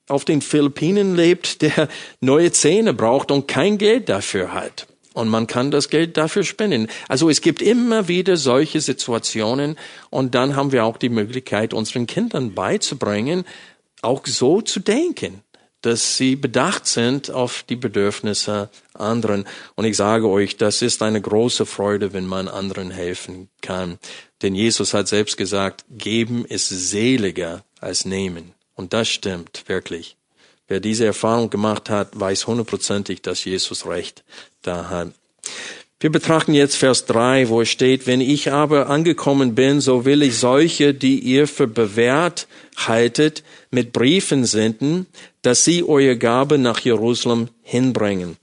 auf 0.09 0.25
den 0.25 0.41
Philippinen 0.41 1.17
lebt, 1.17 1.63
der 1.63 1.89
neue 2.21 2.53
Zähne 2.53 2.95
braucht 2.95 3.33
und 3.33 3.49
kein 3.49 3.77
Geld 3.77 4.09
dafür 4.09 4.55
hat. 4.55 4.87
Und 5.13 5.29
man 5.29 5.49
kann 5.49 5.73
das 5.73 5.91
Geld 5.91 6.17
dafür 6.17 6.45
spenden. 6.45 6.87
Also 7.09 7.29
es 7.29 7.41
gibt 7.41 7.61
immer 7.61 8.07
wieder 8.07 8.37
solche 8.37 8.81
Situationen 8.81 9.77
und 10.09 10.37
dann 10.37 10.55
haben 10.55 10.71
wir 10.71 10.85
auch 10.85 10.97
die 10.97 11.09
Möglichkeit, 11.09 11.75
unseren 11.75 12.07
Kindern 12.07 12.55
beizubringen, 12.55 13.45
auch 14.03 14.27
so 14.27 14.61
zu 14.61 14.81
denken 14.81 15.43
dass 15.83 16.17
sie 16.17 16.37
bedacht 16.37 16.87
sind 16.87 17.31
auf 17.31 17.65
die 17.69 17.77
Bedürfnisse 17.77 18.69
anderen. 18.95 19.47
Und 19.77 19.85
ich 19.87 19.97
sage 19.97 20.29
euch, 20.29 20.57
das 20.57 20.83
ist 20.83 21.03
eine 21.03 21.21
große 21.21 21.65
Freude, 21.65 22.13
wenn 22.13 22.27
man 22.27 22.49
anderen 22.49 22.91
helfen 22.91 23.49
kann. 23.63 23.99
Denn 24.43 24.55
Jesus 24.55 24.93
hat 24.95 25.09
selbst 25.09 25.37
gesagt, 25.37 25.85
geben 25.91 26.45
ist 26.45 26.69
seliger 26.69 27.65
als 27.81 28.05
nehmen. 28.05 28.53
Und 28.75 28.93
das 28.93 29.09
stimmt 29.09 29.65
wirklich. 29.67 30.17
Wer 30.69 30.81
diese 30.81 31.07
Erfahrung 31.07 31.51
gemacht 31.51 31.91
hat, 31.91 32.09
weiß 32.19 32.47
hundertprozentig, 32.47 33.23
dass 33.23 33.45
Jesus 33.45 33.87
recht 33.87 34.23
da 34.63 34.89
hat. 34.89 35.13
Wir 36.03 36.11
betrachten 36.11 36.55
jetzt 36.55 36.77
Vers 36.77 37.05
3, 37.05 37.51
wo 37.51 37.61
es 37.61 37.69
steht, 37.69 38.07
wenn 38.07 38.23
ich 38.23 38.51
aber 38.51 38.89
angekommen 38.89 39.55
bin, 39.55 39.83
so 39.83 40.07
will 40.07 40.23
ich 40.23 40.39
solche, 40.39 40.95
die 40.95 41.19
ihr 41.19 41.47
für 41.47 41.67
bewährt 41.67 42.49
haltet, 42.79 43.45
mit 43.71 43.93
Briefen 43.93 44.47
senden, 44.47 45.07
dass 45.43 45.63
sie 45.63 45.85
eure 45.85 46.17
Gabe 46.17 46.57
nach 46.57 46.81
Jerusalem 46.81 47.49
hinbringen. 47.63 48.39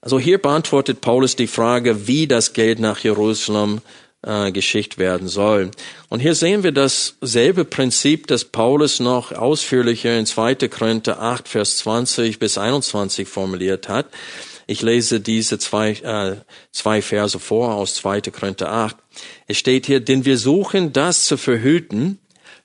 Also 0.00 0.18
hier 0.18 0.38
beantwortet 0.38 1.02
Paulus 1.02 1.36
die 1.36 1.46
Frage, 1.46 2.06
wie 2.06 2.26
das 2.26 2.54
Geld 2.54 2.78
nach 2.78 3.00
Jerusalem 3.00 3.82
äh, 4.22 4.50
geschickt 4.50 4.96
werden 4.96 5.28
soll. 5.28 5.70
Und 6.08 6.20
hier 6.20 6.34
sehen 6.34 6.62
wir 6.62 6.72
dasselbe 6.72 7.66
Prinzip, 7.66 8.28
das 8.28 8.46
Paulus 8.46 8.98
noch 8.98 9.32
ausführlicher 9.32 10.18
in 10.18 10.24
2. 10.24 10.54
Korinther 10.68 11.20
8, 11.20 11.48
Vers 11.48 11.76
20 11.78 12.38
bis 12.38 12.56
21 12.56 13.28
formuliert 13.28 13.90
hat. 13.90 14.06
Ich 14.66 14.82
lese 14.82 15.20
diese 15.20 15.58
zwei, 15.58 15.92
äh, 15.92 16.36
zwei 16.72 17.00
Verse 17.00 17.38
vor 17.38 17.74
aus 17.74 17.94
2. 17.94 18.22
Korinther 18.22 18.70
8. 18.70 18.96
Es 19.46 19.58
steht 19.58 19.86
hier, 19.86 20.00
denn 20.00 20.24
wir 20.24 20.38
suchen 20.38 20.92
das 20.92 21.26
zu 21.26 21.36
verhüten, 21.36 22.18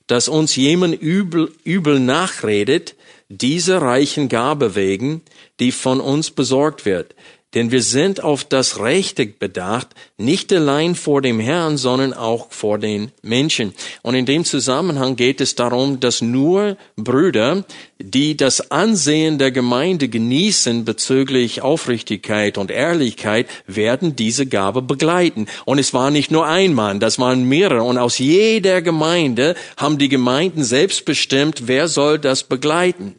dass 0.08 0.28
uns 0.28 0.56
jemand 0.56 1.00
übel, 1.00 1.52
übel 1.64 2.00
nachredet, 2.00 2.96
diese 3.28 3.80
reichen 3.80 4.28
Gabe 4.28 4.74
wegen, 4.74 5.22
die 5.60 5.72
von 5.72 6.00
uns 6.00 6.30
besorgt 6.30 6.84
wird. 6.84 7.14
Denn 7.54 7.70
wir 7.70 7.82
sind 7.82 8.24
auf 8.24 8.44
das 8.44 8.80
Rechte 8.80 9.26
bedacht, 9.26 9.88
nicht 10.16 10.50
allein 10.52 10.94
vor 10.94 11.20
dem 11.20 11.38
Herrn, 11.38 11.76
sondern 11.76 12.14
auch 12.14 12.50
vor 12.50 12.78
den 12.78 13.12
Menschen. 13.20 13.74
Und 14.00 14.14
in 14.14 14.24
dem 14.24 14.44
Zusammenhang 14.46 15.16
geht 15.16 15.40
es 15.42 15.54
darum, 15.54 16.00
dass 16.00 16.22
nur 16.22 16.78
Brüder, 16.96 17.64
die 17.98 18.38
das 18.38 18.70
Ansehen 18.70 19.38
der 19.38 19.50
Gemeinde 19.50 20.08
genießen 20.08 20.86
bezüglich 20.86 21.60
Aufrichtigkeit 21.60 22.56
und 22.56 22.70
Ehrlichkeit, 22.70 23.48
werden 23.66 24.16
diese 24.16 24.46
Gabe 24.46 24.80
begleiten. 24.80 25.46
Und 25.66 25.78
es 25.78 25.92
war 25.92 26.10
nicht 26.10 26.30
nur 26.30 26.46
ein 26.46 26.72
Mann, 26.72 27.00
das 27.00 27.18
waren 27.18 27.44
mehrere. 27.44 27.82
Und 27.82 27.98
aus 27.98 28.18
jeder 28.18 28.80
Gemeinde 28.80 29.54
haben 29.76 29.98
die 29.98 30.08
Gemeinden 30.08 30.64
selbst 30.64 31.04
bestimmt, 31.04 31.68
wer 31.68 31.86
soll 31.86 32.18
das 32.18 32.44
begleiten. 32.44 33.16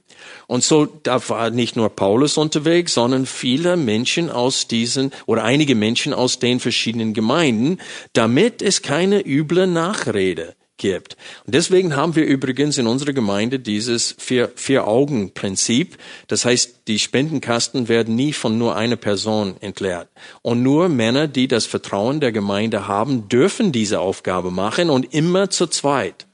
Und 0.48 0.64
so, 0.64 0.86
da 0.86 1.28
war 1.30 1.50
nicht 1.50 1.76
nur 1.76 1.90
Paulus 1.90 2.38
unterwegs, 2.38 2.94
sondern 2.94 3.26
viele 3.26 3.78
Menschen 3.78 4.30
aus 4.30 4.68
diesen, 4.68 5.12
oder 5.26 5.44
einige 5.44 5.76
Menschen 5.76 6.14
aus 6.14 6.40
den 6.40 6.60
verschiedenen 6.60 7.14
Gemeinden, 7.14 7.80
damit 8.14 8.62
es 8.62 8.82
keine 8.82 9.26
üble 9.26 9.68
Nachrede 9.68 10.56
gibt. 10.78 11.16
Und 11.46 11.56
deswegen 11.56 11.96
haben 11.96 12.16
wir 12.16 12.26
übrigens 12.26 12.78
in 12.78 12.88
unserer 12.88 13.14
Gemeinde 13.14 13.60
dieses 13.60 14.16
Vier-Augen-Prinzip. 14.18 15.98
Das 16.28 16.46
heißt, 16.46 16.82
die 16.88 17.00
Spendenkasten 17.00 17.88
werden 17.88 18.16
nie 18.16 18.34
von 18.34 18.58
nur 18.58 18.76
einer 18.76 18.98
Person 18.98 19.56
entleert. 19.62 20.10
Und 20.42 20.62
nur 20.62 20.90
Männer, 20.90 21.28
die 21.28 21.48
das 21.48 21.66
Vertrauen 21.66 22.20
der 22.20 22.32
Gemeinde 22.32 22.88
haben, 22.88 23.30
dürfen 23.30 23.72
diese 23.72 24.00
Aufgabe 24.00 24.52
machen 24.52 24.90
und 24.90 25.14
immer 25.14 25.50
zu 25.50 25.68
zweit. 25.68 26.26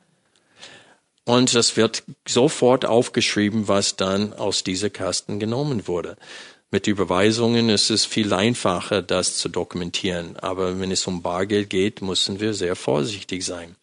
Und 1.30 1.54
das 1.54 1.78
wird 1.78 2.02
sofort 2.28 2.86
aufgeschrieben, 2.86 3.68
was 3.68 3.96
dann 3.96 4.34
aus 4.34 4.64
dieser 4.64 4.90
Kasten 4.90 5.38
genommen 5.40 5.88
wurde. 5.88 6.18
Mit 6.72 6.88
Überweisungen 6.88 7.70
ist 7.70 7.92
es 7.92 8.04
viel 8.04 8.34
einfacher, 8.34 9.04
das 9.04 9.38
zu 9.38 9.48
dokumentieren. 9.48 10.38
Aber 10.38 10.80
wenn 10.80 10.90
es 10.90 11.06
um 11.06 11.22
Bargeld 11.22 11.70
geht, 11.70 12.02
müssen 12.02 12.40
wir 12.40 12.56
sehr 12.56 12.76
vorsichtig 12.76 13.46
sein. 13.46 13.76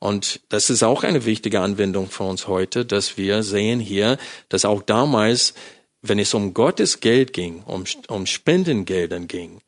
Und 0.00 0.40
das 0.50 0.68
ist 0.68 0.82
auch 0.82 1.02
eine 1.02 1.24
wichtige 1.24 1.60
Anwendung 1.60 2.10
für 2.10 2.24
uns 2.24 2.46
heute, 2.46 2.84
dass 2.84 3.16
wir 3.16 3.42
sehen 3.42 3.80
hier, 3.80 4.18
dass 4.50 4.66
auch 4.66 4.82
damals, 4.82 5.54
wenn 6.02 6.18
es 6.18 6.34
um 6.34 6.52
Gottes 6.52 7.00
Geld 7.00 7.32
ging, 7.32 7.62
um, 7.62 7.84
um 8.08 8.26
Spendengeldern 8.26 9.28
ging, 9.28 9.62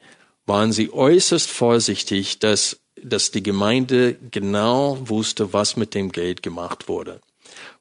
waren 0.45 0.73
sie 0.73 0.93
äußerst 0.93 1.51
vorsichtig, 1.51 2.39
dass 2.39 2.84
dass 3.05 3.31
die 3.31 3.43
Gemeinde 3.43 4.17
genau 4.31 4.99
wusste, 5.09 5.53
was 5.53 5.77
mit 5.77 5.95
dem 5.95 6.11
Geld 6.11 6.43
gemacht 6.43 6.89
wurde. 6.89 7.21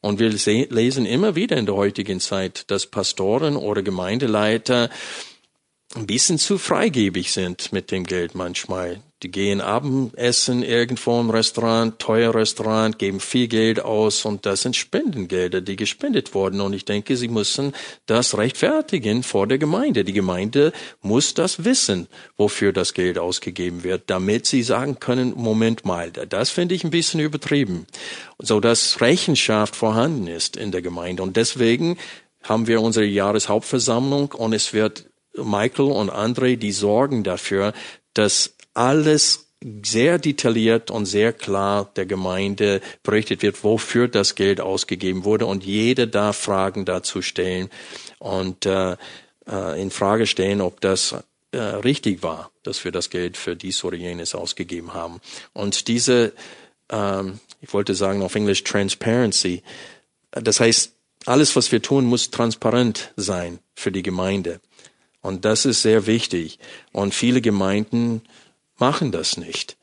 Und 0.02 0.20
wir 0.20 0.30
lesen 0.30 1.06
immer 1.06 1.36
wieder 1.36 1.58
in 1.58 1.66
der 1.66 1.76
heutigen 1.76 2.20
Zeit, 2.20 2.70
dass 2.70 2.86
Pastoren 2.88 3.56
oder 3.56 3.82
Gemeindeleiter 3.82 4.90
ein 5.96 6.08
bisschen 6.08 6.40
zu 6.40 6.58
freigebig 6.58 7.32
sind 7.32 7.72
mit 7.72 7.92
dem 7.92 8.06
Geld 8.06 8.36
manchmal. 8.36 9.02
Die 9.22 9.32
gehen 9.32 9.62
Abendessen 9.62 10.64
irgendwo 10.64 11.18
im 11.22 11.30
Restaurant, 11.30 11.98
teuer 11.98 12.36
Restaurant, 12.36 13.00
geben 13.00 13.22
viel 13.22 13.48
Geld 13.48 13.80
aus 13.80 14.26
und 14.26 14.46
das 14.46 14.64
sind 14.64 14.76
Spendengelder, 14.76 15.62
die 15.62 15.78
gespendet 15.78 16.34
wurden. 16.34 16.60
Und 16.60 16.74
ich 16.74 16.84
denke, 16.84 17.16
sie 17.16 17.30
müssen 17.30 17.74
das 18.06 18.38
rechtfertigen 18.38 19.24
vor 19.24 19.48
der 19.48 19.60
Gemeinde. 19.60 20.04
Die 20.04 20.12
Gemeinde 20.12 20.74
muss 21.02 21.34
das 21.34 21.64
wissen, 21.64 22.08
wofür 22.36 22.74
das 22.74 22.94
Geld 22.94 23.18
ausgegeben 23.18 23.86
wird, 23.86 24.04
damit 24.08 24.46
sie 24.46 24.62
sagen 24.62 25.00
können, 25.00 25.34
Moment 25.38 25.86
mal, 25.86 26.12
das 26.12 26.50
finde 26.50 26.76
ich 26.76 26.84
ein 26.84 26.92
bisschen 26.92 27.22
übertrieben. 27.22 27.88
So 28.40 28.60
dass 28.60 29.00
Rechenschaft 29.00 29.74
vorhanden 29.74 30.28
ist 30.28 30.58
in 30.58 30.72
der 30.72 30.82
Gemeinde. 30.82 31.24
Und 31.24 31.38
deswegen 31.38 31.98
haben 32.42 32.68
wir 32.68 32.82
unsere 32.82 33.06
Jahreshauptversammlung 33.06 34.34
und 34.34 34.52
es 34.52 34.74
wird 34.74 35.06
Michael 35.36 35.92
und 35.92 36.10
Andre, 36.10 36.58
die 36.58 36.72
sorgen 36.72 37.24
dafür, 37.24 37.74
dass 38.14 38.56
alles 38.74 39.48
sehr 39.84 40.20
detailliert 40.20 40.92
und 40.92 41.06
sehr 41.06 41.32
klar 41.32 41.90
der 41.96 42.06
Gemeinde 42.06 42.82
berichtet 43.02 43.42
wird, 43.42 43.64
wofür 43.64 44.08
das 44.08 44.36
Geld 44.36 44.60
ausgegeben 44.60 45.24
wurde 45.24 45.46
und 45.46 45.64
jeder 45.64 46.06
darf 46.06 46.38
Fragen 46.38 46.86
dazu 46.86 47.22
stellen 47.22 47.70
und 48.20 48.66
äh, 48.66 48.98
äh, 49.48 49.82
in 49.82 49.90
Frage 49.90 50.28
stellen, 50.28 50.62
ob 50.62 50.82
das 50.82 51.16
äh, 51.52 51.58
richtig 51.58 52.24
war, 52.24 52.52
dass 52.64 52.84
wir 52.84 52.92
das 52.92 53.10
Geld 53.10 53.38
für 53.38 53.56
dies 53.56 53.84
oder 53.84 53.96
jenes 53.96 54.36
ausgegeben 54.36 54.94
haben. 54.94 55.22
Und 55.54 55.88
diese, 55.88 56.34
ähm, 56.90 57.40
ich 57.62 57.74
wollte 57.74 57.96
sagen 57.96 58.22
auf 58.22 58.36
Englisch 58.36 58.64
Transparency, 58.64 59.64
das 60.32 60.60
heißt, 60.60 60.94
alles, 61.26 61.56
was 61.56 61.72
wir 61.72 61.82
tun, 61.82 62.06
muss 62.06 62.32
transparent 62.32 63.14
sein 63.16 63.60
für 63.76 63.92
die 63.92 64.04
Gemeinde. 64.04 64.60
Und 65.24 65.46
das 65.46 65.66
ist 65.66 65.82
sehr 65.82 66.06
wichtig. 66.06 66.60
Und 66.92 67.16
viele 67.16 67.42
Gemeinden 67.42 68.22
machen 68.78 69.12
das 69.12 69.38
nicht. 69.38 69.78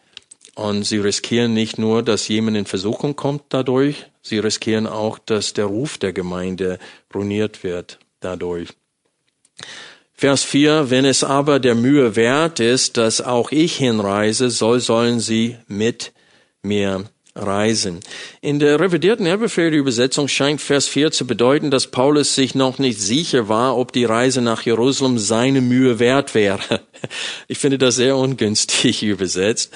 Und 0.55 0.85
sie 0.85 0.99
riskieren 0.99 1.55
nicht 1.55 1.79
nur, 1.79 2.03
dass 2.03 2.29
jemand 2.29 2.57
in 2.57 2.67
Versuchung 2.67 3.17
kommt 3.17 3.45
dadurch, 3.49 4.07
sie 4.23 4.39
riskieren 4.39 4.87
auch, 4.87 5.19
dass 5.19 5.55
der 5.55 5.65
Ruf 5.65 5.97
der 5.97 6.13
Gemeinde 6.13 6.79
ruiniert 7.15 7.65
wird 7.65 7.99
dadurch. 8.21 8.69
Vers 10.13 10.45
4, 10.45 10.91
wenn 10.91 11.07
es 11.07 11.25
aber 11.25 11.59
der 11.59 11.75
Mühe 11.75 12.15
wert 12.15 12.61
ist, 12.61 12.99
dass 12.99 13.23
auch 13.23 13.51
ich 13.51 13.77
hinreise, 13.77 14.51
soll, 14.51 14.81
sollen 14.81 15.19
sie 15.19 15.57
mit 15.67 16.13
mir 16.63 17.07
reisen. 17.35 18.01
In 18.41 18.59
der 18.59 18.81
revidierten 18.81 19.27
Elberfelder 19.27 19.77
Übersetzung 19.77 20.27
scheint 20.27 20.61
Vers 20.61 20.89
4 20.89 21.13
zu 21.13 21.27
bedeuten, 21.27 21.71
dass 21.71 21.87
Paulus 21.87 22.35
sich 22.35 22.55
noch 22.55 22.79
nicht 22.79 23.01
sicher 23.01 23.49
war, 23.49 23.77
ob 23.77 23.93
die 23.93 24.05
Reise 24.05 24.41
nach 24.43 24.63
Jerusalem 24.63 25.19
seine 25.19 25.61
Mühe 25.61 25.99
wert 25.99 26.35
wäre. 26.35 26.81
Ich 27.49 27.57
finde 27.57 27.79
das 27.79 27.97
sehr 27.97 28.15
ungünstig 28.15 29.03
übersetzt. 29.03 29.73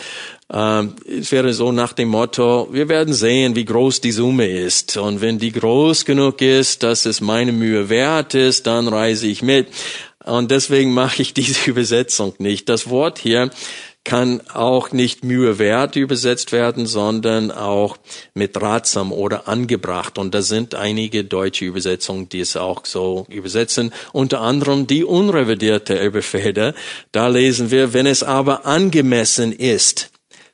Ähm, 0.52 0.92
es 1.09 1.32
wäre 1.32 1.55
so 1.55 1.72
nach 1.72 1.94
dem 1.94 2.09
Motto, 2.09 2.68
wir 2.70 2.90
werden 2.90 3.14
sehen, 3.14 3.57
wie 3.57 3.64
groß 3.64 4.02
die 4.02 4.12
Summe 4.12 4.46
ist. 4.46 4.98
Und 4.98 5.22
wenn 5.22 5.38
die 5.38 5.50
groß 5.50 6.05
genug 6.05 6.42
ist, 6.42 6.82
dass 6.82 7.07
es 7.07 7.22
meine 7.22 7.52
Mühe 7.52 7.88
wert 7.88 8.34
ist, 8.34 8.66
dann 8.66 8.88
reise 8.88 9.26
ich 9.26 9.40
mit. 9.40 9.68
Und 10.22 10.50
deswegen 10.50 10.92
mache 10.92 11.22
ich 11.22 11.32
diese 11.32 11.59
Übersetzung 11.70 12.34
nicht. 12.38 12.68
Das 12.68 12.90
Wort 12.90 13.18
hier 13.18 13.50
kann 14.05 14.42
auch 14.52 14.92
nicht 14.92 15.24
Mühe 15.24 15.59
wert 15.59 15.96
übersetzt 15.96 16.52
werden, 16.52 16.86
sondern 16.86 17.50
auch 17.50 17.96
mit 18.34 18.61
ratsam 18.61 19.12
oder 19.12 19.48
angebracht. 19.48 20.18
Und 20.18 20.34
da 20.34 20.42
sind 20.42 20.74
einige 20.74 21.24
deutsche 21.24 21.64
Übersetzungen, 21.64 22.28
die 22.28 22.40
es 22.40 22.57
auch 22.57 22.84
so 22.84 23.26
übersetzen. 23.30 23.92
Unter 24.12 24.42
anderem 24.42 24.86
die 24.86 25.05
unrevidierte 25.05 25.98
Elberfelder. 25.98 26.74
Da 27.12 27.28
lesen 27.28 27.70
wir, 27.70 27.94
wenn 27.94 28.07
es 28.07 28.22
aber 28.22 28.66
angemessen 28.66 29.52
ist, 29.52 30.11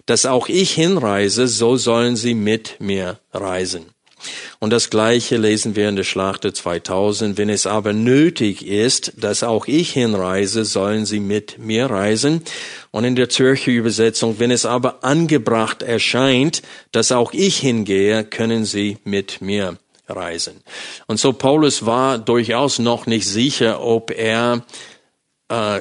dass 0.07 0.27
auch 0.27 0.49
ich 0.49 0.73
hinreise, 0.73 1.49
so 1.49 1.77
sollen 1.77 2.17
sie 2.17 2.35
mit 2.35 2.77
mir 2.81 3.19
reisen. 3.33 3.87
Und 4.63 4.75
das 4.75 4.91
Gleiche 4.91 5.39
lesen 5.39 5.75
wir 5.75 5.89
in 5.89 5.97
der 5.97 6.05
Schlachte 6.05 6.53
2000. 6.53 7.39
Wenn 7.39 7.49
es 7.49 7.67
aber 7.67 7.95
nötig 7.95 8.67
ist, 8.67 9.15
dass 9.17 9.43
auch 9.43 9.67
ich 9.67 9.93
hinreise, 9.93 10.67
sollen 10.67 11.07
sie 11.07 11.19
mit 11.19 11.59
mir 11.59 11.87
reisen. 11.87 12.43
Und 12.91 13.05
in 13.05 13.17
der 13.17 13.31
Zürcher 13.31 13.73
Übersetzung, 13.73 14.39
wenn 14.39 14.51
es 14.51 14.67
aber 14.67 15.03
angebracht 15.03 15.83
erscheint, 15.83 16.61
dass 16.93 17.11
auch 17.11 17.33
ich 17.33 17.57
hingehe, 17.57 18.23
können 18.23 18.67
sie 18.67 18.99
mit 19.03 19.41
mir 19.41 19.79
reisen. 20.07 20.61
Und 21.07 21.19
so 21.19 21.33
Paulus 21.33 21.87
war 21.87 22.19
durchaus 22.19 22.79
noch 22.79 23.07
nicht 23.07 23.27
sicher, 23.27 23.83
ob 23.83 24.11
er 24.11 24.63
äh, 25.49 25.81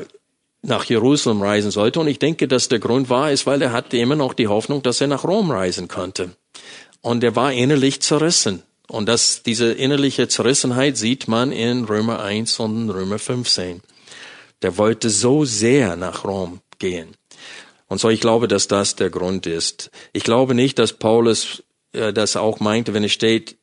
nach 0.62 0.86
Jerusalem 0.86 1.42
reisen 1.42 1.72
sollte. 1.72 2.00
Und 2.00 2.08
ich 2.08 2.20
denke, 2.20 2.48
dass 2.48 2.70
der 2.70 2.80
Grund 2.80 3.10
war, 3.10 3.30
ist, 3.30 3.46
weil 3.46 3.62
er 3.62 3.74
hatte 3.74 3.98
immer 3.98 4.16
noch 4.16 4.34
die 4.34 4.48
Hoffnung, 4.48 4.84
dass 4.84 5.02
er 5.02 5.08
nach 5.08 5.26
Rom 5.26 5.52
reisen 5.52 5.90
konnte. 5.90 6.32
Und 7.02 7.26
er 7.26 7.36
war 7.36 7.52
innerlich 7.52 8.02
zerrissen. 8.02 8.64
Und 8.90 9.08
das, 9.08 9.44
diese 9.44 9.72
innerliche 9.72 10.28
Zerrissenheit 10.28 10.98
sieht 10.98 11.28
man 11.28 11.52
in 11.52 11.86
Römer 11.86 12.22
1 12.22 12.60
und 12.60 12.90
Römer 12.90 13.20
15. 13.20 13.82
Der 14.64 14.78
wollte 14.78 15.10
so 15.10 15.46
sehr 15.46 15.96
nach 15.96 16.26
Rom 16.26 16.60
gehen. 16.80 17.16
Und 17.88 18.00
so, 18.00 18.10
ich 18.10 18.20
glaube, 18.20 18.48
dass 18.48 18.68
das 18.68 18.96
der 18.96 19.10
Grund 19.10 19.46
ist. 19.46 19.92
Ich 20.12 20.24
glaube 20.24 20.56
nicht, 20.56 20.80
dass 20.80 20.94
Paulus 20.94 21.64
äh, 21.94 22.12
das 22.12 22.36
auch 22.36 22.60
meinte, 22.60 22.94
wenn 22.94 23.04
es 23.04 23.12
steht, 23.12 23.58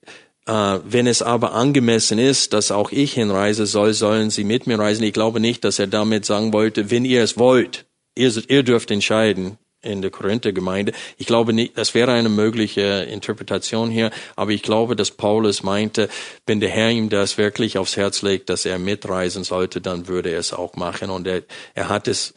äh, 0.46 0.78
wenn 0.84 1.06
es 1.08 1.22
aber 1.22 1.52
angemessen 1.54 2.18
ist, 2.18 2.52
dass 2.52 2.70
auch 2.70 2.92
ich 2.92 3.14
hinreise 3.14 3.66
soll, 3.66 3.94
sollen 3.94 4.30
sie 4.30 4.44
mit 4.44 4.66
mir 4.66 4.78
reisen. 4.78 5.02
Ich 5.02 5.12
glaube 5.12 5.40
nicht, 5.40 5.64
dass 5.64 5.78
er 5.78 5.88
damit 5.88 6.24
sagen 6.24 6.52
wollte, 6.52 6.90
wenn 6.90 7.04
ihr 7.04 7.22
es 7.22 7.36
wollt, 7.36 7.86
ihr, 8.16 8.32
ihr 8.48 8.62
dürft 8.62 8.90
entscheiden, 8.92 9.58
in 9.86 10.02
der 10.02 10.10
Korinther-Gemeinde. 10.10 10.92
Ich 11.16 11.26
glaube 11.26 11.52
nicht, 11.52 11.78
das 11.78 11.94
wäre 11.94 12.12
eine 12.12 12.28
mögliche 12.28 13.06
Interpretation 13.10 13.90
hier, 13.90 14.10
aber 14.34 14.50
ich 14.50 14.62
glaube, 14.62 14.96
dass 14.96 15.10
Paulus 15.10 15.62
meinte, 15.62 16.08
wenn 16.46 16.60
der 16.60 16.70
Herr 16.70 16.90
ihm 16.90 17.08
das 17.08 17.38
wirklich 17.38 17.78
aufs 17.78 17.96
Herz 17.96 18.22
legt, 18.22 18.50
dass 18.50 18.64
er 18.64 18.78
mitreisen 18.78 19.44
sollte, 19.44 19.80
dann 19.80 20.08
würde 20.08 20.30
er 20.30 20.40
es 20.40 20.52
auch 20.52 20.76
machen. 20.76 21.10
Und 21.10 21.26
er, 21.26 21.42
er 21.74 21.88
hat 21.88 22.08
es 22.08 22.34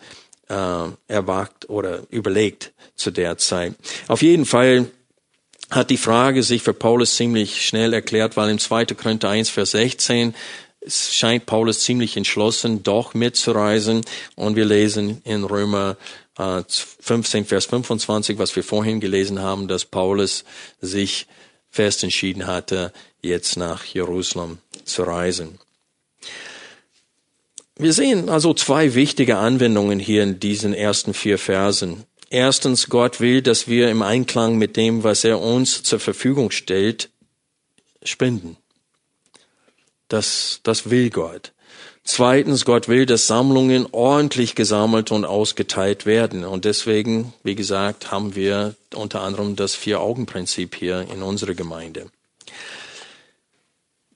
äh, 0.50 0.86
erwagt 1.08 1.70
oder 1.70 2.04
überlegt 2.10 2.72
zu 2.95 3.12
der 3.12 3.38
Zeit. 3.38 3.76
Auf 4.08 4.22
jeden 4.22 4.45
Fall 4.45 4.88
hat 5.70 5.89
die 5.89 5.97
Frage 5.97 6.43
sich 6.43 6.64
für 6.64 6.74
Paulus 6.74 7.16
ziemlich 7.16 7.66
schnell 7.66 7.93
erklärt, 7.93 8.38
weil 8.38 8.50
im 8.50 8.60
2. 8.60 8.86
Korinther 8.86 9.30
1, 9.30 9.50
Vers 9.50 9.72
16 9.72 10.34
es 10.82 11.13
scheint 11.13 11.45
Paulus 11.45 11.82
ziemlich 11.82 12.15
entschlossen, 12.15 12.84
doch 12.84 13.13
mitzureisen. 13.13 14.01
Und 14.36 14.55
wir 14.55 14.65
lesen 14.65 15.21
in 15.25 15.43
Römer 15.43 15.97
15, 16.36 17.43
äh, 17.43 17.45
Vers 17.45 17.65
25, 17.65 18.38
was 18.38 18.55
wir 18.55 18.63
vorhin 18.63 18.99
gelesen 18.99 19.41
haben, 19.41 19.67
dass 19.67 19.86
Paulus 19.86 20.45
sich 20.80 21.27
fest 21.69 22.03
entschieden 22.03 22.47
hatte, 22.47 22.93
jetzt 23.21 23.57
nach 23.57 23.84
Jerusalem 23.84 24.59
zu 24.86 25.03
reisen. 25.03 25.59
Wir 27.75 27.93
sehen 27.93 28.30
also 28.30 28.53
zwei 28.53 28.95
wichtige 28.95 29.38
Anwendungen 29.38 29.99
hier 29.99 30.23
in 30.23 30.39
diesen 30.39 30.73
ersten 30.73 31.13
vier 31.13 31.38
Versen. 31.38 32.05
Erstens, 32.30 32.89
Gott 32.89 33.19
will, 33.19 33.41
dass 33.41 33.67
wir 33.67 33.89
im 33.89 34.01
Einklang 34.01 34.57
mit 34.57 34.77
dem, 34.77 35.03
was 35.03 35.23
er 35.23 35.39
uns 35.39 35.84
zur 35.84 35.99
Verfügung 35.99 36.51
stellt, 36.51 37.09
spenden. 38.03 38.57
Das, 40.10 40.60
das 40.64 40.89
will 40.89 41.10
Gott. 41.10 41.53
Zweitens, 42.03 42.66
Gott 42.66 42.88
will, 42.88 43.05
dass 43.05 43.28
Sammlungen 43.28 43.88
ordentlich 43.91 44.55
gesammelt 44.55 45.12
und 45.12 45.26
ausgeteilt 45.26 46.07
werden. 46.07 46.43
Und 46.43 46.66
deswegen, 46.66 47.34
wie 47.43 47.55
gesagt, 47.55 48.12
haben 48.12 48.36
wir 48.36 48.76
unter 48.95 49.22
anderem 49.22 49.55
das 49.55 49.76
Vier-Augen-Prinzip 49.76 50.76
hier 50.76 51.05
in 51.14 51.22
unserer 51.22 51.53
Gemeinde. 51.53 52.10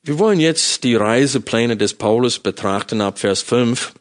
Wir 0.01 0.17
wollen 0.17 0.39
jetzt 0.39 0.83
die 0.83 0.95
Reisepläne 0.95 1.77
des 1.77 1.93
Paulus 1.93 2.39
betrachten 2.39 2.99
ab 2.99 3.19
Vers 3.19 3.43
5. 3.43 3.93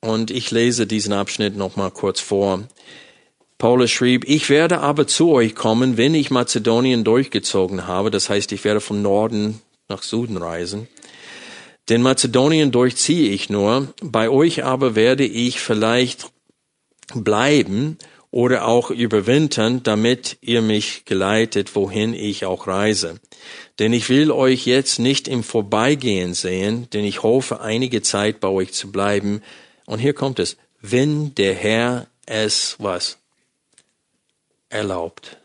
Und 0.00 0.30
ich 0.30 0.50
lese 0.50 0.86
diesen 0.86 1.12
Abschnitt 1.12 1.56
nochmal 1.56 1.92
kurz 1.92 2.20
vor. 2.20 2.64
Paulus 3.58 3.90
schrieb, 3.90 4.24
ich 4.26 4.50
werde 4.50 4.80
aber 4.80 5.06
zu 5.06 5.30
euch 5.30 5.54
kommen, 5.54 5.96
wenn 5.96 6.14
ich 6.14 6.30
Mazedonien 6.30 7.04
durchgezogen 7.04 7.86
habe. 7.86 8.10
Das 8.10 8.28
heißt, 8.28 8.52
ich 8.52 8.64
werde 8.64 8.80
vom 8.80 9.00
Norden 9.00 9.62
nach 9.88 10.02
Süden 10.02 10.36
reisen. 10.36 10.88
Denn 11.88 12.02
Mazedonien 12.02 12.72
durchziehe 12.72 13.30
ich 13.30 13.48
nur. 13.48 13.94
Bei 14.02 14.28
euch 14.28 14.64
aber 14.64 14.94
werde 14.94 15.24
ich 15.24 15.60
vielleicht 15.60 16.32
bleiben 17.14 17.98
oder 18.30 18.66
auch 18.66 18.90
überwintern, 18.90 19.82
damit 19.82 20.38
ihr 20.40 20.62
mich 20.62 21.04
geleitet, 21.04 21.74
wohin 21.76 22.12
ich 22.12 22.44
auch 22.44 22.66
reise. 22.66 23.20
Denn 23.78 23.92
ich 23.92 24.08
will 24.08 24.30
euch 24.30 24.66
jetzt 24.66 24.98
nicht 24.98 25.28
im 25.28 25.42
Vorbeigehen 25.42 26.34
sehen, 26.34 26.88
denn 26.92 27.04
ich 27.04 27.22
hoffe, 27.22 27.60
einige 27.60 28.02
Zeit 28.02 28.40
bei 28.40 28.48
euch 28.48 28.72
zu 28.72 28.90
bleiben. 28.90 29.42
Und 29.86 30.00
hier 30.00 30.12
kommt 30.12 30.38
es, 30.38 30.56
wenn 30.80 31.34
der 31.36 31.54
Herr 31.54 32.08
es 32.26 32.76
was 32.78 33.18
erlaubt. 34.68 35.38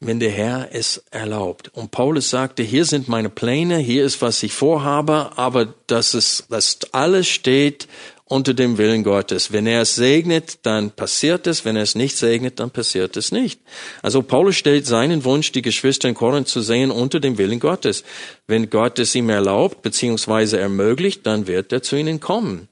Wenn 0.00 0.20
der 0.20 0.30
Herr 0.30 0.68
es 0.72 1.02
erlaubt. 1.10 1.70
Und 1.74 1.90
Paulus 1.90 2.30
sagte, 2.30 2.62
hier 2.62 2.84
sind 2.84 3.08
meine 3.08 3.30
Pläne, 3.30 3.78
hier 3.78 4.04
ist, 4.04 4.22
was 4.22 4.42
ich 4.44 4.52
vorhabe, 4.52 5.32
aber 5.36 5.74
das 5.88 6.14
ist, 6.14 6.46
das 6.50 6.78
alles 6.92 7.26
steht 7.26 7.88
unter 8.28 8.54
dem 8.54 8.78
Willen 8.78 9.04
Gottes. 9.04 9.52
Wenn 9.52 9.66
er 9.66 9.82
es 9.82 9.94
segnet, 9.94 10.58
dann 10.62 10.90
passiert 10.90 11.46
es. 11.46 11.64
Wenn 11.64 11.76
er 11.76 11.82
es 11.82 11.94
nicht 11.94 12.16
segnet, 12.16 12.60
dann 12.60 12.70
passiert 12.70 13.16
es 13.16 13.32
nicht. 13.32 13.60
Also 14.02 14.22
Paulus 14.22 14.56
stellt 14.56 14.86
seinen 14.86 15.24
Wunsch, 15.24 15.50
die 15.50 15.62
Geschwister 15.62 16.08
in 16.08 16.14
Korinth 16.14 16.48
zu 16.48 16.60
sehen, 16.60 16.90
unter 16.90 17.20
dem 17.20 17.38
Willen 17.38 17.58
Gottes. 17.58 18.04
Wenn 18.46 18.70
Gott 18.70 18.98
es 18.98 19.14
ihm 19.14 19.30
erlaubt, 19.30 19.82
beziehungsweise 19.82 20.60
ermöglicht, 20.60 21.26
dann 21.26 21.46
wird 21.46 21.72
er 21.72 21.82
zu 21.82 21.96
ihnen 21.96 22.20
kommen. 22.20 22.68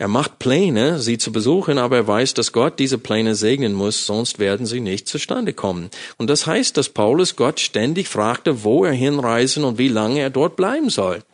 Er 0.00 0.06
macht 0.06 0.38
Pläne, 0.38 1.00
sie 1.00 1.18
zu 1.18 1.32
besuchen, 1.32 1.76
aber 1.76 1.96
er 1.96 2.06
weiß, 2.06 2.34
dass 2.34 2.52
Gott 2.52 2.78
diese 2.78 2.98
Pläne 2.98 3.34
segnen 3.34 3.72
muss, 3.72 4.06
sonst 4.06 4.38
werden 4.38 4.64
sie 4.64 4.78
nicht 4.78 5.08
zustande 5.08 5.52
kommen. 5.52 5.90
Und 6.18 6.30
das 6.30 6.46
heißt, 6.46 6.76
dass 6.76 6.88
Paulus 6.88 7.34
Gott 7.34 7.58
ständig 7.58 8.08
fragte, 8.08 8.62
wo 8.62 8.84
er 8.84 8.92
hinreisen 8.92 9.64
und 9.64 9.76
wie 9.76 9.88
lange 9.88 10.20
er 10.20 10.30
dort 10.30 10.54
bleiben 10.54 10.88
soll. 10.88 11.24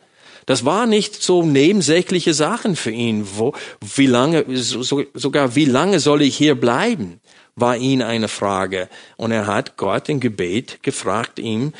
Das 0.47 0.65
war 0.65 0.87
nicht 0.87 1.21
so 1.21 1.43
nebensächliche 1.43 2.33
Sachen 2.33 2.75
für 2.75 2.89
ihn. 2.89 3.27
Wo, 3.35 3.53
wie 3.95 4.07
lange, 4.07 4.45
so, 4.55 5.03
sogar 5.13 5.55
wie 5.55 5.65
lange 5.65 5.99
soll 5.99 6.23
ich 6.23 6.35
hier 6.35 6.55
bleiben, 6.55 7.19
war 7.55 7.77
ihn 7.77 8.01
eine 8.01 8.27
Frage. 8.27 8.89
Und 9.15 9.31
er 9.31 9.45
hat 9.45 9.77
Gott 9.77 10.09
im 10.09 10.19
Gebet 10.19 10.81
gefragt, 10.81 11.37
ihm 11.37 11.73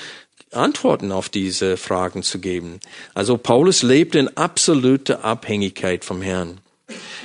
Antworten 0.52 1.12
auf 1.12 1.30
diese 1.30 1.78
Fragen 1.78 2.22
zu 2.22 2.40
geben. 2.40 2.80
Also 3.16 3.38
Paulus 3.38 3.82
lebt 3.82 4.14
in 4.14 4.38
absoluter 4.38 5.26
Abhängigkeit 5.26 6.06
vom 6.06 6.22
Herrn. 6.22 6.62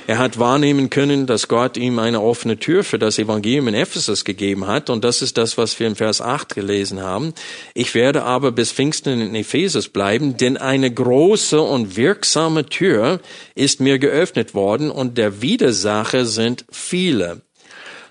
Er 0.07 0.17
hat 0.17 0.39
wahrnehmen 0.39 0.89
können, 0.89 1.27
dass 1.27 1.47
Gott 1.47 1.77
ihm 1.77 1.99
eine 1.99 2.21
offene 2.21 2.57
Tür 2.57 2.83
für 2.83 2.97
das 2.97 3.19
Evangelium 3.19 3.67
in 3.67 3.75
Ephesus 3.75 4.25
gegeben 4.25 4.67
hat. 4.67 4.89
Und 4.89 5.03
das 5.03 5.21
ist 5.21 5.37
das, 5.37 5.57
was 5.57 5.79
wir 5.79 5.87
im 5.87 5.95
Vers 5.95 6.21
8 6.21 6.55
gelesen 6.55 7.01
haben. 7.01 7.33
Ich 7.73 7.93
werde 7.93 8.23
aber 8.23 8.51
bis 8.51 8.71
Pfingsten 8.71 9.21
in 9.21 9.35
Ephesus 9.35 9.89
bleiben, 9.89 10.37
denn 10.37 10.57
eine 10.57 10.91
große 10.91 11.61
und 11.61 11.95
wirksame 11.97 12.65
Tür 12.65 13.21
ist 13.55 13.79
mir 13.79 13.99
geöffnet 13.99 14.53
worden 14.53 14.89
und 14.89 15.17
der 15.17 15.41
Widersacher 15.41 16.25
sind 16.25 16.65
viele. 16.71 17.41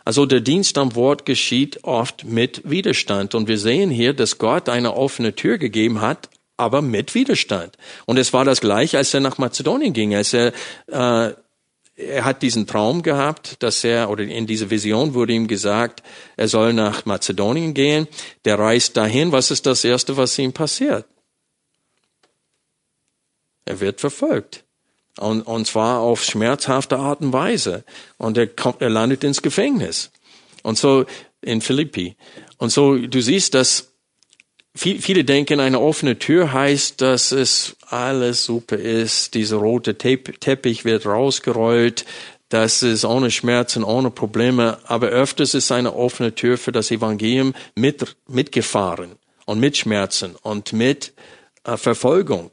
Also 0.05 0.26
der 0.26 0.41
Dienst 0.41 0.78
am 0.78 0.95
Wort 0.95 1.26
geschieht 1.26 1.84
oft 1.84 2.24
mit 2.24 2.62
Widerstand. 2.68 3.34
Und 3.34 3.49
wir 3.49 3.59
sehen 3.59 3.91
hier, 3.91 4.14
dass 4.14 4.38
Gott 4.38 4.68
eine 4.68 4.95
offene 4.95 5.34
Tür 5.34 5.59
gegeben 5.59 6.01
hat, 6.01 6.30
aber 6.57 6.82
mit 6.82 7.14
Widerstand. 7.14 7.76
Und 8.07 8.18
es 8.18 8.32
war 8.32 8.45
das 8.45 8.61
gleiche, 8.61 8.99
als 8.99 9.12
er 9.12 9.20
nach 9.20 9.38
Mazedonien 9.38 9.93
ging, 9.93 10.14
als 10.14 10.32
er 10.34 10.53
äh, 10.88 11.34
er 12.09 12.24
hat 12.24 12.42
diesen 12.42 12.66
Traum 12.66 13.03
gehabt, 13.03 13.62
dass 13.62 13.84
er, 13.84 14.11
oder 14.11 14.24
in 14.24 14.46
dieser 14.46 14.70
Vision 14.70 15.14
wurde 15.14 15.32
ihm 15.32 15.46
gesagt, 15.46 16.03
er 16.36 16.48
soll 16.48 16.72
nach 16.72 17.05
Mazedonien 17.05 17.74
gehen. 17.74 18.09
Der 18.44 18.59
reist 18.59 18.96
dahin. 18.96 19.32
Was 19.32 19.51
ist 19.51 19.66
das 19.66 19.84
Erste, 19.84 20.16
was 20.16 20.38
ihm 20.38 20.53
passiert? 20.53 21.07
Er 23.64 23.80
wird 23.80 24.01
verfolgt. 24.01 24.64
Und, 25.18 25.42
und 25.42 25.66
zwar 25.66 26.01
auf 26.01 26.24
schmerzhafte 26.24 26.98
Art 26.98 27.20
und 27.20 27.32
Weise. 27.32 27.84
Und 28.16 28.38
er 28.38 28.46
kommt, 28.46 28.80
er 28.80 28.90
landet 28.90 29.24
ins 29.24 29.42
Gefängnis. 29.42 30.11
Und 30.62 30.78
so 30.78 31.05
in 31.42 31.61
Philippi. 31.61 32.16
Und 32.59 32.70
so, 32.70 32.96
du 32.96 33.20
siehst, 33.20 33.55
dass 33.55 33.90
Viele 34.72 35.24
denken, 35.24 35.59
eine 35.59 35.80
offene 35.80 36.18
Tür 36.20 36.53
heißt, 36.53 37.01
dass 37.01 37.32
es 37.32 37.76
alles 37.93 38.45
super 38.45 38.76
ist. 38.76 39.34
Dieser 39.34 39.57
rote 39.57 39.97
Teppich 39.97 40.84
wird 40.84 41.07
rausgerollt. 41.07 42.05
Das 42.49 42.82
ist 42.82 43.05
ohne 43.05 43.30
Schmerzen, 43.30 43.84
ohne 43.84 44.11
Probleme. 44.11 44.78
Aber 44.84 45.09
öfters 45.09 45.55
ist 45.55 45.70
eine 45.70 45.95
offene 45.95 46.34
Tür 46.34 46.59
für 46.59 46.72
das 46.72 46.91
Evangelium 46.91 47.55
mit, 47.74 48.16
mitgefahren 48.28 49.12
und 49.47 49.61
mit 49.61 49.76
Schmerzen 49.76 50.34
und 50.43 50.72
mit 50.72 51.12
äh, 51.64 51.76
Verfolgung 51.76 52.51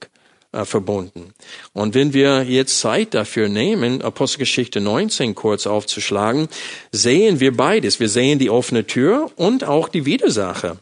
äh, 0.52 0.66
verbunden. 0.66 1.34
Und 1.74 1.96
wenn 1.96 2.14
wir 2.14 2.44
jetzt 2.44 2.80
Zeit 2.80 3.14
dafür 3.14 3.50
nehmen, 3.50 4.02
Apostelgeschichte 4.02 4.82
19 4.82 5.36
kurz 5.36 5.66
aufzuschlagen, 5.66 6.48
sehen 6.92 7.40
wir 7.40 7.56
beides. 7.56 8.00
Wir 8.00 8.10
sehen 8.10 8.40
die 8.40 8.50
offene 8.50 8.86
Tür 8.86 9.32
und 9.36 9.64
auch 9.64 9.90
die 9.90 10.06
Widersacher 10.06 10.78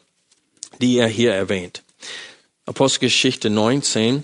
die 0.81 0.97
er 0.97 1.07
hier 1.07 1.33
erwähnt. 1.33 1.83
Apostelgeschichte 2.65 3.49
19, 3.49 4.23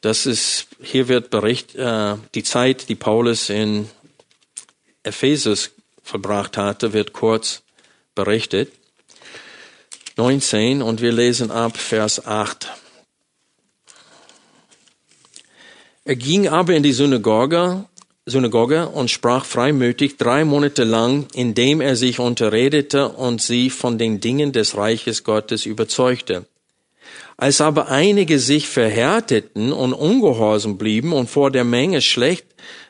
das 0.00 0.26
ist, 0.26 0.68
hier 0.82 1.08
wird 1.08 1.30
Bericht, 1.30 1.74
äh, 1.74 2.16
die 2.34 2.42
Zeit, 2.42 2.88
die 2.88 2.94
Paulus 2.94 3.50
in 3.50 3.88
Ephesus 5.02 5.70
verbracht 6.02 6.56
hatte, 6.56 6.92
wird 6.92 7.12
kurz 7.12 7.62
berichtet. 8.14 8.72
19 10.16 10.82
und 10.82 11.00
wir 11.00 11.12
lesen 11.12 11.50
ab 11.50 11.76
Vers 11.76 12.26
8. 12.26 12.68
Er 16.04 16.16
ging 16.16 16.48
aber 16.48 16.74
in 16.74 16.82
die 16.82 16.92
Synagoge 16.92 17.84
Synagoge 18.28 18.88
und 18.88 19.10
sprach 19.10 19.44
freimütig 19.44 20.16
drei 20.16 20.44
Monate 20.44 20.84
lang, 20.84 21.26
indem 21.34 21.80
er 21.80 21.96
sich 21.96 22.18
unterredete 22.18 23.08
und 23.08 23.40
sie 23.40 23.70
von 23.70 23.98
den 23.98 24.20
Dingen 24.20 24.52
des 24.52 24.76
Reiches 24.76 25.24
Gottes 25.24 25.66
überzeugte. 25.66 26.44
Als 27.40 27.60
aber 27.60 27.86
einige 27.88 28.40
sich 28.40 28.66
verhärteten 28.66 29.72
und 29.72 29.92
ungehorsam 29.92 30.76
blieben 30.76 31.12
und 31.12 31.30
vor 31.30 31.52
der 31.52 31.62
Menge 31.62 32.02
schlecht 32.02 32.44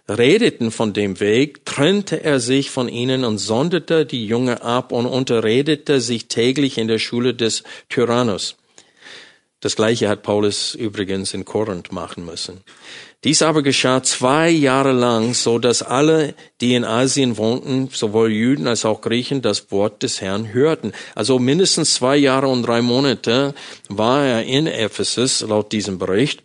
redeten 0.08 0.70
von 0.70 0.94
dem 0.94 1.20
Weg, 1.20 1.66
trennte 1.66 2.24
er 2.24 2.40
sich 2.40 2.70
von 2.70 2.88
ihnen 2.88 3.26
und 3.26 3.36
sonderte 3.36 4.06
die 4.06 4.26
Jünger 4.26 4.64
ab 4.64 4.90
und 4.90 5.04
unterredete 5.04 6.00
sich 6.00 6.28
täglich 6.28 6.78
in 6.78 6.88
der 6.88 6.98
Schule 6.98 7.34
des 7.34 7.62
Tyrannus. 7.90 8.56
Das 9.60 9.76
gleiche 9.76 10.08
hat 10.08 10.22
Paulus 10.22 10.74
übrigens 10.74 11.34
in 11.34 11.44
Korinth 11.44 11.92
machen 11.92 12.24
müssen. 12.24 12.62
Dies 13.24 13.42
aber 13.42 13.62
geschah 13.62 14.00
zwei 14.04 14.48
Jahre 14.48 14.92
lang, 14.92 15.34
so 15.34 15.58
dass 15.58 15.82
alle, 15.82 16.34
die 16.60 16.76
in 16.76 16.84
Asien 16.84 17.36
wohnten, 17.36 17.88
sowohl 17.92 18.30
Juden 18.30 18.68
als 18.68 18.84
auch 18.84 19.00
Griechen, 19.00 19.42
das 19.42 19.72
Wort 19.72 20.04
des 20.04 20.20
Herrn 20.20 20.52
hörten. 20.52 20.92
Also 21.16 21.40
mindestens 21.40 21.94
zwei 21.94 22.16
Jahre 22.16 22.46
und 22.46 22.62
drei 22.62 22.80
Monate 22.80 23.54
war 23.88 24.24
er 24.24 24.44
in 24.44 24.68
Ephesus, 24.68 25.40
laut 25.40 25.72
diesem 25.72 25.98
Bericht. 25.98 26.44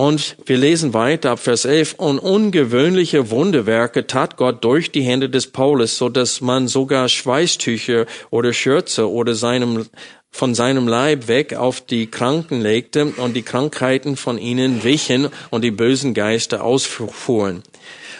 Und 0.00 0.38
wir 0.46 0.56
lesen 0.56 0.94
weiter 0.94 1.32
ab 1.32 1.40
Vers 1.40 1.66
11. 1.66 1.96
Und 1.98 2.20
ungewöhnliche 2.20 3.28
Wunderwerke 3.28 4.06
tat 4.06 4.38
Gott 4.38 4.64
durch 4.64 4.90
die 4.90 5.02
Hände 5.02 5.28
des 5.28 5.48
Paulus, 5.48 5.98
so 5.98 6.08
dass 6.08 6.40
man 6.40 6.68
sogar 6.68 7.10
Schweißtücher 7.10 8.06
oder 8.30 8.54
Schürze 8.54 9.10
oder 9.10 9.34
seinem, 9.34 9.84
von 10.30 10.54
seinem 10.54 10.88
Leib 10.88 11.28
weg 11.28 11.52
auf 11.52 11.82
die 11.82 12.06
Kranken 12.06 12.62
legte 12.62 13.12
und 13.18 13.36
die 13.36 13.42
Krankheiten 13.42 14.16
von 14.16 14.38
ihnen 14.38 14.84
wichen 14.84 15.28
und 15.50 15.64
die 15.64 15.70
bösen 15.70 16.14
Geister 16.14 16.64
ausfuhren. 16.64 17.62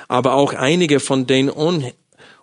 Aber 0.06 0.34
auch 0.34 0.52
einige 0.52 1.00
von 1.00 1.26
den 1.26 1.48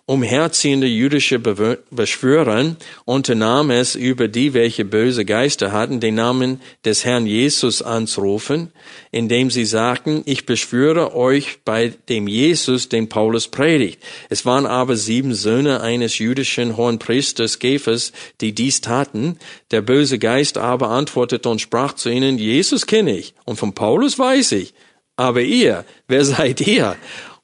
umherziehende 0.08 0.86
jüdische 0.86 1.38
Beschwörer 1.38 2.76
unternahm 3.04 3.70
es 3.70 3.94
über 3.94 4.26
die, 4.26 4.54
welche 4.54 4.86
böse 4.86 5.26
Geister 5.26 5.70
hatten, 5.70 6.00
den 6.00 6.14
Namen 6.14 6.62
des 6.86 7.04
Herrn 7.04 7.26
Jesus 7.26 7.82
anzurufen, 7.82 8.72
indem 9.10 9.50
sie 9.50 9.66
sagten, 9.66 10.22
ich 10.24 10.46
beschwöre 10.46 11.14
euch 11.14 11.58
bei 11.62 11.92
dem 12.08 12.26
Jesus, 12.26 12.88
den 12.88 13.10
Paulus 13.10 13.48
predigt. 13.48 14.02
Es 14.30 14.46
waren 14.46 14.64
aber 14.64 14.96
sieben 14.96 15.34
Söhne 15.34 15.82
eines 15.82 16.18
jüdischen 16.18 16.78
Hohenpriesters 16.78 17.58
Gephas, 17.58 18.12
die 18.40 18.54
dies 18.54 18.80
taten. 18.80 19.38
Der 19.72 19.82
böse 19.82 20.18
Geist 20.18 20.56
aber 20.56 20.88
antwortete 20.88 21.50
und 21.50 21.60
sprach 21.60 21.92
zu 21.92 22.08
ihnen, 22.08 22.38
Jesus 22.38 22.86
kenne 22.86 23.14
ich 23.14 23.34
und 23.44 23.56
von 23.56 23.74
Paulus 23.74 24.18
weiß 24.18 24.52
ich. 24.52 24.72
Aber 25.16 25.42
ihr, 25.42 25.84
wer 26.06 26.24
seid 26.24 26.66
ihr? 26.66 26.96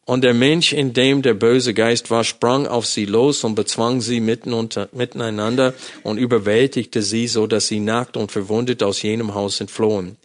Und 0.06 0.22
der 0.22 0.34
Mensch, 0.34 0.72
in 0.72 0.92
dem 0.92 1.22
der 1.22 1.34
böse 1.34 1.72
Geist 1.72 2.10
war, 2.10 2.24
sprang 2.24 2.66
auf 2.66 2.84
sie 2.84 3.06
los 3.06 3.42
und 3.42 3.54
bezwang 3.54 4.02
sie 4.02 4.20
mitten 4.20 4.52
unter, 4.52 4.88
miteinander 4.92 5.72
und 6.02 6.18
überwältigte 6.18 7.00
sie, 7.02 7.26
so 7.26 7.46
dass 7.46 7.68
sie 7.68 7.80
nackt 7.80 8.16
und 8.16 8.30
verwundet 8.30 8.82
aus 8.82 9.00
jenem 9.00 9.34
Haus 9.34 9.60
entflohen. 9.60 10.16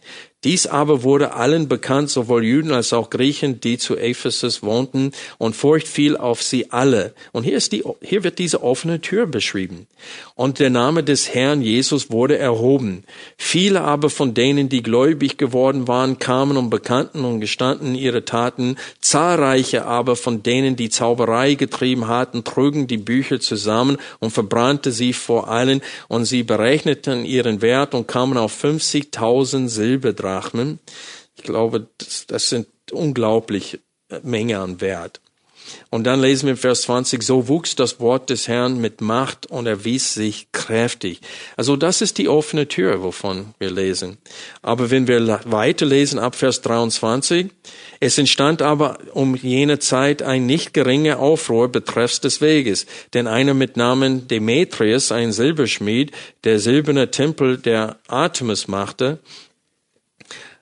Dies 0.42 0.66
aber 0.66 1.02
wurde 1.02 1.34
allen 1.34 1.68
bekannt, 1.68 2.08
sowohl 2.08 2.44
Juden 2.46 2.72
als 2.72 2.94
auch 2.94 3.10
Griechen, 3.10 3.60
die 3.60 3.76
zu 3.76 3.98
Ephesus 3.98 4.62
wohnten, 4.62 5.12
und 5.36 5.54
Furcht 5.54 5.86
fiel 5.86 6.16
auf 6.16 6.42
sie 6.42 6.70
alle. 6.72 7.12
Und 7.32 7.44
hier 7.44 7.58
ist 7.58 7.72
die, 7.72 7.84
hier 8.00 8.24
wird 8.24 8.38
diese 8.38 8.62
offene 8.62 9.02
Tür 9.02 9.26
beschrieben. 9.26 9.86
Und 10.36 10.58
der 10.58 10.70
Name 10.70 11.04
des 11.04 11.34
Herrn 11.34 11.60
Jesus 11.60 12.10
wurde 12.10 12.38
erhoben. 12.38 13.04
Viele 13.36 13.82
aber 13.82 14.08
von 14.08 14.32
denen, 14.32 14.70
die 14.70 14.82
gläubig 14.82 15.36
geworden 15.36 15.88
waren, 15.88 16.18
kamen 16.18 16.56
und 16.56 16.70
bekannten 16.70 17.26
und 17.26 17.40
gestanden 17.40 17.94
ihre 17.94 18.24
Taten. 18.24 18.76
Zahlreiche 19.02 19.84
aber 19.84 20.16
von 20.16 20.42
denen, 20.42 20.74
die 20.74 20.88
Zauberei 20.88 21.52
getrieben 21.52 22.08
hatten, 22.08 22.44
trugen 22.44 22.86
die 22.86 22.96
Bücher 22.96 23.40
zusammen 23.40 23.98
und 24.20 24.30
verbrannte 24.30 24.90
sie 24.90 25.12
vor 25.12 25.48
allen, 25.48 25.82
und 26.08 26.24
sie 26.24 26.44
berechneten 26.44 27.26
ihren 27.26 27.60
Wert 27.60 27.94
und 27.94 28.08
kamen 28.08 28.38
auf 28.38 28.64
50.000 28.64 29.68
Silberdrachen. 29.68 30.29
Drachmen. 30.30 30.78
Ich 31.36 31.42
glaube, 31.42 31.88
das, 31.98 32.26
das 32.26 32.48
sind 32.48 32.68
unglaublich 32.92 33.80
äh, 34.08 34.20
Menge 34.22 34.58
an 34.58 34.80
Wert. 34.80 35.20
Und 35.90 36.04
dann 36.04 36.20
lesen 36.20 36.46
wir 36.46 36.52
in 36.52 36.56
Vers 36.56 36.82
20, 36.82 37.22
so 37.22 37.48
wuchs 37.48 37.76
das 37.76 38.00
Wort 38.00 38.30
des 38.30 38.48
Herrn 38.48 38.80
mit 38.80 39.00
Macht 39.00 39.46
und 39.46 39.66
erwies 39.66 40.14
sich 40.14 40.50
kräftig. 40.52 41.20
Also 41.56 41.76
das 41.76 42.00
ist 42.00 42.18
die 42.18 42.28
offene 42.28 42.66
Tür, 42.66 43.02
wovon 43.02 43.54
wir 43.58 43.70
lesen. 43.70 44.18
Aber 44.62 44.90
wenn 44.90 45.06
wir 45.06 45.40
weiterlesen 45.44 46.18
ab 46.18 46.34
Vers 46.34 46.62
23, 46.62 47.50
es 48.00 48.18
entstand 48.18 48.62
aber 48.62 48.98
um 49.12 49.36
jene 49.36 49.78
Zeit 49.78 50.22
ein 50.22 50.46
nicht 50.46 50.74
geringer 50.74 51.18
Aufruhr 51.18 51.68
betreffs 51.68 52.20
des 52.20 52.40
Weges, 52.40 52.86
denn 53.14 53.26
einer 53.26 53.54
mit 53.54 53.76
Namen 53.76 54.26
Demetrius, 54.28 55.12
ein 55.12 55.32
Silberschmied, 55.32 56.12
der 56.44 56.58
silberne 56.58 57.10
Tempel 57.10 57.58
der 57.58 57.98
Artemis 58.08 58.68
machte, 58.68 59.18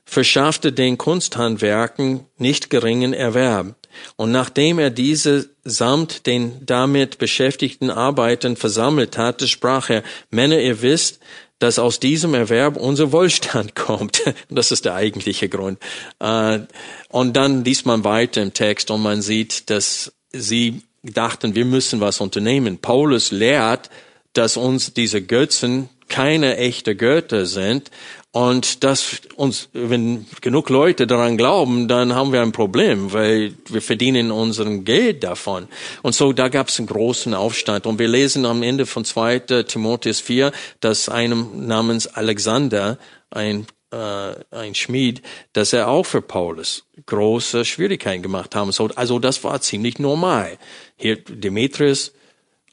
verschaffte 0.08 0.72
den 0.72 0.96
Kunsthandwerken 0.96 2.24
nicht 2.38 2.70
geringen 2.70 3.12
Erwerb. 3.12 3.76
Und 4.16 4.32
nachdem 4.32 4.78
er 4.78 4.88
diese 4.88 5.50
samt 5.64 6.26
den 6.26 6.64
damit 6.64 7.18
beschäftigten 7.18 7.90
Arbeitern 7.90 8.56
versammelt 8.56 9.18
hatte, 9.18 9.46
sprach 9.46 9.90
er, 9.90 10.02
Männer, 10.30 10.60
ihr 10.60 10.80
wisst, 10.80 11.20
dass 11.58 11.78
aus 11.78 12.00
diesem 12.00 12.32
Erwerb 12.32 12.78
unser 12.78 13.12
Wohlstand 13.12 13.74
kommt. 13.74 14.22
Das 14.48 14.72
ist 14.72 14.86
der 14.86 14.94
eigentliche 14.94 15.50
Grund. 15.50 15.78
Äh, 16.20 16.60
und 17.10 17.36
dann 17.36 17.62
liest 17.62 17.84
man 17.84 18.02
weiter 18.02 18.40
im 18.40 18.54
Text 18.54 18.90
und 18.90 19.02
man 19.02 19.20
sieht, 19.20 19.68
dass 19.68 20.14
sie 20.32 20.80
dachten, 21.02 21.54
wir 21.54 21.66
müssen 21.66 22.00
was 22.00 22.22
unternehmen. 22.22 22.78
Paulus 22.78 23.30
lehrt, 23.30 23.90
dass 24.32 24.56
uns 24.56 24.94
diese 24.94 25.20
Götzen 25.20 25.90
keine 26.08 26.56
echte 26.56 26.96
Götter 26.96 27.46
sind, 27.46 27.90
und 28.30 28.84
das 28.84 29.22
uns, 29.36 29.70
wenn 29.72 30.26
genug 30.42 30.68
Leute 30.68 31.06
daran 31.06 31.38
glauben, 31.38 31.88
dann 31.88 32.14
haben 32.14 32.32
wir 32.32 32.42
ein 32.42 32.52
Problem, 32.52 33.12
weil 33.12 33.54
wir 33.68 33.80
verdienen 33.80 34.30
unseren 34.30 34.84
Geld 34.84 35.24
davon. 35.24 35.66
Und 36.02 36.14
so, 36.14 36.34
da 36.34 36.48
gab 36.48 36.68
es 36.68 36.78
einen 36.78 36.88
großen 36.88 37.32
Aufstand. 37.32 37.86
Und 37.86 37.98
wir 37.98 38.08
lesen 38.08 38.44
am 38.44 38.62
Ende 38.62 38.84
von 38.84 39.06
2. 39.06 39.62
Timotheus 39.64 40.20
4, 40.20 40.52
dass 40.80 41.08
einem 41.08 41.66
namens 41.66 42.06
Alexander, 42.06 42.98
ein, 43.30 43.66
äh, 43.92 44.34
ein 44.50 44.74
Schmied, 44.74 45.22
dass 45.54 45.72
er 45.72 45.88
auch 45.88 46.04
für 46.04 46.20
Paulus 46.20 46.84
große 47.06 47.64
Schwierigkeiten 47.64 48.22
gemacht 48.22 48.54
haben. 48.54 48.72
So, 48.72 48.90
also 48.94 49.18
das 49.18 49.42
war 49.42 49.62
ziemlich 49.62 49.98
normal. 49.98 50.58
Hier 50.96 51.16
Demetrius, 51.16 52.12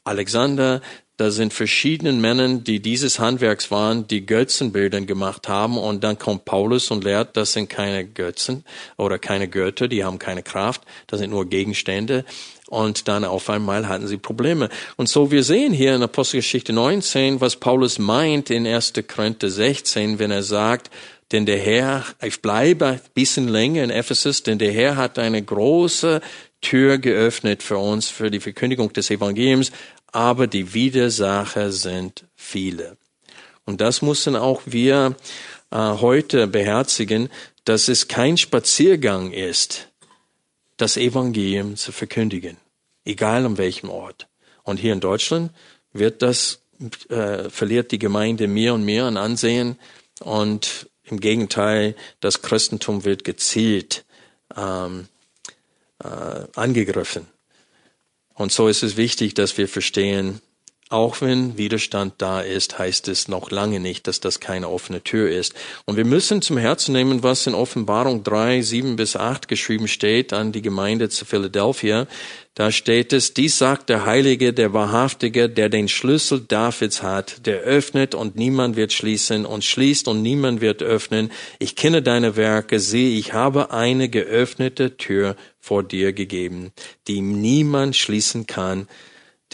Alexander, 0.04 0.82
da 1.18 1.32
sind 1.32 1.54
verschiedene 1.54 2.12
Männer, 2.12 2.56
die 2.56 2.82
dieses 2.82 3.20
Handwerks 3.20 3.72
waren, 3.72 4.08
die 4.08 4.26
Götzenbilder 4.26 5.02
gemacht 5.02 5.48
haben 5.48 5.78
und 5.78 6.04
dann 6.04 6.20
kommt 6.20 6.46
Paulus 6.46 6.92
und 6.92 7.04
lehrt, 7.04 7.38
das 7.38 7.54
sind 7.54 7.70
keine 7.70 8.06
Götzen 8.06 8.66
oder 8.98 9.18
keine 9.18 9.48
Götter, 9.48 9.88
die 9.88 10.04
haben 10.04 10.20
keine 10.20 10.44
Kraft, 10.44 10.82
das 11.08 11.20
sind 11.20 11.30
nur 11.30 11.48
Gegenstände 11.48 12.26
und 12.68 13.08
dann 13.08 13.24
auf 13.24 13.50
einmal 13.50 13.88
hatten 13.88 14.08
sie 14.08 14.18
Probleme. 14.18 14.70
Und 14.98 15.08
so 15.08 15.32
wir 15.32 15.44
sehen 15.44 15.72
hier 15.72 15.96
in 15.96 16.04
Apostelgeschichte 16.04 16.74
19, 16.74 17.40
was 17.40 17.56
Paulus 17.56 18.00
meint 18.00 18.50
in 18.50 18.68
1. 18.68 18.94
Korinther 19.08 19.50
16, 19.50 20.20
wenn 20.20 20.32
er 20.32 20.44
sagt, 20.44 20.90
denn 21.32 21.46
der 21.46 21.60
Herr, 21.60 22.04
ich 22.22 22.42
bleibe 22.42 22.86
ein 22.86 23.02
bisschen 23.14 23.48
länger 23.48 23.84
in 23.84 23.90
Ephesus, 23.90 24.44
denn 24.44 24.60
der 24.60 24.72
Herr 24.72 24.96
hat 24.96 25.18
eine 25.18 25.42
große 25.42 26.22
Tür 26.62 26.98
geöffnet 26.98 27.62
für 27.62 27.78
uns, 27.78 28.10
für 28.10 28.32
die 28.32 28.40
Verkündigung 28.40 28.92
des 28.92 29.10
Evangeliums, 29.12 29.72
aber 30.16 30.48
die 30.48 30.74
Widersacher 30.74 31.74
sind 31.74 32.24
viele. 32.36 32.96
Und 33.66 33.82
das 33.82 34.02
müssen 34.02 34.38
auch 34.38 34.62
wir 34.66 35.18
äh, 35.72 35.78
heute 35.78 36.48
beherzigen, 36.48 37.30
dass 37.66 37.90
es 37.90 38.08
kein 38.08 38.38
Spaziergang 38.38 39.34
ist, 39.34 39.90
das 40.78 40.96
Evangelium 40.96 41.76
zu 41.76 41.92
verkündigen, 41.92 42.56
egal 43.04 43.46
an 43.46 43.58
welchem 43.58 43.90
Ort. 43.90 44.28
Und 44.64 44.78
hier 44.78 44.94
in 44.94 45.02
Deutschland 45.02 45.52
wird 45.92 46.22
das, 46.22 46.62
äh, 47.10 47.50
verliert 47.50 47.92
die 47.92 48.00
Gemeinde 48.00 48.48
mehr 48.48 48.74
und 48.74 48.86
mehr 48.86 49.04
an 49.04 49.18
Ansehen 49.18 49.78
und 50.22 50.90
im 51.04 51.20
Gegenteil, 51.20 51.94
das 52.22 52.42
Christentum 52.42 53.04
wird 53.04 53.26
gezielt 53.26 54.06
ähm, 54.56 55.10
äh, 56.02 56.08
angegriffen. 56.56 57.28
Und 58.36 58.52
so 58.52 58.68
ist 58.68 58.84
es 58.84 58.98
wichtig, 58.98 59.34
dass 59.34 59.58
wir 59.58 59.68
verstehen, 59.68 60.42
auch 60.90 61.22
wenn 61.22 61.58
Widerstand 61.58 62.14
da 62.20 62.42
ist, 62.42 62.78
heißt 62.78 63.08
es 63.08 63.28
noch 63.28 63.50
lange 63.50 63.80
nicht, 63.80 64.06
dass 64.06 64.20
das 64.20 64.40
keine 64.40 64.70
offene 64.70 65.02
Tür 65.02 65.32
ist. 65.32 65.56
Und 65.86 65.98
wir 65.98 66.06
müssen 66.06 66.44
zum 66.44 66.58
Herzen 66.58 66.94
nehmen, 66.94 67.24
was 67.24 67.48
in 67.48 67.56
Offenbarung 67.56 68.24
3, 68.24 68.62
7 68.62 68.96
bis 68.96 69.16
8 69.16 69.48
geschrieben 69.48 69.88
steht 69.88 70.32
an 70.32 70.52
die 70.52 70.62
Gemeinde 70.62 71.10
zu 71.10 71.26
Philadelphia. 71.26 72.06
Da 72.54 72.72
steht 72.72 73.14
es, 73.14 73.34
dies 73.34 73.58
sagt 73.58 73.90
der 73.90 74.06
Heilige, 74.06 74.54
der 74.54 74.74
Wahrhaftige, 74.74 75.50
der 75.50 75.70
den 75.70 75.90
Schlüssel 75.90 76.40
Davids 76.40 77.02
hat, 77.02 77.48
der 77.48 77.62
öffnet 77.62 78.14
und 78.14 78.36
niemand 78.36 78.76
wird 78.76 78.94
schließen 78.94 79.48
und 79.48 79.64
schließt 79.64 80.08
und 80.08 80.22
niemand 80.22 80.62
wird 80.62 80.84
öffnen. 80.84 81.32
Ich 81.58 81.76
kenne 81.76 82.04
deine 82.04 82.36
Werke, 82.36 82.80
sehe, 82.80 83.18
ich 83.18 83.34
habe 83.34 83.72
eine 83.72 84.08
geöffnete 84.08 84.98
Tür 84.98 85.36
vor 85.60 85.82
dir 85.82 86.14
gegeben, 86.14 86.72
die 87.08 87.22
niemand 87.22 87.96
schließen 87.96 88.46
kann, 88.46 88.88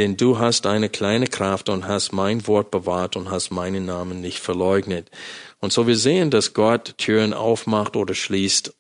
denn 0.02 0.18
du 0.18 0.40
hast 0.40 0.66
eine 0.66 0.90
kleine 0.90 1.28
Kraft 1.28 1.70
und 1.70 1.88
hast 1.88 2.12
mein 2.12 2.48
Wort 2.48 2.72
bewahrt 2.72 3.16
und 3.16 3.30
hast 3.30 3.52
meinen 3.52 3.86
Namen 3.86 4.20
nicht 4.20 4.40
verleugnet. 4.40 5.12
Und 5.60 5.74
so 5.74 5.86
wir 5.86 5.96
sehen, 5.96 6.32
dass 6.32 6.56
Gott 6.56 6.96
Türen 6.98 7.36
aufmacht 7.36 7.96
oder 7.96 8.16
schließt, 8.16 8.74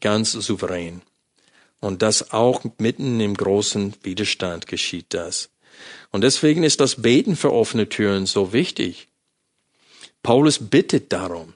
ganz 0.00 0.30
souverän. 0.30 1.02
Und 1.80 2.00
das 2.00 2.30
auch 2.32 2.62
mitten 2.78 3.18
im 3.18 3.36
großen 3.36 3.94
Widerstand 4.04 4.68
geschieht 4.68 5.06
das. 5.08 5.50
Und 6.12 6.20
deswegen 6.20 6.62
ist 6.62 6.78
das 6.78 7.02
Beten 7.02 7.34
für 7.34 7.52
offene 7.52 7.88
Türen 7.88 8.26
so 8.26 8.52
wichtig. 8.52 9.08
Paulus 10.22 10.60
bittet 10.60 11.12
darum. 11.12 11.54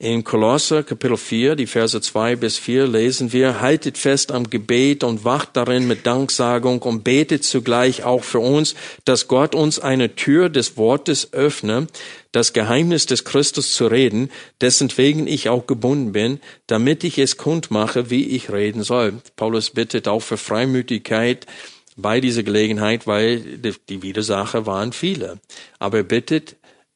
In 0.00 0.22
Kolosser 0.22 0.84
Kapitel 0.84 1.16
4, 1.16 1.56
die 1.56 1.66
Verse 1.66 2.00
2 2.00 2.36
bis 2.36 2.56
4 2.56 2.86
lesen 2.86 3.32
wir, 3.32 3.60
haltet 3.60 3.98
fest 3.98 4.30
am 4.30 4.48
Gebet 4.48 5.02
und 5.02 5.24
wacht 5.24 5.56
darin 5.56 5.88
mit 5.88 6.06
Danksagung 6.06 6.80
und 6.82 7.02
betet 7.02 7.42
zugleich 7.42 8.04
auch 8.04 8.22
für 8.22 8.38
uns, 8.38 8.76
dass 9.04 9.26
Gott 9.26 9.56
uns 9.56 9.80
eine 9.80 10.14
Tür 10.14 10.50
des 10.50 10.76
Wortes 10.76 11.32
öffne, 11.32 11.88
das 12.30 12.52
Geheimnis 12.52 13.06
des 13.06 13.24
Christus 13.24 13.74
zu 13.74 13.88
reden, 13.88 14.30
dessen 14.60 14.96
wegen 14.96 15.26
ich 15.26 15.48
auch 15.48 15.66
gebunden 15.66 16.12
bin, 16.12 16.38
damit 16.68 17.02
ich 17.02 17.18
es 17.18 17.36
kundmache, 17.36 18.08
wie 18.08 18.28
ich 18.28 18.52
reden 18.52 18.84
soll. 18.84 19.14
Paulus 19.34 19.70
bittet 19.70 20.06
auch 20.06 20.22
für 20.22 20.36
Freimütigkeit, 20.36 21.44
bei 21.96 22.20
dieser 22.20 22.44
Gelegenheit, 22.44 23.08
weil 23.08 23.40
die 23.88 24.02
Widersacher 24.02 24.64
waren 24.64 24.92
viele. 24.92 25.40
Aber 25.80 25.96
er 25.96 26.04
bittet 26.04 26.54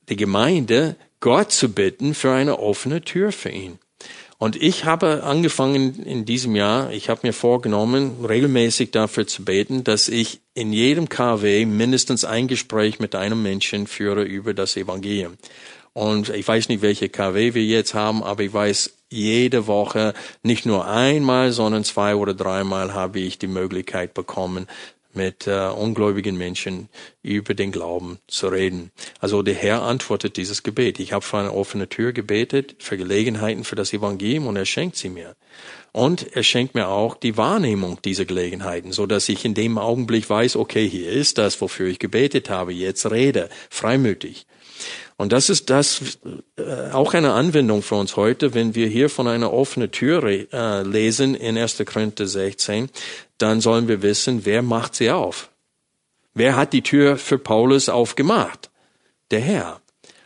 die 0.09 0.15
Gemeinde, 0.15 0.95
Gott 1.23 1.53
zu 1.53 1.73
bitten 1.73 2.15
für 2.15 2.33
eine 2.33 2.59
offene 2.59 3.01
Tür 3.01 3.31
für 3.31 3.49
ihn. 3.49 3.79
Und 4.39 4.61
ich 4.61 4.85
habe 4.85 5.23
angefangen 5.23 6.03
in 6.03 6.25
diesem 6.25 6.57
Jahr, 6.57 6.91
ich 6.91 7.09
habe 7.09 7.21
mir 7.23 7.33
vorgenommen, 7.33 8.25
regelmäßig 8.29 8.91
dafür 8.91 9.25
zu 9.29 9.45
beten, 9.45 9.85
dass 9.85 10.09
ich 10.09 10.41
in 10.55 10.73
jedem 10.73 11.09
KW 11.09 11.65
mindestens 11.65 12.25
ein 12.25 12.49
Gespräch 12.49 12.99
mit 12.99 13.15
einem 13.15 13.41
Menschen 13.41 13.87
führe 13.87 14.25
über 14.25 14.53
das 14.53 14.77
Evangelium. 14.77 15.35
Und 15.93 16.31
ich 16.31 16.47
weiß 16.47 16.69
nicht, 16.69 16.83
welche 16.83 17.09
KW 17.09 17.55
wir 17.55 17.65
jetzt 17.65 17.95
haben, 17.95 18.25
aber 18.25 18.43
ich 18.43 18.53
weiß, 18.53 18.91
jede 19.09 19.69
Woche, 19.69 20.15
nicht 20.43 20.67
nur 20.67 20.89
einmal, 20.89 21.53
sondern 21.53 21.85
zwei 21.85 22.17
oder 22.17 22.35
dreimal 22.35 22.95
habe 22.95 23.21
ich 23.21 23.39
die 23.39 23.47
Möglichkeit 23.47 24.13
bekommen, 24.13 24.67
mit 25.15 25.47
äh, 25.47 25.69
ungläubigen 25.69 26.37
Menschen 26.37 26.89
über 27.23 27.55
den 27.55 27.73
Glauben 27.73 28.19
zu 28.27 28.49
reden. 28.49 28.91
Also 29.21 29.43
der 29.43 29.55
Herr 29.55 29.83
antwortet 29.83 30.37
dieses 30.37 30.63
Gebet. 30.63 31.01
Ich 31.01 31.13
habe 31.13 31.25
für 31.25 31.39
eine 31.39 31.53
offene 31.53 31.89
Tür 31.89 32.13
gebetet, 32.13 32.77
für 32.79 32.97
Gelegenheiten 32.97 33.65
für 33.65 33.77
das 33.77 33.93
Evangelium 33.93 34.47
und 34.47 34.57
er 34.57 34.67
schenkt 34.67 34.97
sie 34.97 35.09
mir. 35.09 35.37
Und 35.93 36.35
er 36.35 36.43
schenkt 36.43 36.75
mir 36.75 36.89
auch 36.89 37.17
die 37.17 37.37
Wahrnehmung 37.37 37.99
dieser 38.03 38.25
Gelegenheiten, 38.25 38.93
so 38.93 39.07
dass 39.07 39.29
ich 39.29 39.45
in 39.45 39.55
dem 39.55 39.77
Augenblick 39.77 40.29
weiß, 40.29 40.57
okay, 40.57 40.89
hier 40.89 41.11
ist 41.11 41.37
das, 41.37 41.61
wofür 41.61 41.89
ich 41.89 41.99
gebetet 41.99 42.49
habe, 42.49 42.73
jetzt 42.73 43.11
rede, 43.11 43.51
freimütig. 43.69 44.47
Und 45.23 45.31
das 45.31 45.51
ist 45.51 45.71
das 45.71 46.19
äh, 46.57 46.91
auch 46.91 47.15
eine 47.15 47.35
Anwendung 47.35 47.83
für 47.83 47.95
uns 47.95 48.17
heute, 48.17 48.55
wenn 48.55 48.75
wir 48.75 48.89
hier 48.89 49.09
von 49.09 49.29
einer 49.29 49.53
offenen 49.53 49.93
Tür 49.93 50.25
äh, 50.25 50.83
lesen 50.83 51.37
in 51.37 51.57
1. 51.57 51.81
Korinther 51.87 52.27
16, 52.27 52.91
dann 53.39 53.61
sollen 53.61 53.87
wir 53.87 54.03
wissen, 54.03 54.45
wer 54.45 54.63
macht 54.63 54.97
sie 54.97 55.13
auf? 55.13 55.51
Wer 56.35 56.57
hat 56.57 56.73
die 56.73 56.83
Tür 56.83 57.19
für 57.19 57.39
Paulus 57.39 57.89
aufgemacht? 57.89 58.69
Der 59.31 59.39
Herr. 59.39 59.81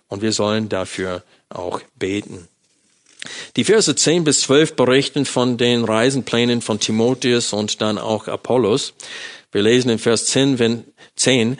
Und 0.09 0.22
wir 0.22 0.32
sollen 0.32 0.70
dafür 0.70 1.22
auch 1.51 1.82
beten. 1.97 2.49
Die 3.57 3.64
Verse 3.64 3.94
10 3.94 4.24
bis 4.24 4.40
12 4.40 4.76
berichten 4.76 5.26
von 5.26 5.59
den 5.59 5.84
Reisenplänen 5.84 6.62
von 6.62 6.80
Timotheus 6.80 7.53
und 7.53 7.82
dann 7.82 7.99
auch 7.99 8.28
Apollos. 8.28 8.94
Wir 9.53 9.61
lesen 9.61 9.90
in 9.90 9.99
Vers 9.99 10.24
10, 10.24 10.59
wenn, 10.59 10.84
10, 11.16 11.59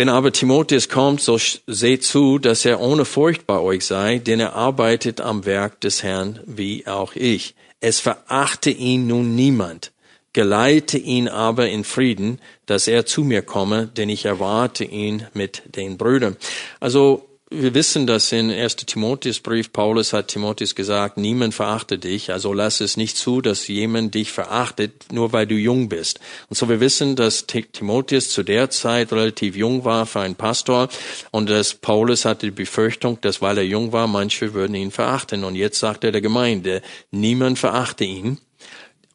wenn 0.00 0.08
aber 0.08 0.32
Timotheus 0.32 0.88
kommt, 0.88 1.20
so 1.20 1.38
seht 1.66 2.04
zu, 2.04 2.38
dass 2.38 2.64
er 2.64 2.80
ohne 2.80 3.04
Furcht 3.04 3.46
bei 3.46 3.58
euch 3.58 3.84
sei, 3.84 4.16
denn 4.16 4.40
er 4.40 4.54
arbeitet 4.54 5.20
am 5.20 5.44
Werk 5.44 5.78
des 5.82 6.02
Herrn 6.02 6.40
wie 6.46 6.86
auch 6.86 7.14
ich. 7.14 7.54
Es 7.80 8.00
verachte 8.00 8.70
ihn 8.70 9.06
nun 9.06 9.34
niemand 9.34 9.92
geleite 10.32 10.96
ihn 10.96 11.28
aber 11.28 11.68
in 11.68 11.84
Frieden, 11.84 12.40
dass 12.66 12.86
er 12.86 13.04
zu 13.04 13.24
mir 13.24 13.42
komme, 13.42 13.88
denn 13.88 14.08
ich 14.08 14.24
erwarte 14.24 14.84
ihn 14.84 15.26
mit 15.34 15.62
den 15.76 15.98
Brüdern. 15.98 16.36
Also 16.78 17.29
wir 17.52 17.74
wissen, 17.74 18.06
dass 18.06 18.30
in 18.30 18.48
1. 18.48 18.76
Timotheusbrief 18.76 19.72
Paulus 19.72 20.12
hat 20.12 20.28
Timotheus 20.28 20.76
gesagt, 20.76 21.16
niemand 21.16 21.52
verachte 21.52 21.98
dich, 21.98 22.30
also 22.30 22.52
lass 22.52 22.80
es 22.80 22.96
nicht 22.96 23.16
zu, 23.16 23.40
dass 23.40 23.66
jemand 23.66 24.14
dich 24.14 24.30
verachtet, 24.30 25.12
nur 25.12 25.32
weil 25.32 25.48
du 25.48 25.56
jung 25.56 25.88
bist. 25.88 26.20
Und 26.48 26.56
so 26.56 26.68
wir 26.68 26.78
wissen, 26.78 27.16
dass 27.16 27.46
Timotheus 27.46 28.30
zu 28.30 28.44
der 28.44 28.70
Zeit 28.70 29.12
relativ 29.12 29.56
jung 29.56 29.84
war 29.84 30.06
für 30.06 30.20
einen 30.20 30.36
Pastor 30.36 30.88
und 31.32 31.50
dass 31.50 31.74
Paulus 31.74 32.24
hatte 32.24 32.46
die 32.46 32.52
Befürchtung, 32.52 33.20
dass 33.20 33.42
weil 33.42 33.58
er 33.58 33.64
jung 33.64 33.90
war, 33.90 34.06
manche 34.06 34.54
würden 34.54 34.76
ihn 34.76 34.92
verachten. 34.92 35.42
Und 35.42 35.56
jetzt 35.56 35.80
sagt 35.80 36.04
er 36.04 36.12
der 36.12 36.20
Gemeinde, 36.20 36.82
niemand 37.10 37.58
verachte 37.58 38.04
ihn, 38.04 38.38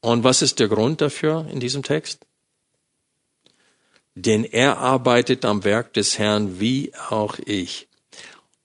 und 0.01 0.23
was 0.23 0.43
ist 0.43 0.59
der 0.59 0.67
Grund 0.67 1.01
dafür 1.01 1.47
in 1.51 1.59
diesem 1.59 1.81
Text? 1.81 2.27
Denn 4.13 4.43
er 4.43 4.77
arbeitet 4.77 5.45
am 5.45 5.63
Werk 5.63 5.93
des 5.93 6.19
Herrn 6.19 6.59
wie 6.59 6.91
auch 7.09 7.39
ich. 7.43 7.87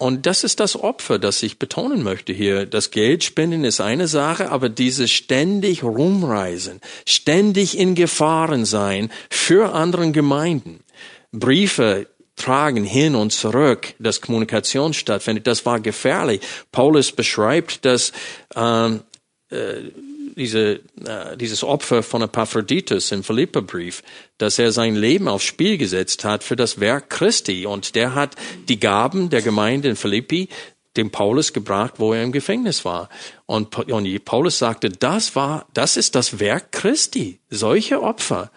Und 0.00 0.24
das 0.24 0.44
ist 0.44 0.60
das 0.60 0.82
Opfer, 0.82 1.18
das 1.18 1.42
ich 1.42 1.58
betonen 1.58 2.02
möchte 2.02 2.32
hier. 2.32 2.64
Das 2.64 2.90
Geldspenden 2.90 3.64
ist 3.64 3.82
eine 3.82 4.08
Sache, 4.08 4.50
aber 4.50 4.70
dieses 4.70 5.10
ständig 5.10 5.82
rumreisen, 5.82 6.80
ständig 7.06 7.76
in 7.76 7.94
Gefahren 7.94 8.64
sein 8.64 9.12
für 9.28 9.74
anderen 9.74 10.14
Gemeinden, 10.14 10.80
Briefe 11.32 12.06
tragen 12.34 12.84
hin 12.84 13.14
und 13.14 13.30
zurück, 13.30 13.92
dass 13.98 14.22
Kommunikation 14.22 14.94
stattfindet, 14.94 15.46
das 15.46 15.66
war 15.66 15.80
gefährlich. 15.80 16.40
Paulus 16.72 17.12
beschreibt, 17.12 17.84
dass 17.84 18.12
ähm, 18.56 19.02
äh, 19.50 19.82
diese, 20.40 20.80
äh, 21.04 21.36
dieses 21.36 21.62
Opfer 21.62 22.02
von 22.02 22.22
Epaphroditus 22.22 23.12
im 23.12 23.22
Philipperbrief, 23.22 24.02
dass 24.38 24.58
er 24.58 24.72
sein 24.72 24.96
Leben 24.96 25.28
aufs 25.28 25.44
Spiel 25.44 25.76
gesetzt 25.76 26.24
hat 26.24 26.42
für 26.42 26.56
das 26.56 26.80
Werk 26.80 27.10
Christi. 27.10 27.66
Und 27.66 27.94
der 27.94 28.14
hat 28.14 28.34
die 28.68 28.80
Gaben 28.80 29.28
der 29.28 29.42
Gemeinde 29.42 29.90
in 29.90 29.96
Philippi 29.96 30.48
dem 30.96 31.10
Paulus 31.10 31.52
gebracht, 31.52 31.94
wo 31.98 32.14
er 32.14 32.24
im 32.24 32.32
Gefängnis 32.32 32.84
war. 32.84 33.08
Und, 33.46 33.76
und 33.78 34.24
Paulus 34.24 34.58
sagte, 34.58 34.88
das 34.88 35.36
war, 35.36 35.66
das 35.74 35.96
ist 35.96 36.14
das 36.14 36.40
Werk 36.40 36.72
Christi, 36.72 37.38
solche 37.48 38.02
Opfer. 38.02 38.50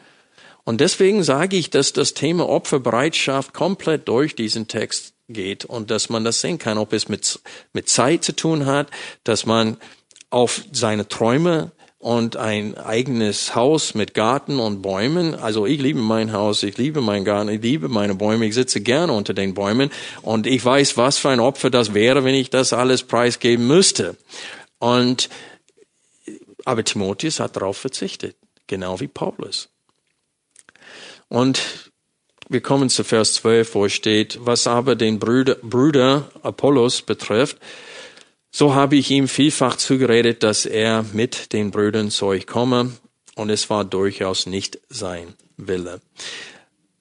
Und 0.63 0.79
deswegen 0.79 1.23
sage 1.23 1.57
ich, 1.57 1.69
dass 1.69 1.91
das 1.91 2.13
Thema 2.13 2.47
Opferbereitschaft 2.47 3.53
komplett 3.53 4.07
durch 4.07 4.35
diesen 4.35 4.67
Text 4.67 5.13
geht 5.27 5.65
und 5.65 5.91
dass 5.91 6.09
man 6.09 6.23
das 6.23 6.41
sehen 6.41 6.57
kann, 6.57 6.77
ob 6.77 6.93
es 6.93 7.09
mit, 7.09 7.39
mit 7.73 7.89
Zeit 7.89 8.23
zu 8.23 8.35
tun 8.35 8.65
hat, 8.65 8.89
dass 9.23 9.45
man 9.45 9.77
auf 10.33 10.63
seine 10.71 11.07
Träume 11.07 11.71
und 11.99 12.35
ein 12.35 12.75
eigenes 12.75 13.55
Haus 13.55 13.93
mit 13.93 14.13
Garten 14.13 14.59
und 14.59 14.81
Bäumen. 14.81 15.35
Also 15.35 15.65
ich 15.65 15.79
liebe 15.79 15.99
mein 15.99 16.33
Haus, 16.33 16.63
ich 16.63 16.77
liebe 16.77 17.01
meinen 17.01 17.23
Garten, 17.23 17.49
ich 17.49 17.61
liebe 17.61 17.87
meine 17.87 18.15
Bäume, 18.15 18.45
ich 18.47 18.55
sitze 18.55 18.81
gerne 18.81 19.13
unter 19.13 19.33
den 19.33 19.53
Bäumen 19.53 19.91
und 20.23 20.47
ich 20.47 20.65
weiß, 20.65 20.97
was 20.97 21.19
für 21.19 21.29
ein 21.29 21.39
Opfer 21.39 21.69
das 21.69 21.93
wäre, 21.93 22.25
wenn 22.25 22.33
ich 22.33 22.49
das 22.49 22.73
alles 22.73 23.03
preisgeben 23.03 23.67
müsste. 23.67 24.17
Und 24.79 25.29
aber 26.65 26.83
Timotheus 26.83 27.39
hat 27.39 27.55
darauf 27.55 27.77
verzichtet, 27.77 28.35
genau 28.67 28.99
wie 28.99 29.07
Paulus. 29.07 29.69
Und 31.29 31.91
wir 32.49 32.61
kommen 32.61 32.89
zu 32.89 33.03
Vers 33.03 33.35
12, 33.35 33.75
wo 33.75 33.87
steht, 33.87 34.39
was 34.41 34.65
aber 34.65 34.95
den 34.95 35.19
Brüder, 35.19 35.55
Brüder 35.61 36.29
Apollos 36.41 37.01
betrifft, 37.03 37.57
so 38.55 38.75
habe 38.75 38.95
ich 38.95 39.09
ihm 39.09 39.27
vielfach 39.27 39.77
zugeredet, 39.77 40.43
dass 40.43 40.67
er 40.67 41.03
mit 41.11 41.53
den 41.53 41.71
Brüdern 41.71 42.11
zu 42.11 42.27
euch 42.27 42.45
komme, 42.45 42.91
und 43.35 43.49
es 43.49 43.69
war 43.71 43.83
durchaus 43.83 44.45
nicht 44.45 44.79
sein 44.89 45.33
Wille. 45.57 46.01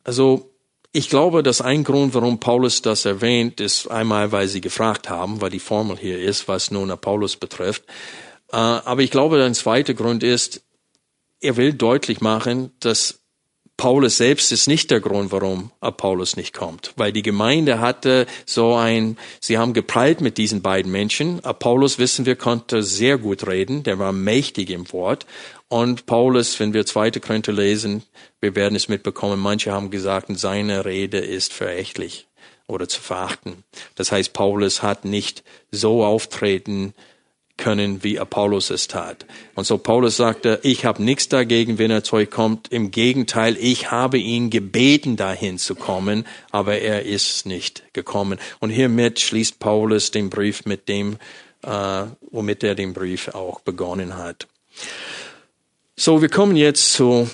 Also, 0.02 0.50
ich 0.92 1.10
glaube, 1.10 1.42
dass 1.42 1.60
ein 1.60 1.84
Grund, 1.84 2.14
warum 2.14 2.40
Paulus 2.40 2.80
das 2.80 3.04
erwähnt, 3.04 3.60
ist 3.60 3.86
einmal, 3.88 4.32
weil 4.32 4.48
sie 4.48 4.62
gefragt 4.62 5.10
haben, 5.10 5.40
weil 5.42 5.50
die 5.50 5.58
Formel 5.58 5.98
hier 5.98 6.18
ist, 6.18 6.48
was 6.48 6.70
nun 6.70 6.88
Paulus 6.98 7.36
betrifft. 7.36 7.84
Äh, 8.50 8.56
aber 8.56 9.02
ich 9.02 9.10
glaube, 9.10 9.42
ein 9.44 9.54
zweiter 9.54 9.94
Grund 9.94 10.22
ist, 10.22 10.62
er 11.40 11.56
will 11.56 11.74
deutlich 11.74 12.20
machen, 12.20 12.72
dass 12.80 13.21
Paulus 13.76 14.18
selbst 14.18 14.52
ist 14.52 14.68
nicht 14.68 14.90
der 14.90 15.00
Grund, 15.00 15.32
warum 15.32 15.72
Apollos 15.80 16.36
nicht 16.36 16.54
kommt, 16.54 16.92
weil 16.96 17.12
die 17.12 17.22
Gemeinde 17.22 17.80
hatte 17.80 18.26
so 18.46 18.74
ein, 18.74 19.16
sie 19.40 19.58
haben 19.58 19.72
geprallt 19.72 20.20
mit 20.20 20.38
diesen 20.38 20.62
beiden 20.62 20.92
Menschen. 20.92 21.44
Apollos, 21.44 21.98
wissen 21.98 22.24
wir, 22.24 22.36
konnte 22.36 22.82
sehr 22.82 23.18
gut 23.18 23.46
reden, 23.46 23.82
der 23.82 23.98
war 23.98 24.12
mächtig 24.12 24.70
im 24.70 24.92
Wort. 24.92 25.26
Und 25.68 26.06
Paulus, 26.06 26.60
wenn 26.60 26.74
wir 26.74 26.86
zweite 26.86 27.18
Korinther 27.18 27.52
lesen, 27.52 28.02
wir 28.40 28.54
werden 28.54 28.76
es 28.76 28.88
mitbekommen, 28.88 29.40
manche 29.40 29.72
haben 29.72 29.90
gesagt, 29.90 30.28
seine 30.38 30.84
Rede 30.84 31.18
ist 31.18 31.52
verächtlich 31.52 32.28
oder 32.68 32.88
zu 32.88 33.00
verachten. 33.00 33.64
Das 33.94 34.12
heißt, 34.12 34.32
Paulus 34.32 34.82
hat 34.82 35.04
nicht 35.04 35.42
so 35.70 36.04
auftreten 36.04 36.94
können, 37.56 38.02
wie 38.02 38.18
Apollos 38.18 38.70
es 38.70 38.88
tat. 38.88 39.26
Und 39.54 39.64
so 39.66 39.78
Paulus 39.78 40.16
sagte, 40.16 40.58
ich 40.62 40.84
habe 40.84 41.02
nichts 41.02 41.28
dagegen, 41.28 41.78
wenn 41.78 41.90
er 41.90 42.02
zu 42.02 42.16
euch 42.16 42.30
kommt. 42.30 42.68
Im 42.68 42.90
Gegenteil, 42.90 43.56
ich 43.58 43.90
habe 43.90 44.18
ihn 44.18 44.50
gebeten, 44.50 45.16
dahin 45.16 45.58
zu 45.58 45.74
kommen, 45.74 46.26
aber 46.50 46.78
er 46.78 47.04
ist 47.04 47.46
nicht 47.46 47.82
gekommen. 47.92 48.38
Und 48.60 48.70
hiermit 48.70 49.20
schließt 49.20 49.58
Paulus 49.58 50.10
den 50.10 50.30
Brief 50.30 50.64
mit 50.64 50.88
dem, 50.88 51.18
äh, 51.62 52.04
womit 52.30 52.64
er 52.64 52.74
den 52.74 52.94
Brief 52.94 53.28
auch 53.28 53.60
begonnen 53.60 54.16
hat. 54.16 54.48
So, 55.94 56.22
wir 56.22 56.28
kommen 56.28 56.56
jetzt 56.56 56.94
zu 56.94 57.28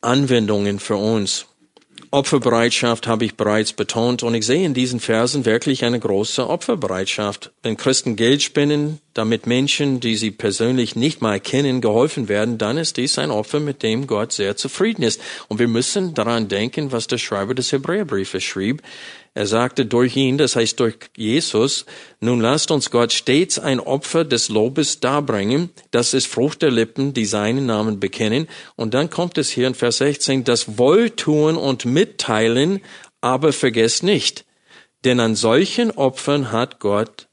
Anwendungen 0.00 0.80
für 0.80 0.96
uns. 0.96 1.46
Opferbereitschaft 2.12 3.06
habe 3.06 3.24
ich 3.24 3.36
bereits 3.36 3.72
betont 3.72 4.24
und 4.24 4.34
ich 4.34 4.44
sehe 4.44 4.66
in 4.66 4.74
diesen 4.74 4.98
Versen 4.98 5.44
wirklich 5.44 5.84
eine 5.84 6.00
große 6.00 6.48
Opferbereitschaft. 6.48 7.52
Wenn 7.62 7.76
Christen 7.76 8.16
Geld 8.16 8.42
spenden, 8.42 8.98
damit 9.14 9.46
Menschen, 9.46 10.00
die 10.00 10.16
sie 10.16 10.32
persönlich 10.32 10.96
nicht 10.96 11.22
mal 11.22 11.38
kennen, 11.38 11.80
geholfen 11.80 12.28
werden, 12.28 12.58
dann 12.58 12.78
ist 12.78 12.96
dies 12.96 13.16
ein 13.16 13.30
Opfer, 13.30 13.60
mit 13.60 13.84
dem 13.84 14.08
Gott 14.08 14.32
sehr 14.32 14.56
zufrieden 14.56 15.04
ist. 15.04 15.20
Und 15.46 15.60
wir 15.60 15.68
müssen 15.68 16.12
daran 16.12 16.48
denken, 16.48 16.90
was 16.90 17.06
der 17.06 17.18
Schreiber 17.18 17.54
des 17.54 17.70
Hebräerbriefes 17.70 18.42
schrieb. 18.42 18.82
Er 19.32 19.46
sagte 19.46 19.86
durch 19.86 20.16
ihn, 20.16 20.38
das 20.38 20.56
heißt 20.56 20.80
durch 20.80 20.96
Jesus, 21.16 21.86
nun 22.18 22.40
lasst 22.40 22.72
uns 22.72 22.90
Gott 22.90 23.12
stets 23.12 23.60
ein 23.60 23.78
Opfer 23.78 24.24
des 24.24 24.48
Lobes 24.48 24.98
darbringen, 24.98 25.70
das 25.92 26.14
ist 26.14 26.26
Frucht 26.26 26.62
der 26.62 26.72
Lippen, 26.72 27.14
die 27.14 27.26
seinen 27.26 27.64
Namen 27.64 28.00
bekennen. 28.00 28.48
Und 28.74 28.92
dann 28.92 29.08
kommt 29.08 29.38
es 29.38 29.48
hier 29.50 29.68
in 29.68 29.74
Vers 29.74 29.98
16, 29.98 30.42
das 30.42 30.78
Wohltun 30.78 31.56
und 31.56 31.84
Mitteilen, 31.84 32.80
aber 33.20 33.52
vergesst 33.52 34.02
nicht, 34.02 34.44
denn 35.04 35.20
an 35.20 35.36
solchen 35.36 35.92
Opfern 35.92 36.50
hat 36.50 36.80
Gott 36.80 37.28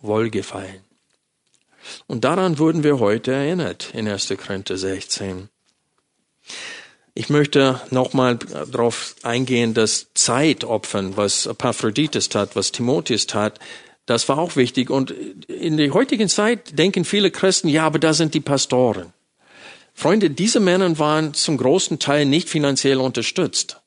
wohlgefallen. 0.00 0.80
Und 2.06 2.24
daran 2.24 2.58
wurden 2.58 2.82
wir 2.82 2.98
heute 2.98 3.32
erinnert 3.32 3.92
in 3.92 4.08
1. 4.08 4.32
Korinther 4.38 4.78
16. 4.78 5.48
Ich 7.14 7.28
möchte 7.28 7.80
nochmal 7.90 8.38
darauf 8.70 9.16
eingehen, 9.22 9.74
dass 9.74 10.06
Zeitopfern, 10.14 11.16
was 11.16 11.46
Epaphroditus 11.46 12.30
tat, 12.30 12.56
was 12.56 12.72
Timotheus 12.72 13.26
tat, 13.26 13.58
das 14.06 14.28
war 14.28 14.38
auch 14.38 14.56
wichtig. 14.56 14.90
Und 14.90 15.10
in 15.10 15.76
der 15.76 15.92
heutigen 15.92 16.28
Zeit 16.28 16.78
denken 16.78 17.04
viele 17.04 17.30
Christen, 17.30 17.68
ja, 17.68 17.84
aber 17.84 17.98
da 17.98 18.14
sind 18.14 18.34
die 18.34 18.40
Pastoren. 18.40 19.12
Freunde, 19.94 20.30
diese 20.30 20.58
Männer 20.58 20.98
waren 20.98 21.34
zum 21.34 21.58
großen 21.58 21.98
Teil 21.98 22.24
nicht 22.24 22.48
finanziell 22.48 22.98
unterstützt. 22.98 23.80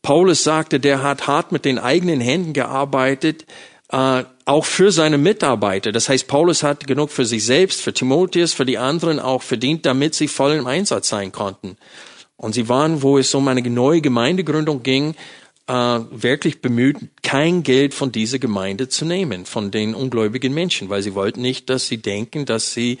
Paulus 0.00 0.44
sagte, 0.44 0.78
der 0.78 1.02
hat 1.02 1.26
hart 1.26 1.50
mit 1.50 1.64
den 1.64 1.80
eigenen 1.80 2.20
Händen 2.20 2.52
gearbeitet, 2.52 3.44
äh, 3.88 4.24
auch 4.44 4.64
für 4.64 4.90
seine 4.92 5.18
Mitarbeiter. 5.18 5.92
Das 5.92 6.08
heißt, 6.08 6.26
Paulus 6.26 6.62
hat 6.62 6.86
genug 6.86 7.10
für 7.10 7.24
sich 7.24 7.44
selbst, 7.44 7.80
für 7.80 7.92
Timotheus, 7.92 8.52
für 8.52 8.66
die 8.66 8.78
anderen 8.78 9.20
auch 9.20 9.42
verdient, 9.42 9.86
damit 9.86 10.14
sie 10.14 10.28
voll 10.28 10.52
im 10.52 10.66
Einsatz 10.66 11.08
sein 11.08 11.32
konnten. 11.32 11.76
Und 12.36 12.54
sie 12.54 12.68
waren, 12.68 13.02
wo 13.02 13.18
es 13.18 13.34
um 13.34 13.48
eine 13.48 13.62
neue 13.62 14.00
Gemeindegründung 14.00 14.82
ging, 14.82 15.14
äh, 15.66 15.72
wirklich 15.72 16.60
bemüht, 16.60 16.96
kein 17.22 17.62
Geld 17.62 17.94
von 17.94 18.12
dieser 18.12 18.38
Gemeinde 18.38 18.88
zu 18.88 19.04
nehmen, 19.04 19.46
von 19.46 19.70
den 19.70 19.94
ungläubigen 19.94 20.54
Menschen, 20.54 20.88
weil 20.88 21.02
sie 21.02 21.14
wollten 21.14 21.42
nicht, 21.42 21.70
dass 21.70 21.88
sie 21.88 21.98
denken, 21.98 22.44
dass 22.44 22.72
sie 22.72 22.98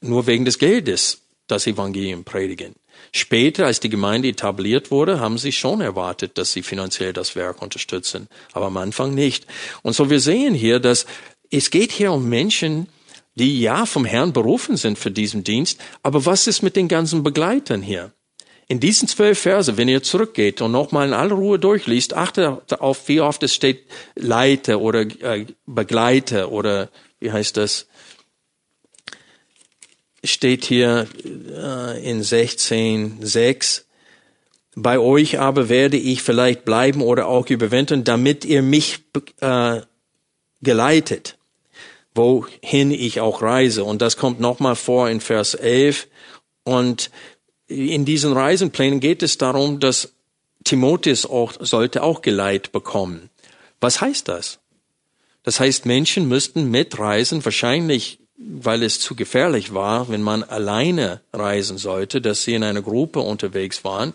nur 0.00 0.26
wegen 0.26 0.44
des 0.44 0.58
Geldes 0.58 1.22
das 1.46 1.66
Evangelium 1.66 2.24
predigen. 2.24 2.74
Später, 3.16 3.64
als 3.64 3.80
die 3.80 3.88
Gemeinde 3.88 4.28
etabliert 4.28 4.90
wurde, 4.90 5.20
haben 5.20 5.38
sie 5.38 5.52
schon 5.52 5.80
erwartet, 5.80 6.36
dass 6.36 6.52
sie 6.52 6.62
finanziell 6.62 7.14
das 7.14 7.34
Werk 7.34 7.62
unterstützen, 7.62 8.28
aber 8.52 8.66
am 8.66 8.76
Anfang 8.76 9.14
nicht. 9.14 9.46
Und 9.82 9.94
so 9.94 10.10
wir 10.10 10.20
sehen 10.20 10.54
hier, 10.54 10.80
dass 10.80 11.06
es 11.50 11.70
geht 11.70 11.92
hier 11.92 12.12
um 12.12 12.28
Menschen, 12.28 12.88
die 13.34 13.58
ja 13.60 13.86
vom 13.86 14.04
Herrn 14.04 14.34
berufen 14.34 14.76
sind 14.76 14.98
für 14.98 15.10
diesen 15.10 15.44
Dienst, 15.44 15.80
aber 16.02 16.26
was 16.26 16.46
ist 16.46 16.62
mit 16.62 16.76
den 16.76 16.88
ganzen 16.88 17.22
Begleitern 17.22 17.80
hier? 17.80 18.12
In 18.68 18.80
diesen 18.80 19.08
zwölf 19.08 19.38
Verse, 19.38 19.78
wenn 19.78 19.88
ihr 19.88 20.02
zurückgeht 20.02 20.60
und 20.60 20.72
nochmal 20.72 21.08
in 21.08 21.14
aller 21.14 21.36
Ruhe 21.36 21.58
durchliest, 21.58 22.14
achtet 22.14 22.80
auf, 22.80 23.08
wie 23.08 23.22
oft 23.22 23.42
es 23.42 23.54
steht 23.54 23.84
Leiter 24.14 24.80
oder 24.80 25.02
äh, 25.02 25.46
Begleiter 25.66 26.52
oder 26.52 26.90
wie 27.20 27.32
heißt 27.32 27.56
das? 27.56 27.86
Steht 30.26 30.64
hier 30.64 31.06
äh, 31.24 32.08
in 32.08 32.22
16,6. 32.22 33.82
Bei 34.74 34.98
euch 34.98 35.38
aber 35.38 35.68
werde 35.68 35.96
ich 35.96 36.22
vielleicht 36.22 36.64
bleiben 36.64 37.00
oder 37.00 37.28
auch 37.28 37.48
überwintern, 37.48 38.04
damit 38.04 38.44
ihr 38.44 38.62
mich 38.62 39.00
äh, 39.40 39.80
geleitet, 40.60 41.38
wohin 42.14 42.90
ich 42.90 43.20
auch 43.20 43.40
reise. 43.40 43.84
Und 43.84 44.02
das 44.02 44.16
kommt 44.16 44.38
nochmal 44.38 44.76
vor 44.76 45.08
in 45.08 45.20
Vers 45.20 45.54
11. 45.54 46.08
Und 46.64 47.10
in 47.68 48.04
diesen 48.04 48.32
Reisenplänen 48.32 49.00
geht 49.00 49.22
es 49.22 49.38
darum, 49.38 49.80
dass 49.80 50.12
Timotheus 50.64 51.24
auch, 51.24 51.54
sollte 51.60 52.02
auch 52.02 52.22
Geleit 52.22 52.72
bekommen. 52.72 53.30
Was 53.80 54.00
heißt 54.00 54.28
das? 54.28 54.58
Das 55.42 55.60
heißt, 55.60 55.86
Menschen 55.86 56.28
müssten 56.28 56.70
mitreisen, 56.70 57.44
wahrscheinlich 57.44 58.18
weil 58.38 58.82
es 58.82 59.00
zu 59.00 59.14
gefährlich 59.14 59.72
war, 59.72 60.08
wenn 60.08 60.22
man 60.22 60.42
alleine 60.42 61.20
reisen 61.32 61.78
sollte, 61.78 62.20
dass 62.20 62.42
sie 62.42 62.54
in 62.54 62.64
einer 62.64 62.82
Gruppe 62.82 63.20
unterwegs 63.20 63.84
waren. 63.84 64.12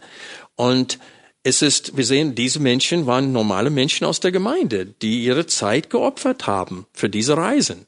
Und 0.55 0.99
es 1.43 1.61
ist, 1.61 1.97
wir 1.97 2.05
sehen, 2.05 2.35
diese 2.35 2.59
Menschen 2.59 3.07
waren 3.07 3.31
normale 3.31 3.71
Menschen 3.71 4.05
aus 4.05 4.19
der 4.19 4.31
Gemeinde, 4.31 4.85
die 4.85 5.23
ihre 5.23 5.47
Zeit 5.47 5.89
geopfert 5.89 6.45
haben 6.45 6.85
für 6.93 7.09
diese 7.09 7.35
Reisen. 7.35 7.87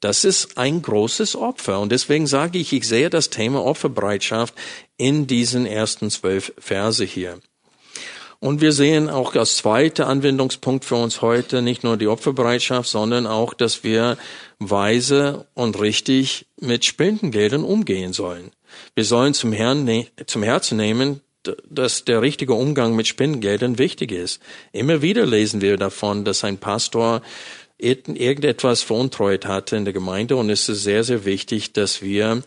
Das 0.00 0.24
ist 0.24 0.58
ein 0.58 0.82
großes 0.82 1.36
Opfer. 1.36 1.80
Und 1.80 1.92
deswegen 1.92 2.26
sage 2.26 2.58
ich, 2.58 2.72
ich 2.72 2.86
sehe 2.86 3.10
das 3.10 3.30
Thema 3.30 3.64
Opferbereitschaft 3.64 4.54
in 4.96 5.26
diesen 5.26 5.66
ersten 5.66 6.10
zwölf 6.10 6.52
Verse 6.58 7.04
hier. 7.04 7.40
Und 8.44 8.60
wir 8.60 8.72
sehen 8.72 9.08
auch 9.08 9.34
als 9.36 9.56
zweiter 9.56 10.06
Anwendungspunkt 10.06 10.84
für 10.84 10.96
uns 10.96 11.22
heute 11.22 11.62
nicht 11.62 11.82
nur 11.82 11.96
die 11.96 12.08
Opferbereitschaft, 12.08 12.90
sondern 12.90 13.26
auch, 13.26 13.54
dass 13.54 13.84
wir 13.84 14.18
weise 14.58 15.46
und 15.54 15.80
richtig 15.80 16.44
mit 16.60 16.84
Spendengeldern 16.84 17.64
umgehen 17.64 18.12
sollen. 18.12 18.50
Wir 18.94 19.06
sollen 19.06 19.32
zum 19.32 19.54
Herrn, 19.54 19.84
ne-, 19.84 20.08
zum 20.26 20.42
Herzen 20.42 20.76
nehmen, 20.76 21.22
dass 21.70 22.04
der 22.04 22.20
richtige 22.20 22.52
Umgang 22.52 22.94
mit 22.94 23.06
Spendengeldern 23.06 23.78
wichtig 23.78 24.12
ist. 24.12 24.42
Immer 24.72 25.00
wieder 25.00 25.24
lesen 25.24 25.62
wir 25.62 25.78
davon, 25.78 26.26
dass 26.26 26.44
ein 26.44 26.58
Pastor 26.58 27.22
irgendetwas 27.78 28.82
veruntreut 28.82 29.46
hatte 29.46 29.76
in 29.76 29.86
der 29.86 29.94
Gemeinde 29.94 30.36
und 30.36 30.50
es 30.50 30.68
ist 30.68 30.82
sehr, 30.82 31.02
sehr 31.02 31.24
wichtig, 31.24 31.72
dass 31.72 32.02
wir 32.02 32.42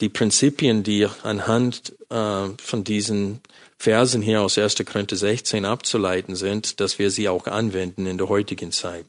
die 0.00 0.08
Prinzipien, 0.08 0.82
die 0.82 1.06
anhand 1.22 1.92
äh, 2.10 2.48
von 2.60 2.82
diesen 2.82 3.40
Versen 3.78 4.22
hier 4.22 4.42
aus 4.42 4.58
1. 4.58 4.76
Korinther 4.84 5.16
16 5.16 5.64
abzuleiten 5.64 6.34
sind, 6.34 6.80
dass 6.80 6.98
wir 6.98 7.10
sie 7.10 7.28
auch 7.28 7.46
anwenden 7.46 8.06
in 8.06 8.18
der 8.18 8.28
heutigen 8.28 8.72
Zeit. 8.72 9.06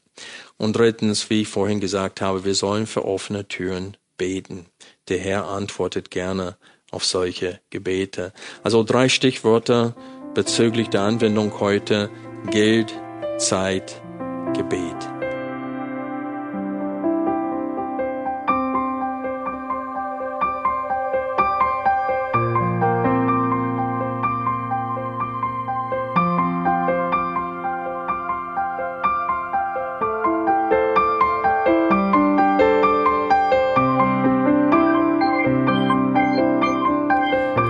Und 0.58 0.76
drittens, 0.76 1.30
wie 1.30 1.42
ich 1.42 1.48
vorhin 1.48 1.80
gesagt 1.80 2.22
habe, 2.22 2.46
wir 2.46 2.54
sollen 2.54 2.86
für 2.86 3.06
offene 3.06 3.48
Türen 3.48 3.98
beten. 4.18 4.68
Der 5.08 5.18
Herr 5.18 5.48
antwortet 5.48 6.12
gerne 6.12 6.58
auf 6.92 7.04
solche 7.04 7.60
Gebete. 7.72 8.32
Also 8.62 8.84
drei 8.84 9.10
Stichworte 9.10 9.96
bezüglich 10.36 10.90
der 10.90 11.02
Anwendung 11.02 11.60
heute. 11.60 12.12
Geld, 12.52 12.94
Zeit, 13.38 14.02
Gebet. 14.54 15.19